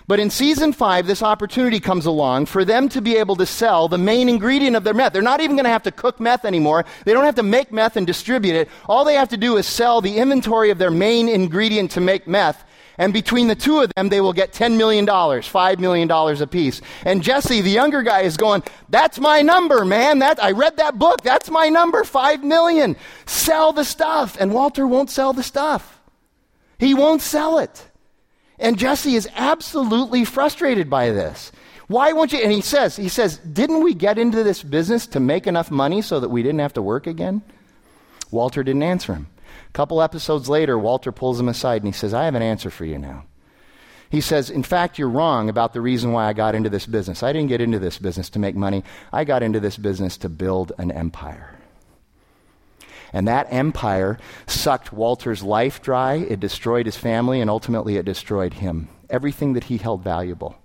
But 0.08 0.20
in 0.20 0.30
season 0.30 0.72
five, 0.72 1.08
this 1.08 1.22
opportunity 1.22 1.80
comes 1.80 2.06
along 2.06 2.46
for 2.46 2.64
them 2.64 2.88
to 2.90 3.00
be 3.00 3.16
able 3.16 3.34
to 3.36 3.46
sell 3.46 3.88
the 3.88 3.98
main 3.98 4.28
ingredient 4.28 4.76
of 4.76 4.84
their 4.84 4.94
meth. 4.94 5.12
They're 5.12 5.22
not 5.22 5.40
even 5.40 5.56
going 5.56 5.64
to 5.64 5.70
have 5.70 5.82
to 5.84 5.90
cook 5.90 6.20
meth 6.20 6.44
anymore. 6.44 6.84
They 7.04 7.12
don't 7.12 7.24
have 7.24 7.34
to 7.36 7.42
make 7.42 7.72
meth 7.72 7.96
and 7.96 8.06
distribute 8.06 8.54
it. 8.54 8.68
All 8.88 9.04
they 9.04 9.14
have 9.14 9.30
to 9.30 9.36
do 9.36 9.56
is 9.56 9.66
sell 9.66 10.00
the 10.00 10.18
inventory 10.18 10.70
of 10.70 10.78
their 10.78 10.92
main 10.92 11.28
ingredient 11.28 11.90
to 11.92 12.00
make 12.00 12.28
meth 12.28 12.64
and 12.98 13.12
between 13.12 13.48
the 13.48 13.54
two 13.54 13.80
of 13.80 13.92
them, 13.94 14.08
they 14.08 14.20
will 14.20 14.32
get 14.32 14.52
$10 14.52 14.76
million, 14.76 15.06
$5 15.06 15.78
million 15.78 16.10
apiece. 16.10 16.80
And 17.04 17.22
Jesse, 17.22 17.60
the 17.60 17.70
younger 17.70 18.02
guy, 18.02 18.22
is 18.22 18.36
going, 18.36 18.62
That's 18.88 19.18
my 19.18 19.42
number, 19.42 19.84
man. 19.84 20.20
That, 20.20 20.42
I 20.42 20.52
read 20.52 20.78
that 20.78 20.98
book. 20.98 21.22
That's 21.22 21.50
my 21.50 21.68
number, 21.68 22.04
5 22.04 22.42
million. 22.42 22.96
Sell 23.26 23.72
the 23.72 23.84
stuff. 23.84 24.36
And 24.40 24.52
Walter 24.52 24.86
won't 24.86 25.10
sell 25.10 25.32
the 25.32 25.42
stuff, 25.42 26.00
he 26.78 26.94
won't 26.94 27.22
sell 27.22 27.58
it. 27.58 27.86
And 28.58 28.78
Jesse 28.78 29.14
is 29.14 29.28
absolutely 29.34 30.24
frustrated 30.24 30.88
by 30.88 31.10
this. 31.10 31.52
Why 31.88 32.14
won't 32.14 32.32
you? 32.32 32.38
And 32.38 32.50
he 32.50 32.62
says, 32.62 32.96
he 32.96 33.10
says, 33.10 33.36
didn't 33.38 33.82
we 33.82 33.92
get 33.92 34.18
into 34.18 34.42
this 34.42 34.62
business 34.62 35.06
to 35.08 35.20
make 35.20 35.46
enough 35.46 35.70
money 35.70 36.00
so 36.00 36.18
that 36.20 36.30
we 36.30 36.42
didn't 36.42 36.60
have 36.60 36.72
to 36.72 36.82
work 36.82 37.06
again? 37.06 37.42
Walter 38.30 38.64
didn't 38.64 38.82
answer 38.82 39.12
him 39.12 39.26
couple 39.76 40.00
episodes 40.00 40.48
later, 40.48 40.78
Walter 40.78 41.12
pulls 41.12 41.38
him 41.38 41.50
aside 41.50 41.82
and 41.82 41.92
he 41.92 41.96
says, 41.96 42.14
I 42.14 42.24
have 42.24 42.34
an 42.34 42.40
answer 42.40 42.70
for 42.70 42.86
you 42.86 42.96
now. 42.96 43.26
He 44.08 44.22
says, 44.22 44.48
In 44.48 44.62
fact, 44.62 44.98
you're 44.98 45.10
wrong 45.10 45.50
about 45.50 45.74
the 45.74 45.82
reason 45.82 46.12
why 46.12 46.26
I 46.26 46.32
got 46.32 46.54
into 46.54 46.70
this 46.70 46.86
business. 46.86 47.22
I 47.22 47.34
didn't 47.34 47.50
get 47.50 47.60
into 47.60 47.78
this 47.78 47.98
business 47.98 48.30
to 48.30 48.38
make 48.38 48.56
money, 48.56 48.84
I 49.12 49.24
got 49.24 49.42
into 49.42 49.60
this 49.60 49.76
business 49.76 50.16
to 50.18 50.30
build 50.30 50.72
an 50.78 50.90
empire. 50.90 51.58
And 53.12 53.28
that 53.28 53.48
empire 53.50 54.18
sucked 54.46 54.94
Walter's 54.94 55.42
life 55.42 55.82
dry, 55.82 56.14
it 56.14 56.40
destroyed 56.40 56.86
his 56.86 56.96
family, 56.96 57.42
and 57.42 57.50
ultimately 57.50 57.96
it 57.96 58.06
destroyed 58.06 58.54
him. 58.54 58.88
Everything 59.10 59.52
that 59.52 59.64
he 59.64 59.76
held 59.76 60.02
valuable. 60.02 60.56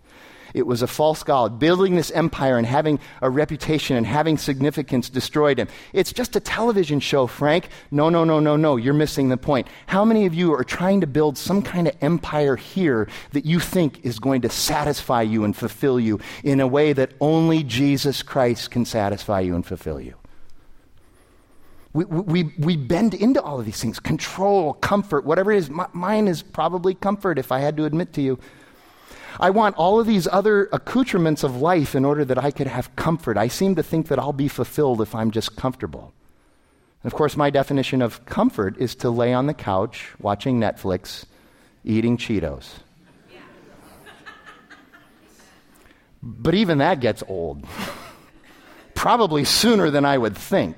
It 0.54 0.68
was 0.68 0.82
a 0.82 0.88
false 0.88 1.24
god, 1.24 1.60
building 1.60 1.96
this 1.96 2.12
empire 2.12 2.58
and 2.58 2.68
having 2.68 3.00
a 3.22 3.30
reputation 3.30 3.98
and 3.98 4.06
having 4.06 4.38
significance 4.38 5.10
destroyed 5.10 5.60
him. 5.60 5.68
It's 5.94 6.14
just 6.14 6.36
a 6.36 6.40
television 6.40 7.00
show, 7.00 7.28
Frank. 7.28 7.70
No, 7.92 8.10
no, 8.10 8.24
no, 8.24 8.40
no, 8.40 8.56
no. 8.56 8.76
You're 8.76 8.94
missing 8.94 9.30
the 9.30 9.38
point. 9.38 9.68
How 9.88 10.06
many 10.06 10.26
of 10.26 10.34
you 10.34 10.54
are 10.54 10.64
trying 10.64 11.02
to 11.02 11.08
build 11.08 11.38
some 11.38 11.62
kind 11.62 11.88
of 11.88 11.96
empire 12.02 12.56
here 12.56 13.08
that 13.32 13.46
you 13.46 13.60
think 13.60 14.06
is 14.06 14.20
going 14.20 14.42
to 14.42 14.50
satisfy 14.50 15.22
you 15.22 15.44
and 15.44 15.56
fulfill 15.56 16.00
you 16.00 16.20
in 16.44 16.60
a 16.60 16.68
way 16.68 16.94
that 16.94 17.12
only 17.20 17.64
Jesus 17.64 18.24
Christ 18.24 18.72
can 18.72 18.86
satisfy 18.86 19.40
you 19.42 19.56
and 19.56 19.66
fulfill 19.66 20.00
you? 20.00 20.16
We, 21.94 22.06
we, 22.06 22.54
we 22.58 22.78
bend 22.78 23.14
into 23.14 23.42
all 23.42 23.60
of 23.60 23.66
these 23.66 23.82
things 23.82 24.00
control, 24.00 24.74
comfort, 24.76 25.26
whatever 25.26 25.52
it 25.52 25.58
is. 25.58 25.70
Mine 25.70 26.28
is 26.30 26.42
probably 26.42 26.94
comfort, 26.94 27.38
if 27.38 27.52
I 27.52 27.60
had 27.60 27.76
to 27.78 27.86
admit 27.86 28.14
to 28.14 28.22
you. 28.22 28.40
I 29.40 29.50
want 29.50 29.76
all 29.78 30.00
of 30.00 30.08
these 30.08 30.28
other 30.32 30.70
accoutrements 30.72 31.44
of 31.44 31.62
life 31.62 31.96
in 31.96 32.06
order 32.06 32.26
that 32.26 32.38
I 32.38 32.52
could 32.52 32.68
have 32.68 32.96
comfort. 32.96 33.38
I 33.38 33.48
seem 33.48 33.76
to 33.76 33.84
think 33.84 34.08
that 34.08 34.20
I'll 34.20 34.34
be 34.34 34.48
fulfilled 34.48 35.02
if 35.02 35.16
I'm 35.16 35.32
just 35.32 35.56
comfortable. 35.56 36.14
And 37.04 37.12
of 37.12 37.18
course, 37.18 37.36
my 37.36 37.50
definition 37.50 38.02
of 38.02 38.26
comfort 38.26 38.78
is 38.78 38.96
to 38.96 39.10
lay 39.10 39.34
on 39.34 39.48
the 39.48 39.54
couch 39.54 40.10
watching 40.20 40.60
Netflix, 40.60 41.26
eating 41.84 42.18
Cheetos. 42.18 42.70
But 46.24 46.54
even 46.54 46.78
that 46.78 47.00
gets 47.00 47.24
old. 47.28 47.66
Probably 48.94 49.44
sooner 49.44 49.90
than 49.90 50.06
I 50.06 50.18
would 50.18 50.38
think. 50.38 50.78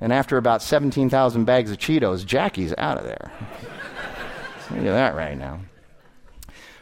And 0.00 0.12
after 0.12 0.36
about 0.36 0.62
17,000 0.62 1.44
bags 1.44 1.70
of 1.70 1.78
Cheetos, 1.78 2.24
Jackie's 2.24 2.74
out 2.78 2.98
of 2.98 3.04
there. 3.04 3.32
Look 4.70 4.80
at 4.80 4.84
that 4.84 5.16
right 5.16 5.36
now. 5.36 5.60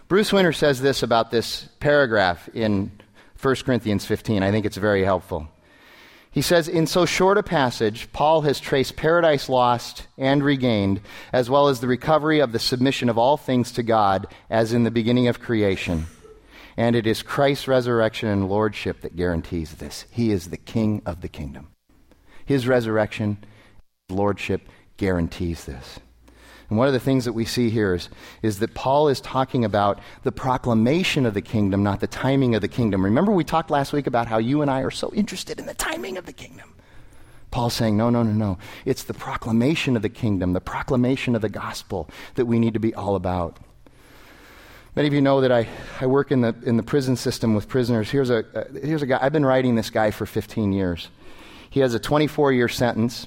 Bruce 0.06 0.32
Winter 0.32 0.52
says 0.52 0.82
this 0.82 1.02
about 1.02 1.30
this 1.30 1.68
paragraph 1.80 2.48
in 2.52 2.92
1 3.40 3.56
Corinthians 3.64 4.04
15. 4.04 4.42
I 4.42 4.50
think 4.50 4.66
it's 4.66 4.76
very 4.76 5.02
helpful. 5.02 5.48
He 6.30 6.42
says, 6.42 6.68
In 6.68 6.86
so 6.86 7.06
short 7.06 7.38
a 7.38 7.42
passage, 7.42 8.12
Paul 8.12 8.42
has 8.42 8.60
traced 8.60 8.96
paradise 8.96 9.48
lost 9.48 10.06
and 10.18 10.42
regained, 10.42 11.00
as 11.32 11.48
well 11.48 11.68
as 11.68 11.80
the 11.80 11.86
recovery 11.86 12.40
of 12.40 12.52
the 12.52 12.58
submission 12.58 13.08
of 13.08 13.16
all 13.16 13.36
things 13.36 13.72
to 13.72 13.82
God, 13.82 14.26
as 14.50 14.72
in 14.74 14.84
the 14.84 14.90
beginning 14.90 15.28
of 15.28 15.40
creation. 15.40 16.06
And 16.76 16.96
it 16.96 17.06
is 17.06 17.22
Christ's 17.22 17.68
resurrection 17.68 18.28
and 18.28 18.48
lordship 18.48 19.00
that 19.02 19.16
guarantees 19.16 19.74
this. 19.74 20.04
He 20.10 20.32
is 20.32 20.50
the 20.50 20.56
king 20.56 21.02
of 21.06 21.20
the 21.20 21.28
kingdom. 21.28 21.68
His 22.44 22.66
resurrection, 22.66 23.38
lordship 24.10 24.68
guarantees 24.96 25.64
this. 25.64 26.00
And 26.68 26.78
one 26.78 26.86
of 26.86 26.92
the 26.94 27.00
things 27.00 27.24
that 27.26 27.32
we 27.32 27.44
see 27.44 27.70
here 27.70 27.94
is, 27.94 28.08
is 28.42 28.58
that 28.60 28.74
Paul 28.74 29.08
is 29.08 29.20
talking 29.20 29.64
about 29.64 30.00
the 30.22 30.32
proclamation 30.32 31.26
of 31.26 31.34
the 31.34 31.42
kingdom, 31.42 31.82
not 31.82 32.00
the 32.00 32.06
timing 32.06 32.54
of 32.54 32.62
the 32.62 32.68
kingdom. 32.68 33.04
Remember, 33.04 33.32
we 33.32 33.44
talked 33.44 33.70
last 33.70 33.92
week 33.92 34.06
about 34.06 34.26
how 34.26 34.38
you 34.38 34.62
and 34.62 34.70
I 34.70 34.80
are 34.80 34.90
so 34.90 35.12
interested 35.14 35.58
in 35.58 35.66
the 35.66 35.74
timing 35.74 36.16
of 36.16 36.26
the 36.26 36.32
kingdom. 36.32 36.72
Paul's 37.50 37.74
saying, 37.74 37.96
no, 37.96 38.10
no, 38.10 38.22
no, 38.22 38.32
no. 38.32 38.58
It's 38.84 39.04
the 39.04 39.14
proclamation 39.14 39.94
of 39.94 40.02
the 40.02 40.08
kingdom, 40.08 40.54
the 40.54 40.60
proclamation 40.60 41.36
of 41.36 41.42
the 41.42 41.48
gospel 41.48 42.08
that 42.34 42.46
we 42.46 42.58
need 42.58 42.74
to 42.74 42.80
be 42.80 42.94
all 42.94 43.14
about. 43.14 43.58
Many 44.96 45.08
of 45.08 45.14
you 45.14 45.20
know 45.20 45.40
that 45.40 45.52
I, 45.52 45.68
I 46.00 46.06
work 46.06 46.32
in 46.32 46.40
the, 46.40 46.54
in 46.64 46.76
the 46.76 46.82
prison 46.82 47.16
system 47.16 47.54
with 47.54 47.68
prisoners. 47.68 48.10
Here's 48.10 48.30
a, 48.30 48.44
uh, 48.54 48.64
here's 48.80 49.02
a 49.02 49.06
guy, 49.06 49.18
I've 49.20 49.32
been 49.32 49.46
writing 49.46 49.74
this 49.74 49.90
guy 49.90 50.10
for 50.10 50.24
15 50.24 50.72
years. 50.72 51.10
He 51.68 51.80
has 51.80 51.94
a 51.94 51.98
24 51.98 52.52
year 52.52 52.68
sentence. 52.68 53.26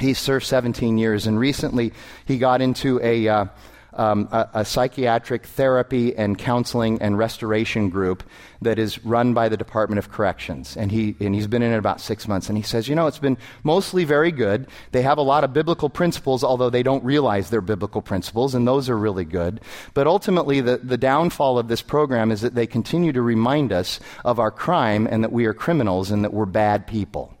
He 0.00 0.14
served 0.14 0.46
17 0.46 0.98
years, 0.98 1.26
and 1.26 1.38
recently 1.38 1.92
he 2.24 2.38
got 2.38 2.62
into 2.62 3.00
a, 3.02 3.28
uh, 3.28 3.44
um, 3.92 4.28
a, 4.30 4.48
a, 4.54 4.64
psychiatric 4.64 5.46
therapy 5.46 6.16
and 6.16 6.38
counseling 6.38 7.02
and 7.02 7.18
restoration 7.18 7.90
group 7.90 8.22
that 8.62 8.78
is 8.78 9.04
run 9.04 9.34
by 9.34 9.48
the 9.48 9.56
Department 9.56 9.98
of 9.98 10.10
Corrections. 10.10 10.76
And, 10.76 10.92
he, 10.92 11.16
and 11.20 11.34
he's 11.34 11.46
been 11.46 11.62
in 11.62 11.72
it 11.72 11.76
about 11.76 12.00
six 12.00 12.28
months. 12.28 12.48
And 12.48 12.56
he 12.56 12.62
says, 12.62 12.88
You 12.88 12.94
know, 12.94 13.06
it's 13.08 13.18
been 13.18 13.36
mostly 13.64 14.04
very 14.04 14.30
good. 14.30 14.68
They 14.92 15.02
have 15.02 15.18
a 15.18 15.22
lot 15.22 15.44
of 15.44 15.52
biblical 15.52 15.90
principles, 15.90 16.44
although 16.44 16.70
they 16.70 16.82
don't 16.82 17.04
realize 17.04 17.50
they're 17.50 17.60
biblical 17.60 18.00
principles, 18.00 18.54
and 18.54 18.66
those 18.66 18.88
are 18.88 18.96
really 18.96 19.24
good. 19.24 19.60
But 19.92 20.06
ultimately, 20.06 20.60
the, 20.60 20.78
the 20.78 20.98
downfall 20.98 21.58
of 21.58 21.68
this 21.68 21.82
program 21.82 22.30
is 22.30 22.42
that 22.42 22.54
they 22.54 22.66
continue 22.66 23.12
to 23.12 23.22
remind 23.22 23.72
us 23.72 24.00
of 24.24 24.38
our 24.38 24.50
crime 24.50 25.06
and 25.10 25.24
that 25.24 25.32
we 25.32 25.46
are 25.46 25.54
criminals 25.54 26.10
and 26.10 26.24
that 26.24 26.32
we're 26.32 26.46
bad 26.46 26.86
people. 26.86 27.34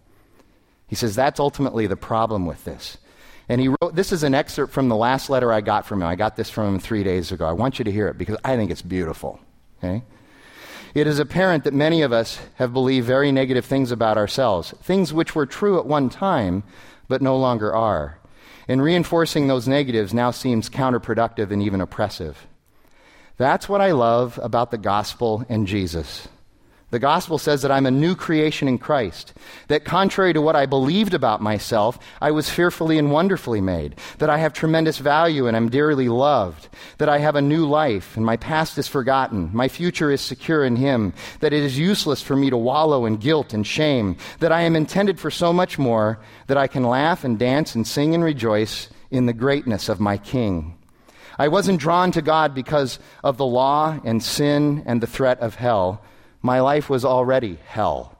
He 0.90 0.96
says 0.96 1.14
that's 1.14 1.38
ultimately 1.38 1.86
the 1.86 1.96
problem 1.96 2.46
with 2.46 2.64
this. 2.64 2.98
And 3.48 3.60
he 3.60 3.68
wrote, 3.68 3.94
this 3.94 4.10
is 4.10 4.24
an 4.24 4.34
excerpt 4.34 4.72
from 4.72 4.88
the 4.88 4.96
last 4.96 5.30
letter 5.30 5.52
I 5.52 5.60
got 5.60 5.86
from 5.86 6.02
him. 6.02 6.08
I 6.08 6.16
got 6.16 6.34
this 6.34 6.50
from 6.50 6.74
him 6.74 6.80
three 6.80 7.04
days 7.04 7.30
ago. 7.30 7.46
I 7.46 7.52
want 7.52 7.78
you 7.78 7.84
to 7.84 7.92
hear 7.92 8.08
it 8.08 8.18
because 8.18 8.36
I 8.44 8.56
think 8.56 8.72
it's 8.72 8.82
beautiful. 8.82 9.38
Okay? 9.78 10.02
It 10.92 11.06
is 11.06 11.20
apparent 11.20 11.62
that 11.62 11.74
many 11.74 12.02
of 12.02 12.12
us 12.12 12.40
have 12.56 12.72
believed 12.72 13.06
very 13.06 13.30
negative 13.30 13.64
things 13.64 13.92
about 13.92 14.18
ourselves, 14.18 14.74
things 14.82 15.12
which 15.12 15.36
were 15.36 15.46
true 15.46 15.78
at 15.78 15.86
one 15.86 16.10
time, 16.10 16.64
but 17.06 17.22
no 17.22 17.36
longer 17.36 17.72
are. 17.72 18.18
And 18.66 18.82
reinforcing 18.82 19.46
those 19.46 19.68
negatives 19.68 20.12
now 20.12 20.32
seems 20.32 20.68
counterproductive 20.68 21.52
and 21.52 21.62
even 21.62 21.80
oppressive. 21.80 22.48
That's 23.36 23.68
what 23.68 23.80
I 23.80 23.92
love 23.92 24.40
about 24.42 24.72
the 24.72 24.78
gospel 24.78 25.46
and 25.48 25.68
Jesus. 25.68 26.26
The 26.90 26.98
gospel 26.98 27.38
says 27.38 27.62
that 27.62 27.70
I'm 27.70 27.86
a 27.86 27.90
new 27.90 28.16
creation 28.16 28.66
in 28.66 28.78
Christ. 28.78 29.32
That 29.68 29.84
contrary 29.84 30.32
to 30.32 30.40
what 30.40 30.56
I 30.56 30.66
believed 30.66 31.14
about 31.14 31.40
myself, 31.40 31.98
I 32.20 32.32
was 32.32 32.50
fearfully 32.50 32.98
and 32.98 33.12
wonderfully 33.12 33.60
made. 33.60 33.94
That 34.18 34.28
I 34.28 34.38
have 34.38 34.52
tremendous 34.52 34.98
value 34.98 35.46
and 35.46 35.56
I'm 35.56 35.68
dearly 35.68 36.08
loved. 36.08 36.68
That 36.98 37.08
I 37.08 37.18
have 37.18 37.36
a 37.36 37.42
new 37.42 37.64
life 37.64 38.16
and 38.16 38.26
my 38.26 38.36
past 38.36 38.76
is 38.76 38.88
forgotten. 38.88 39.50
My 39.52 39.68
future 39.68 40.10
is 40.10 40.20
secure 40.20 40.64
in 40.64 40.74
Him. 40.74 41.12
That 41.38 41.52
it 41.52 41.62
is 41.62 41.78
useless 41.78 42.22
for 42.22 42.34
me 42.34 42.50
to 42.50 42.56
wallow 42.56 43.06
in 43.06 43.16
guilt 43.16 43.54
and 43.54 43.64
shame. 43.64 44.16
That 44.40 44.50
I 44.50 44.62
am 44.62 44.74
intended 44.74 45.20
for 45.20 45.30
so 45.30 45.52
much 45.52 45.78
more 45.78 46.18
that 46.48 46.58
I 46.58 46.66
can 46.66 46.82
laugh 46.82 47.22
and 47.22 47.38
dance 47.38 47.76
and 47.76 47.86
sing 47.86 48.16
and 48.16 48.24
rejoice 48.24 48.88
in 49.12 49.26
the 49.26 49.32
greatness 49.32 49.88
of 49.88 50.00
my 50.00 50.18
King. 50.18 50.76
I 51.38 51.46
wasn't 51.46 51.80
drawn 51.80 52.10
to 52.12 52.20
God 52.20 52.52
because 52.52 52.98
of 53.22 53.36
the 53.36 53.46
law 53.46 53.98
and 54.04 54.20
sin 54.20 54.82
and 54.86 55.00
the 55.00 55.06
threat 55.06 55.38
of 55.38 55.54
hell 55.54 56.02
my 56.42 56.60
life 56.60 56.88
was 56.88 57.04
already 57.04 57.58
hell. 57.66 58.16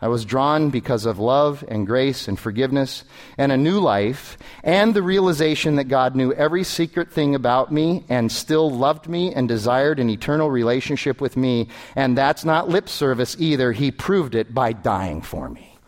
I 0.00 0.08
was 0.08 0.26
drawn 0.26 0.68
because 0.68 1.06
of 1.06 1.18
love 1.18 1.64
and 1.68 1.86
grace 1.86 2.28
and 2.28 2.38
forgiveness 2.38 3.02
and 3.38 3.50
a 3.50 3.56
new 3.56 3.80
life 3.80 4.36
and 4.62 4.92
the 4.92 5.02
realization 5.02 5.76
that 5.76 5.84
God 5.84 6.14
knew 6.14 6.34
every 6.34 6.64
secret 6.64 7.10
thing 7.10 7.34
about 7.34 7.72
me 7.72 8.04
and 8.10 8.30
still 8.30 8.70
loved 8.70 9.08
me 9.08 9.32
and 9.32 9.48
desired 9.48 9.98
an 9.98 10.10
eternal 10.10 10.50
relationship 10.50 11.18
with 11.18 11.34
me. 11.34 11.68
And 11.94 12.16
that's 12.16 12.44
not 12.44 12.68
lip 12.68 12.90
service 12.90 13.36
either. 13.38 13.72
He 13.72 13.90
proved 13.90 14.34
it 14.34 14.52
by 14.52 14.74
dying 14.74 15.22
for 15.22 15.48
me. 15.48 15.78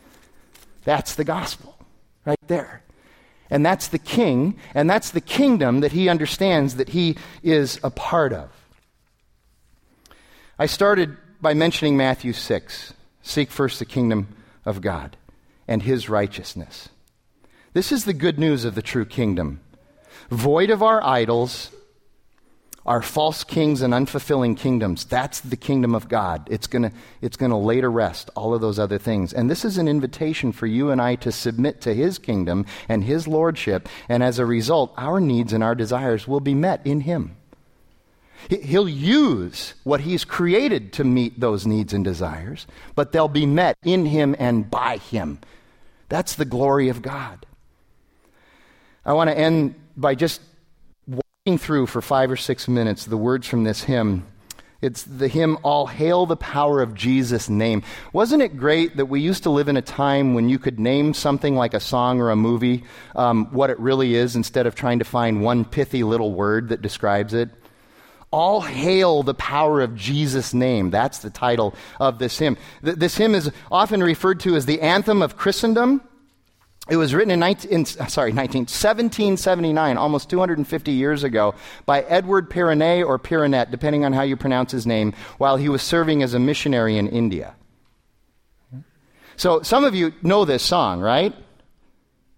That's 0.84 1.14
the 1.14 1.24
gospel 1.24 1.76
right 2.24 2.38
there. 2.46 2.82
And 3.50 3.64
that's 3.64 3.88
the 3.88 3.98
king, 3.98 4.58
and 4.74 4.88
that's 4.88 5.10
the 5.10 5.20
kingdom 5.20 5.80
that 5.80 5.92
he 5.92 6.08
understands 6.08 6.76
that 6.76 6.90
he 6.90 7.16
is 7.42 7.78
a 7.82 7.90
part 7.90 8.32
of. 8.32 8.50
I 10.58 10.66
started 10.66 11.16
by 11.40 11.54
mentioning 11.54 11.96
Matthew 11.96 12.32
6 12.32 12.94
Seek 13.22 13.50
first 13.50 13.78
the 13.78 13.84
kingdom 13.84 14.34
of 14.64 14.80
God 14.80 15.16
and 15.66 15.82
his 15.82 16.08
righteousness. 16.08 16.88
This 17.74 17.92
is 17.92 18.06
the 18.06 18.14
good 18.14 18.38
news 18.38 18.64
of 18.64 18.74
the 18.74 18.82
true 18.82 19.04
kingdom. 19.04 19.60
Void 20.30 20.70
of 20.70 20.82
our 20.82 21.04
idols, 21.04 21.70
our 22.86 23.02
false 23.02 23.44
kings 23.44 23.82
and 23.82 23.92
unfulfilling 23.92 24.56
kingdoms. 24.56 25.04
That's 25.04 25.40
the 25.40 25.56
kingdom 25.56 25.94
of 25.94 26.08
God. 26.08 26.48
It's 26.50 26.66
going 26.66 26.84
to 26.84 26.92
it's 27.20 27.36
going 27.36 27.50
to 27.50 27.56
lay 27.56 27.82
to 27.82 27.88
rest 27.88 28.30
all 28.34 28.54
of 28.54 28.62
those 28.62 28.78
other 28.78 28.98
things. 28.98 29.34
And 29.34 29.50
this 29.50 29.64
is 29.64 29.76
an 29.76 29.88
invitation 29.88 30.52
for 30.52 30.66
you 30.66 30.90
and 30.90 31.00
I 31.00 31.16
to 31.16 31.30
submit 31.30 31.82
to 31.82 31.94
his 31.94 32.18
kingdom 32.18 32.64
and 32.88 33.04
his 33.04 33.28
lordship. 33.28 33.88
And 34.08 34.22
as 34.22 34.38
a 34.38 34.46
result, 34.46 34.94
our 34.96 35.20
needs 35.20 35.52
and 35.52 35.62
our 35.62 35.74
desires 35.74 36.26
will 36.26 36.40
be 36.40 36.54
met 36.54 36.80
in 36.86 37.02
him. 37.02 37.37
He'll 38.48 38.88
use 38.88 39.74
what 39.84 40.00
He's 40.00 40.24
created 40.24 40.92
to 40.94 41.04
meet 41.04 41.40
those 41.40 41.66
needs 41.66 41.92
and 41.92 42.04
desires, 42.04 42.66
but 42.94 43.12
they'll 43.12 43.28
be 43.28 43.46
met 43.46 43.76
in 43.84 44.06
Him 44.06 44.34
and 44.38 44.70
by 44.70 44.98
Him. 44.98 45.40
That's 46.08 46.34
the 46.34 46.44
glory 46.44 46.88
of 46.88 47.02
God. 47.02 47.44
I 49.04 49.12
want 49.12 49.30
to 49.30 49.38
end 49.38 49.74
by 49.96 50.14
just 50.14 50.40
walking 51.06 51.58
through 51.58 51.86
for 51.86 52.00
five 52.00 52.30
or 52.30 52.36
six 52.36 52.68
minutes 52.68 53.04
the 53.04 53.16
words 53.16 53.46
from 53.46 53.64
this 53.64 53.82
hymn. 53.84 54.26
It's 54.80 55.02
the 55.02 55.26
hymn, 55.26 55.58
All 55.64 55.88
Hail 55.88 56.24
the 56.26 56.36
Power 56.36 56.80
of 56.80 56.94
Jesus' 56.94 57.48
Name. 57.48 57.82
Wasn't 58.12 58.42
it 58.42 58.56
great 58.56 58.96
that 58.96 59.06
we 59.06 59.20
used 59.20 59.42
to 59.42 59.50
live 59.50 59.66
in 59.68 59.76
a 59.76 59.82
time 59.82 60.34
when 60.34 60.48
you 60.48 60.58
could 60.60 60.78
name 60.78 61.14
something 61.14 61.56
like 61.56 61.74
a 61.74 61.80
song 61.80 62.20
or 62.20 62.30
a 62.30 62.36
movie 62.36 62.84
um, 63.16 63.46
what 63.46 63.70
it 63.70 63.80
really 63.80 64.14
is 64.14 64.36
instead 64.36 64.66
of 64.66 64.76
trying 64.76 65.00
to 65.00 65.04
find 65.04 65.42
one 65.42 65.64
pithy 65.64 66.04
little 66.04 66.32
word 66.32 66.68
that 66.68 66.80
describes 66.80 67.34
it? 67.34 67.50
All 68.30 68.60
hail 68.60 69.22
the 69.22 69.34
power 69.34 69.80
of 69.80 69.94
Jesus' 69.94 70.52
name. 70.52 70.90
That's 70.90 71.18
the 71.18 71.30
title 71.30 71.74
of 71.98 72.18
this 72.18 72.38
hymn. 72.38 72.58
This 72.82 73.16
hymn 73.16 73.34
is 73.34 73.50
often 73.70 74.02
referred 74.02 74.40
to 74.40 74.54
as 74.54 74.66
the 74.66 74.82
anthem 74.82 75.22
of 75.22 75.36
Christendom. 75.36 76.02
It 76.88 76.96
was 76.96 77.14
written 77.14 77.30
in, 77.30 77.40
19, 77.40 77.70
in, 77.70 77.80
uh, 77.82 78.06
sorry, 78.06 78.32
19, 78.32 78.60
1779, 78.62 79.98
almost 79.98 80.30
250 80.30 80.90
years 80.90 81.22
ago, 81.22 81.54
by 81.84 82.00
Edward 82.02 82.48
Pyrenees 82.48 83.04
or 83.04 83.18
Perronet, 83.18 83.70
depending 83.70 84.06
on 84.06 84.14
how 84.14 84.22
you 84.22 84.36
pronounce 84.36 84.72
his 84.72 84.86
name, 84.86 85.12
while 85.36 85.56
he 85.56 85.68
was 85.68 85.82
serving 85.82 86.22
as 86.22 86.32
a 86.32 86.38
missionary 86.38 86.96
in 86.96 87.06
India. 87.08 87.54
So 89.36 89.62
some 89.62 89.84
of 89.84 89.94
you 89.94 90.14
know 90.22 90.46
this 90.46 90.62
song, 90.62 91.00
right? 91.00 91.34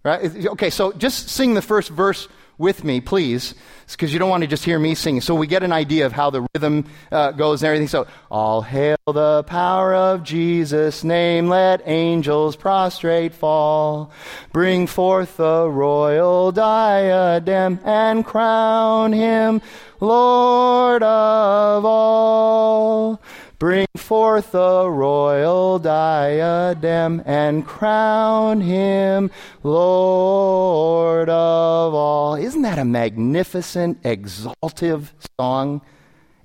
Right? 0.03 0.45
Okay, 0.47 0.69
so 0.69 0.91
just 0.93 1.29
sing 1.29 1.53
the 1.53 1.61
first 1.61 1.89
verse 1.89 2.27
with 2.61 2.85
me, 2.85 3.01
please, 3.01 3.55
because 3.89 4.13
you 4.13 4.19
don't 4.19 4.29
want 4.29 4.43
to 4.43 4.47
just 4.47 4.63
hear 4.63 4.79
me 4.79 4.95
sing. 4.95 5.19
So 5.19 5.35
we 5.35 5.47
get 5.47 5.63
an 5.63 5.73
idea 5.73 6.05
of 6.05 6.13
how 6.13 6.29
the 6.29 6.47
rhythm 6.53 6.85
uh, 7.11 7.31
goes 7.31 7.61
and 7.61 7.67
everything. 7.67 7.89
So, 7.89 8.07
all 8.29 8.61
hail 8.61 8.95
the 9.05 9.43
power 9.43 9.93
of 9.93 10.23
Jesus' 10.23 11.03
name, 11.03 11.49
let 11.49 11.81
angels 11.85 12.55
prostrate 12.55 13.33
fall. 13.33 14.11
Bring 14.53 14.87
forth 14.87 15.35
the 15.35 15.67
royal 15.69 16.53
diadem 16.53 17.79
and 17.83 18.25
crown 18.25 19.11
him 19.11 19.61
Lord 20.01 21.03
of 21.03 21.85
all. 21.85 23.21
Bring 23.61 23.85
forth 23.95 24.53
the 24.53 24.89
royal 24.89 25.77
diadem 25.77 27.21
and 27.27 27.63
crown 27.63 28.59
him 28.59 29.29
Lord 29.61 31.29
of 31.29 31.93
all. 31.93 32.33
Isn't 32.33 32.63
that 32.63 32.79
a 32.79 32.85
magnificent, 32.85 33.99
exaltive 34.03 35.13
song? 35.39 35.81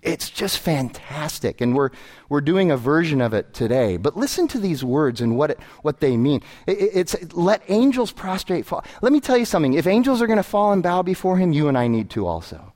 It's 0.03 0.29
just 0.29 0.59
fantastic. 0.59 1.62
And 1.62 1.75
we're, 1.75 1.89
we're 2.29 2.43
doing 2.43 2.71
a 2.71 2.77
version 2.77 3.23
of 3.23 3.33
it 3.33 3.55
today. 3.55 3.97
But 3.97 4.19
listen 4.19 4.47
to 4.49 4.59
these 4.59 4.85
words 4.85 5.23
and 5.23 5.39
what, 5.39 5.53
it, 5.53 5.59
what 5.81 6.01
they 6.01 6.19
mean. 6.19 6.43
It, 6.67 6.91
it's 6.93 7.35
let 7.35 7.62
angels 7.69 8.12
prostrate 8.12 8.67
fall. 8.67 8.85
Let 9.01 9.14
me 9.14 9.21
tell 9.21 9.39
you 9.39 9.47
something. 9.47 9.73
If 9.73 9.87
angels 9.87 10.21
are 10.21 10.27
going 10.27 10.37
to 10.37 10.43
fall 10.43 10.75
and 10.75 10.83
bow 10.83 11.01
before 11.01 11.39
him, 11.39 11.55
you 11.55 11.69
and 11.69 11.79
I 11.79 11.89
need 11.89 12.11
to 12.11 12.27
also. 12.27 12.75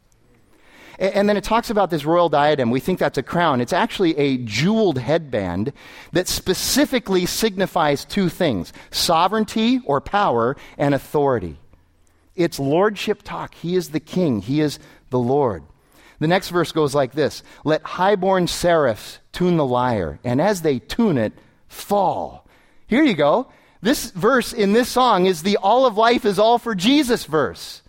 And 1.00 1.26
then 1.26 1.38
it 1.38 1.44
talks 1.44 1.70
about 1.70 1.88
this 1.88 2.04
royal 2.04 2.28
diadem. 2.28 2.70
We 2.70 2.78
think 2.78 2.98
that's 2.98 3.16
a 3.16 3.22
crown. 3.22 3.62
It's 3.62 3.72
actually 3.72 4.16
a 4.18 4.36
jeweled 4.36 4.98
headband 4.98 5.72
that 6.12 6.28
specifically 6.28 7.24
signifies 7.24 8.04
two 8.04 8.28
things 8.28 8.74
sovereignty 8.90 9.80
or 9.86 10.02
power 10.02 10.58
and 10.76 10.94
authority. 10.94 11.56
It's 12.36 12.58
lordship 12.58 13.22
talk. 13.22 13.54
He 13.54 13.76
is 13.76 13.90
the 13.90 14.00
king, 14.00 14.42
he 14.42 14.60
is 14.60 14.78
the 15.08 15.18
Lord. 15.18 15.64
The 16.18 16.28
next 16.28 16.50
verse 16.50 16.70
goes 16.70 16.94
like 16.94 17.12
this 17.12 17.42
Let 17.64 17.82
highborn 17.82 18.46
seraphs 18.46 19.20
tune 19.32 19.56
the 19.56 19.66
lyre, 19.66 20.18
and 20.22 20.38
as 20.38 20.60
they 20.60 20.80
tune 20.80 21.16
it, 21.16 21.32
fall. 21.66 22.46
Here 22.86 23.02
you 23.02 23.14
go. 23.14 23.48
This 23.80 24.10
verse 24.10 24.52
in 24.52 24.74
this 24.74 24.90
song 24.90 25.24
is 25.24 25.42
the 25.42 25.56
all 25.56 25.86
of 25.86 25.96
life 25.96 26.26
is 26.26 26.38
all 26.38 26.58
for 26.58 26.74
Jesus 26.74 27.24
verse. 27.24 27.79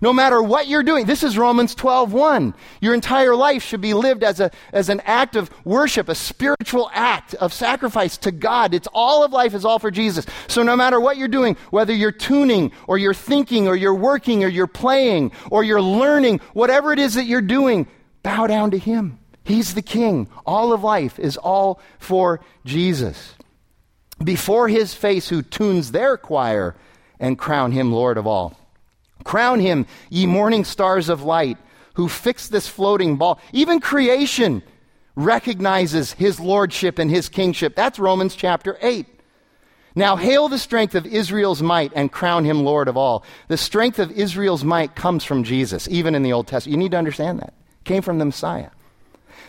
No 0.00 0.12
matter 0.12 0.40
what 0.42 0.68
you're 0.68 0.82
doing, 0.82 1.06
this 1.06 1.22
is 1.22 1.36
Romans 1.36 1.74
12:1. 1.74 2.54
Your 2.80 2.94
entire 2.94 3.34
life 3.34 3.62
should 3.62 3.80
be 3.80 3.94
lived 3.94 4.22
as, 4.22 4.40
a, 4.40 4.50
as 4.72 4.88
an 4.88 5.00
act 5.04 5.36
of 5.36 5.50
worship, 5.64 6.08
a 6.08 6.14
spiritual 6.14 6.90
act 6.92 7.34
of 7.34 7.52
sacrifice 7.52 8.16
to 8.18 8.30
God. 8.30 8.74
It's 8.74 8.88
all 8.92 9.24
of 9.24 9.32
life 9.32 9.54
is 9.54 9.64
all 9.64 9.78
for 9.78 9.90
Jesus. 9.90 10.26
So 10.46 10.62
no 10.62 10.76
matter 10.76 11.00
what 11.00 11.16
you're 11.16 11.28
doing, 11.28 11.56
whether 11.70 11.92
you're 11.92 12.12
tuning 12.12 12.72
or 12.86 12.98
you're 12.98 13.14
thinking 13.14 13.66
or 13.66 13.76
you're 13.76 13.94
working 13.94 14.44
or 14.44 14.48
you're 14.48 14.66
playing 14.66 15.32
or 15.50 15.64
you're 15.64 15.82
learning, 15.82 16.40
whatever 16.52 16.92
it 16.92 16.98
is 16.98 17.14
that 17.14 17.24
you're 17.24 17.40
doing, 17.40 17.86
bow 18.22 18.46
down 18.46 18.70
to 18.70 18.78
Him. 18.78 19.18
He's 19.44 19.74
the 19.74 19.82
King. 19.82 20.28
All 20.46 20.72
of 20.72 20.84
life 20.84 21.18
is 21.18 21.36
all 21.36 21.80
for 21.98 22.40
Jesus. 22.64 23.34
Before 24.22 24.68
His 24.68 24.94
face, 24.94 25.28
who 25.28 25.42
tunes 25.42 25.92
their 25.92 26.16
choir 26.16 26.76
and 27.18 27.38
crown 27.38 27.72
Him 27.72 27.92
Lord 27.92 28.18
of 28.18 28.26
all. 28.26 28.58
Crown 29.24 29.60
him, 29.60 29.86
ye 30.10 30.26
morning 30.26 30.64
stars 30.64 31.08
of 31.08 31.22
light, 31.22 31.58
who 31.94 32.08
fix 32.08 32.48
this 32.48 32.68
floating 32.68 33.16
ball. 33.16 33.40
Even 33.52 33.80
creation 33.80 34.62
recognizes 35.16 36.12
his 36.12 36.38
lordship 36.38 36.98
and 36.98 37.10
his 37.10 37.28
kingship. 37.28 37.74
That's 37.74 37.98
Romans 37.98 38.36
chapter 38.36 38.78
8. 38.80 39.06
Now, 39.94 40.14
hail 40.14 40.48
the 40.48 40.58
strength 40.58 40.94
of 40.94 41.06
Israel's 41.06 41.60
might 41.60 41.92
and 41.94 42.12
crown 42.12 42.44
him 42.44 42.62
Lord 42.62 42.86
of 42.86 42.96
all. 42.96 43.24
The 43.48 43.56
strength 43.56 43.98
of 43.98 44.12
Israel's 44.12 44.62
might 44.62 44.94
comes 44.94 45.24
from 45.24 45.42
Jesus, 45.42 45.88
even 45.88 46.14
in 46.14 46.22
the 46.22 46.32
Old 46.32 46.46
Testament. 46.46 46.76
You 46.76 46.78
need 46.78 46.92
to 46.92 46.98
understand 46.98 47.40
that. 47.40 47.48
It 47.80 47.84
came 47.84 48.02
from 48.02 48.18
the 48.18 48.24
Messiah. 48.24 48.70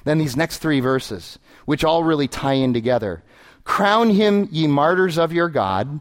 Then 0.05 0.17
these 0.17 0.36
next 0.36 0.57
three 0.57 0.80
verses, 0.80 1.38
which 1.65 1.84
all 1.84 2.03
really 2.03 2.28
tie 2.28 2.53
in 2.53 2.74
together. 2.74 3.22
Crown 3.63 4.09
him, 4.09 4.47
ye 4.51 4.65
martyrs 4.65 5.20
of 5.20 5.32
your 5.32 5.49
God, 5.49 5.99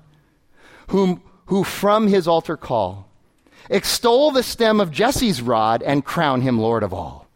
whom, 0.88 1.22
who 1.46 1.62
from 1.62 2.06
his 2.06 2.26
altar 2.26 2.56
call. 2.56 3.07
Extol 3.70 4.30
the 4.30 4.42
stem 4.42 4.80
of 4.80 4.90
Jesse's 4.90 5.42
rod 5.42 5.82
and 5.82 6.04
crown 6.04 6.40
him 6.40 6.58
Lord 6.58 6.82
of 6.82 6.94
all. 6.94 7.26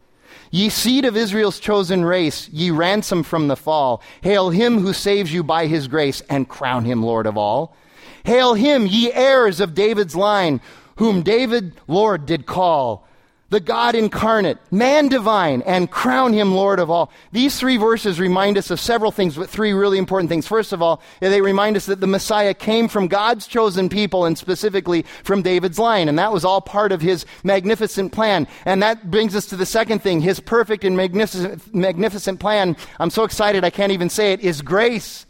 Ye 0.51 0.69
seed 0.69 1.05
of 1.05 1.17
Israel's 1.17 1.59
chosen 1.59 2.05
race, 2.05 2.47
ye 2.49 2.69
ransom 2.69 3.23
from 3.23 3.47
the 3.47 3.55
fall. 3.55 4.01
Hail 4.21 4.51
him 4.51 4.79
who 4.79 4.93
saves 4.93 5.33
you 5.33 5.43
by 5.43 5.65
his 5.65 5.87
grace 5.87 6.21
and 6.29 6.47
crown 6.47 6.85
him 6.85 7.01
Lord 7.01 7.25
of 7.25 7.37
all. 7.37 7.75
Hail 8.23 8.53
him, 8.53 8.85
ye 8.85 9.11
heirs 9.11 9.59
of 9.59 9.73
David's 9.73 10.15
line, 10.15 10.61
whom 10.97 11.23
David 11.23 11.73
Lord 11.87 12.25
did 12.25 12.45
call 12.45 13.07
the 13.53 13.59
God 13.59 13.93
incarnate, 13.93 14.57
man 14.71 15.09
divine, 15.09 15.61
and 15.61 15.91
crown 15.91 16.33
him 16.33 16.55
Lord 16.55 16.79
of 16.79 16.89
all. 16.89 17.11
These 17.31 17.59
three 17.59 17.77
verses 17.77 18.19
remind 18.19 18.57
us 18.57 18.71
of 18.71 18.79
several 18.79 19.11
things, 19.11 19.35
but 19.35 19.47
three 19.47 19.73
really 19.73 19.99
important 19.99 20.29
things. 20.29 20.47
First 20.47 20.73
of 20.73 20.81
all, 20.81 21.03
they 21.19 21.39
remind 21.39 21.77
us 21.77 21.85
that 21.85 21.99
the 22.01 22.07
Messiah 22.07 22.55
came 22.55 22.87
from 22.87 23.07
God's 23.07 23.45
chosen 23.45 23.89
people 23.89 24.25
and 24.25 24.35
specifically 24.35 25.05
from 25.23 25.43
David's 25.43 25.77
line, 25.77 26.09
and 26.09 26.17
that 26.17 26.33
was 26.33 26.43
all 26.43 26.61
part 26.61 26.91
of 26.91 27.01
his 27.01 27.27
magnificent 27.43 28.11
plan. 28.11 28.47
And 28.65 28.81
that 28.81 29.11
brings 29.11 29.35
us 29.35 29.45
to 29.45 29.55
the 29.55 29.67
second 29.67 29.99
thing, 29.99 30.19
his 30.19 30.39
perfect 30.39 30.83
and 30.83 30.97
magnificent, 30.97 31.75
magnificent 31.75 32.39
plan. 32.39 32.75
I'm 32.99 33.11
so 33.11 33.23
excited 33.23 33.63
I 33.63 33.69
can't 33.69 33.91
even 33.91 34.09
say 34.09 34.33
it, 34.33 34.39
is 34.39 34.63
grace. 34.63 35.27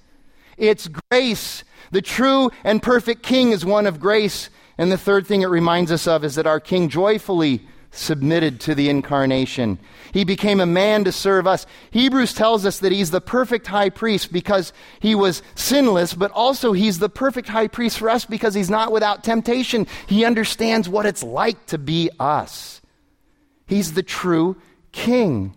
It's 0.56 0.88
grace. 1.12 1.66
The 1.92 2.02
true 2.02 2.52
and 2.64 2.82
perfect 2.82 3.22
King 3.22 3.52
is 3.52 3.66
one 3.66 3.86
of 3.86 4.00
grace. 4.00 4.50
And 4.78 4.90
the 4.90 4.98
third 4.98 5.28
thing 5.28 5.42
it 5.42 5.48
reminds 5.48 5.92
us 5.92 6.08
of 6.08 6.24
is 6.24 6.36
that 6.36 6.48
our 6.48 6.62
King 6.62 6.88
joyfully 6.88 7.68
submitted 7.94 8.60
to 8.60 8.76
the 8.76 8.90
incarnation. 8.90 9.80
He 10.12 10.24
became 10.24 10.60
a 10.60 10.66
man 10.66 11.04
to 11.04 11.12
serve 11.12 11.48
us. 11.48 11.66
Hebrews 11.92 12.34
tells 12.34 12.66
us 12.66 12.80
that 12.80 12.92
he's 12.92 13.12
the 13.12 13.22
perfect 13.22 13.68
high 13.68 13.90
priest 13.90 14.34
because 14.34 14.74
he 15.00 15.16
was 15.16 15.44
sinless, 15.56 16.14
but 16.14 16.32
also 16.32 16.74
he's 16.74 17.00
the 17.00 17.10
perfect 17.10 17.48
high 17.48 17.68
priest 17.68 18.00
for 18.00 18.10
us 18.10 18.26
because 18.26 18.54
he's 18.54 18.70
not 18.70 18.92
without 18.92 19.24
temptation. 19.24 19.88
He 20.08 20.26
understands 20.26 20.90
what 20.90 21.06
it's 21.06 21.24
like 21.24 21.66
to 21.68 21.78
be 21.78 22.10
us. 22.20 22.82
He's 23.68 23.94
the 23.94 24.04
true 24.04 24.58
king. 24.92 25.56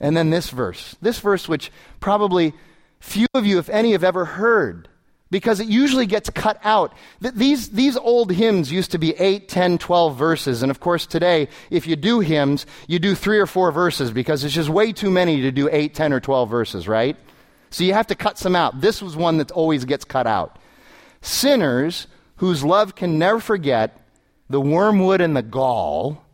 And 0.00 0.16
then 0.16 0.30
this 0.30 0.50
verse, 0.50 0.94
this 1.00 1.18
verse, 1.18 1.48
which 1.48 1.72
probably 2.00 2.54
few 3.00 3.26
of 3.34 3.46
you, 3.46 3.58
if 3.58 3.68
any, 3.68 3.92
have 3.92 4.04
ever 4.04 4.24
heard 4.24 4.88
because 5.30 5.60
it 5.60 5.68
usually 5.68 6.06
gets 6.06 6.30
cut 6.30 6.58
out. 6.64 6.94
These, 7.20 7.70
these 7.70 7.96
old 7.96 8.32
hymns 8.32 8.72
used 8.72 8.92
to 8.92 8.98
be 8.98 9.14
8, 9.14 9.48
10, 9.48 9.78
12 9.78 10.16
verses. 10.16 10.62
And 10.62 10.70
of 10.70 10.80
course, 10.80 11.06
today, 11.06 11.48
if 11.70 11.86
you 11.86 11.96
do 11.96 12.20
hymns, 12.20 12.66
you 12.86 12.98
do 12.98 13.14
three 13.14 13.38
or 13.38 13.46
four 13.46 13.70
verses 13.70 14.10
because 14.10 14.44
it's 14.44 14.54
just 14.54 14.68
way 14.68 14.92
too 14.92 15.10
many 15.10 15.42
to 15.42 15.50
do 15.50 15.68
8, 15.70 15.94
10, 15.94 16.12
or 16.12 16.20
12 16.20 16.48
verses, 16.48 16.88
right? 16.88 17.16
So 17.70 17.84
you 17.84 17.92
have 17.92 18.06
to 18.06 18.14
cut 18.14 18.38
some 18.38 18.56
out. 18.56 18.80
This 18.80 19.02
was 19.02 19.16
one 19.16 19.38
that 19.38 19.50
always 19.50 19.84
gets 19.84 20.04
cut 20.04 20.26
out. 20.26 20.58
Sinners 21.20 22.06
whose 22.36 22.64
love 22.64 22.94
can 22.94 23.18
never 23.18 23.40
forget 23.40 24.00
the 24.48 24.60
wormwood 24.60 25.20
and 25.20 25.36
the 25.36 25.42
gall, 25.42 26.24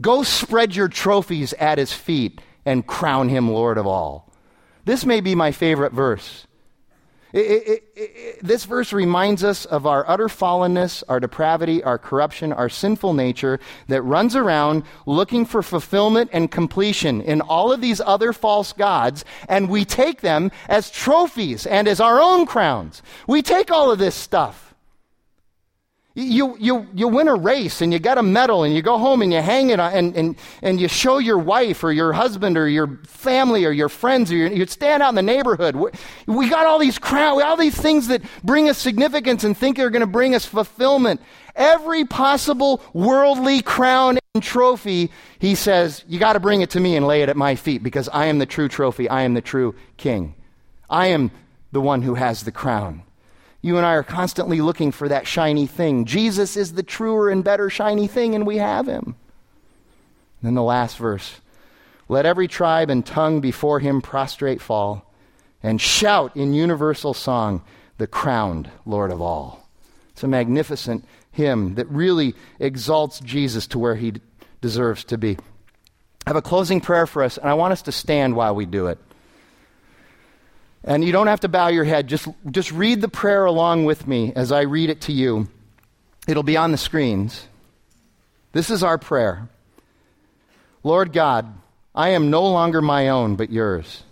go 0.00 0.22
spread 0.22 0.74
your 0.74 0.88
trophies 0.88 1.52
at 1.54 1.78
his 1.78 1.92
feet 1.92 2.40
and 2.64 2.86
crown 2.86 3.28
him 3.28 3.50
Lord 3.50 3.78
of 3.78 3.86
all. 3.86 4.32
This 4.84 5.06
may 5.06 5.20
be 5.20 5.34
my 5.34 5.52
favorite 5.52 5.92
verse 5.92 6.46
it, 7.36 7.68
it, 7.68 7.84
it, 7.96 8.38
this 8.42 8.64
verse 8.64 8.92
reminds 8.92 9.44
us 9.44 9.64
of 9.66 9.86
our 9.86 10.08
utter 10.08 10.28
fallenness, 10.28 11.02
our 11.08 11.20
depravity, 11.20 11.82
our 11.82 11.98
corruption, 11.98 12.52
our 12.52 12.68
sinful 12.68 13.12
nature 13.12 13.60
that 13.88 14.02
runs 14.02 14.34
around 14.34 14.84
looking 15.04 15.44
for 15.44 15.62
fulfillment 15.62 16.30
and 16.32 16.50
completion 16.50 17.20
in 17.20 17.40
all 17.42 17.72
of 17.72 17.80
these 17.80 18.00
other 18.00 18.32
false 18.32 18.72
gods, 18.72 19.24
and 19.48 19.68
we 19.68 19.84
take 19.84 20.22
them 20.22 20.50
as 20.68 20.90
trophies 20.90 21.66
and 21.66 21.86
as 21.86 22.00
our 22.00 22.20
own 22.20 22.46
crowns. 22.46 23.02
We 23.26 23.42
take 23.42 23.70
all 23.70 23.90
of 23.90 23.98
this 23.98 24.14
stuff 24.14 24.65
you, 26.16 26.56
you, 26.58 26.86
you 26.94 27.08
win 27.08 27.28
a 27.28 27.34
race 27.34 27.82
and 27.82 27.92
you 27.92 27.98
get 27.98 28.16
a 28.16 28.22
medal 28.22 28.64
and 28.64 28.74
you 28.74 28.80
go 28.80 28.96
home 28.96 29.20
and 29.20 29.30
you 29.30 29.42
hang 29.42 29.68
it 29.68 29.78
on, 29.78 29.92
and, 29.92 30.16
and, 30.16 30.36
and 30.62 30.80
you 30.80 30.88
show 30.88 31.18
your 31.18 31.36
wife 31.36 31.84
or 31.84 31.92
your 31.92 32.14
husband 32.14 32.56
or 32.56 32.66
your 32.66 32.98
family 33.04 33.66
or 33.66 33.70
your 33.70 33.90
friends 33.90 34.32
or 34.32 34.36
your, 34.36 34.48
you 34.48 34.64
stand 34.64 35.02
out 35.02 35.10
in 35.10 35.14
the 35.14 35.22
neighborhood. 35.22 35.76
We 36.26 36.48
got 36.48 36.64
all 36.64 36.78
these 36.78 36.98
crown, 36.98 37.42
all 37.42 37.58
these 37.58 37.78
things 37.78 38.08
that 38.08 38.22
bring 38.42 38.70
us 38.70 38.78
significance 38.78 39.44
and 39.44 39.54
think 39.54 39.76
they're 39.76 39.90
going 39.90 40.00
to 40.00 40.06
bring 40.06 40.34
us 40.34 40.46
fulfillment. 40.46 41.20
Every 41.54 42.06
possible 42.06 42.82
worldly 42.94 43.60
crown 43.60 44.18
and 44.34 44.42
trophy, 44.42 45.10
he 45.38 45.54
says, 45.54 46.02
you 46.08 46.18
got 46.18 46.32
to 46.32 46.40
bring 46.40 46.62
it 46.62 46.70
to 46.70 46.80
me 46.80 46.96
and 46.96 47.06
lay 47.06 47.20
it 47.20 47.28
at 47.28 47.36
my 47.36 47.56
feet 47.56 47.82
because 47.82 48.08
I 48.08 48.26
am 48.26 48.38
the 48.38 48.46
true 48.46 48.68
trophy. 48.68 49.06
I 49.06 49.22
am 49.22 49.34
the 49.34 49.42
true 49.42 49.74
king. 49.98 50.34
I 50.88 51.08
am 51.08 51.30
the 51.72 51.80
one 51.82 52.00
who 52.00 52.14
has 52.14 52.42
the 52.42 52.52
crown. 52.52 53.02
You 53.66 53.78
and 53.78 53.84
I 53.84 53.94
are 53.94 54.04
constantly 54.04 54.60
looking 54.60 54.92
for 54.92 55.08
that 55.08 55.26
shiny 55.26 55.66
thing. 55.66 56.04
Jesus 56.04 56.56
is 56.56 56.74
the 56.74 56.84
truer 56.84 57.30
and 57.30 57.42
better 57.42 57.68
shiny 57.68 58.06
thing, 58.06 58.36
and 58.36 58.46
we 58.46 58.58
have 58.58 58.86
him. 58.86 59.16
then 60.40 60.54
the 60.54 60.62
last 60.62 60.96
verse 60.98 61.40
let 62.08 62.26
every 62.26 62.46
tribe 62.46 62.90
and 62.90 63.04
tongue 63.04 63.40
before 63.40 63.80
him 63.80 64.00
prostrate 64.00 64.60
fall, 64.60 65.12
and 65.64 65.80
shout 65.80 66.36
in 66.36 66.54
universal 66.54 67.12
song, 67.12 67.64
the 67.98 68.06
crowned 68.06 68.70
Lord 68.84 69.10
of 69.10 69.20
all. 69.20 69.68
It's 70.10 70.22
a 70.22 70.28
magnificent 70.28 71.04
hymn 71.32 71.74
that 71.74 71.88
really 71.88 72.36
exalts 72.60 73.18
Jesus 73.18 73.66
to 73.66 73.80
where 73.80 73.96
he 73.96 74.12
deserves 74.60 75.02
to 75.06 75.18
be. 75.18 75.38
I 76.24 76.30
have 76.30 76.36
a 76.36 76.42
closing 76.42 76.80
prayer 76.80 77.08
for 77.08 77.24
us, 77.24 77.36
and 77.36 77.50
I 77.50 77.54
want 77.54 77.72
us 77.72 77.82
to 77.82 77.90
stand 77.90 78.36
while 78.36 78.54
we 78.54 78.64
do 78.64 78.86
it. 78.86 78.98
And 80.86 81.04
you 81.04 81.10
don't 81.10 81.26
have 81.26 81.40
to 81.40 81.48
bow 81.48 81.66
your 81.66 81.84
head. 81.84 82.06
Just, 82.06 82.28
just 82.50 82.70
read 82.70 83.00
the 83.00 83.08
prayer 83.08 83.44
along 83.44 83.84
with 83.84 84.06
me 84.06 84.32
as 84.36 84.52
I 84.52 84.62
read 84.62 84.88
it 84.88 85.02
to 85.02 85.12
you. 85.12 85.48
It'll 86.28 86.44
be 86.44 86.56
on 86.56 86.70
the 86.70 86.78
screens. 86.78 87.46
This 88.52 88.70
is 88.70 88.82
our 88.82 88.96
prayer 88.96 89.48
Lord 90.82 91.12
God, 91.12 91.52
I 91.96 92.10
am 92.10 92.30
no 92.30 92.46
longer 92.46 92.80
my 92.80 93.08
own, 93.08 93.34
but 93.34 93.50
yours. 93.50 94.04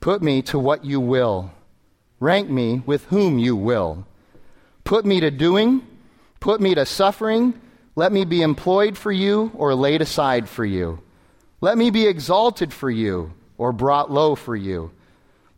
Put 0.00 0.22
me 0.22 0.42
to 0.42 0.58
what 0.58 0.84
you 0.84 1.00
will. 1.00 1.50
Rank 2.20 2.50
me 2.50 2.82
with 2.84 3.06
whom 3.06 3.38
you 3.38 3.56
will. 3.56 4.06
Put 4.84 5.06
me 5.06 5.20
to 5.20 5.30
doing, 5.30 5.86
put 6.38 6.60
me 6.60 6.74
to 6.74 6.84
suffering. 6.84 7.58
Let 7.94 8.12
me 8.12 8.26
be 8.26 8.42
employed 8.42 8.98
for 8.98 9.10
you 9.10 9.50
or 9.54 9.74
laid 9.74 10.02
aside 10.02 10.50
for 10.50 10.66
you. 10.66 11.00
Let 11.62 11.78
me 11.78 11.88
be 11.88 12.06
exalted 12.06 12.74
for 12.74 12.90
you 12.90 13.32
or 13.56 13.72
brought 13.72 14.10
low 14.10 14.34
for 14.34 14.54
you. 14.54 14.90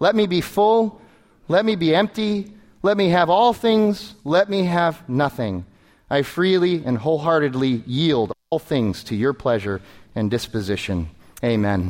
Let 0.00 0.14
me 0.14 0.26
be 0.26 0.40
full. 0.40 1.00
Let 1.48 1.64
me 1.64 1.76
be 1.76 1.94
empty. 1.94 2.52
Let 2.82 2.96
me 2.96 3.08
have 3.08 3.30
all 3.30 3.52
things. 3.52 4.14
Let 4.24 4.48
me 4.48 4.64
have 4.64 5.08
nothing. 5.08 5.64
I 6.10 6.22
freely 6.22 6.82
and 6.84 6.98
wholeheartedly 6.98 7.82
yield 7.86 8.32
all 8.50 8.58
things 8.58 9.04
to 9.04 9.14
your 9.14 9.32
pleasure 9.32 9.80
and 10.14 10.30
disposition. 10.30 11.10
Amen. 11.44 11.86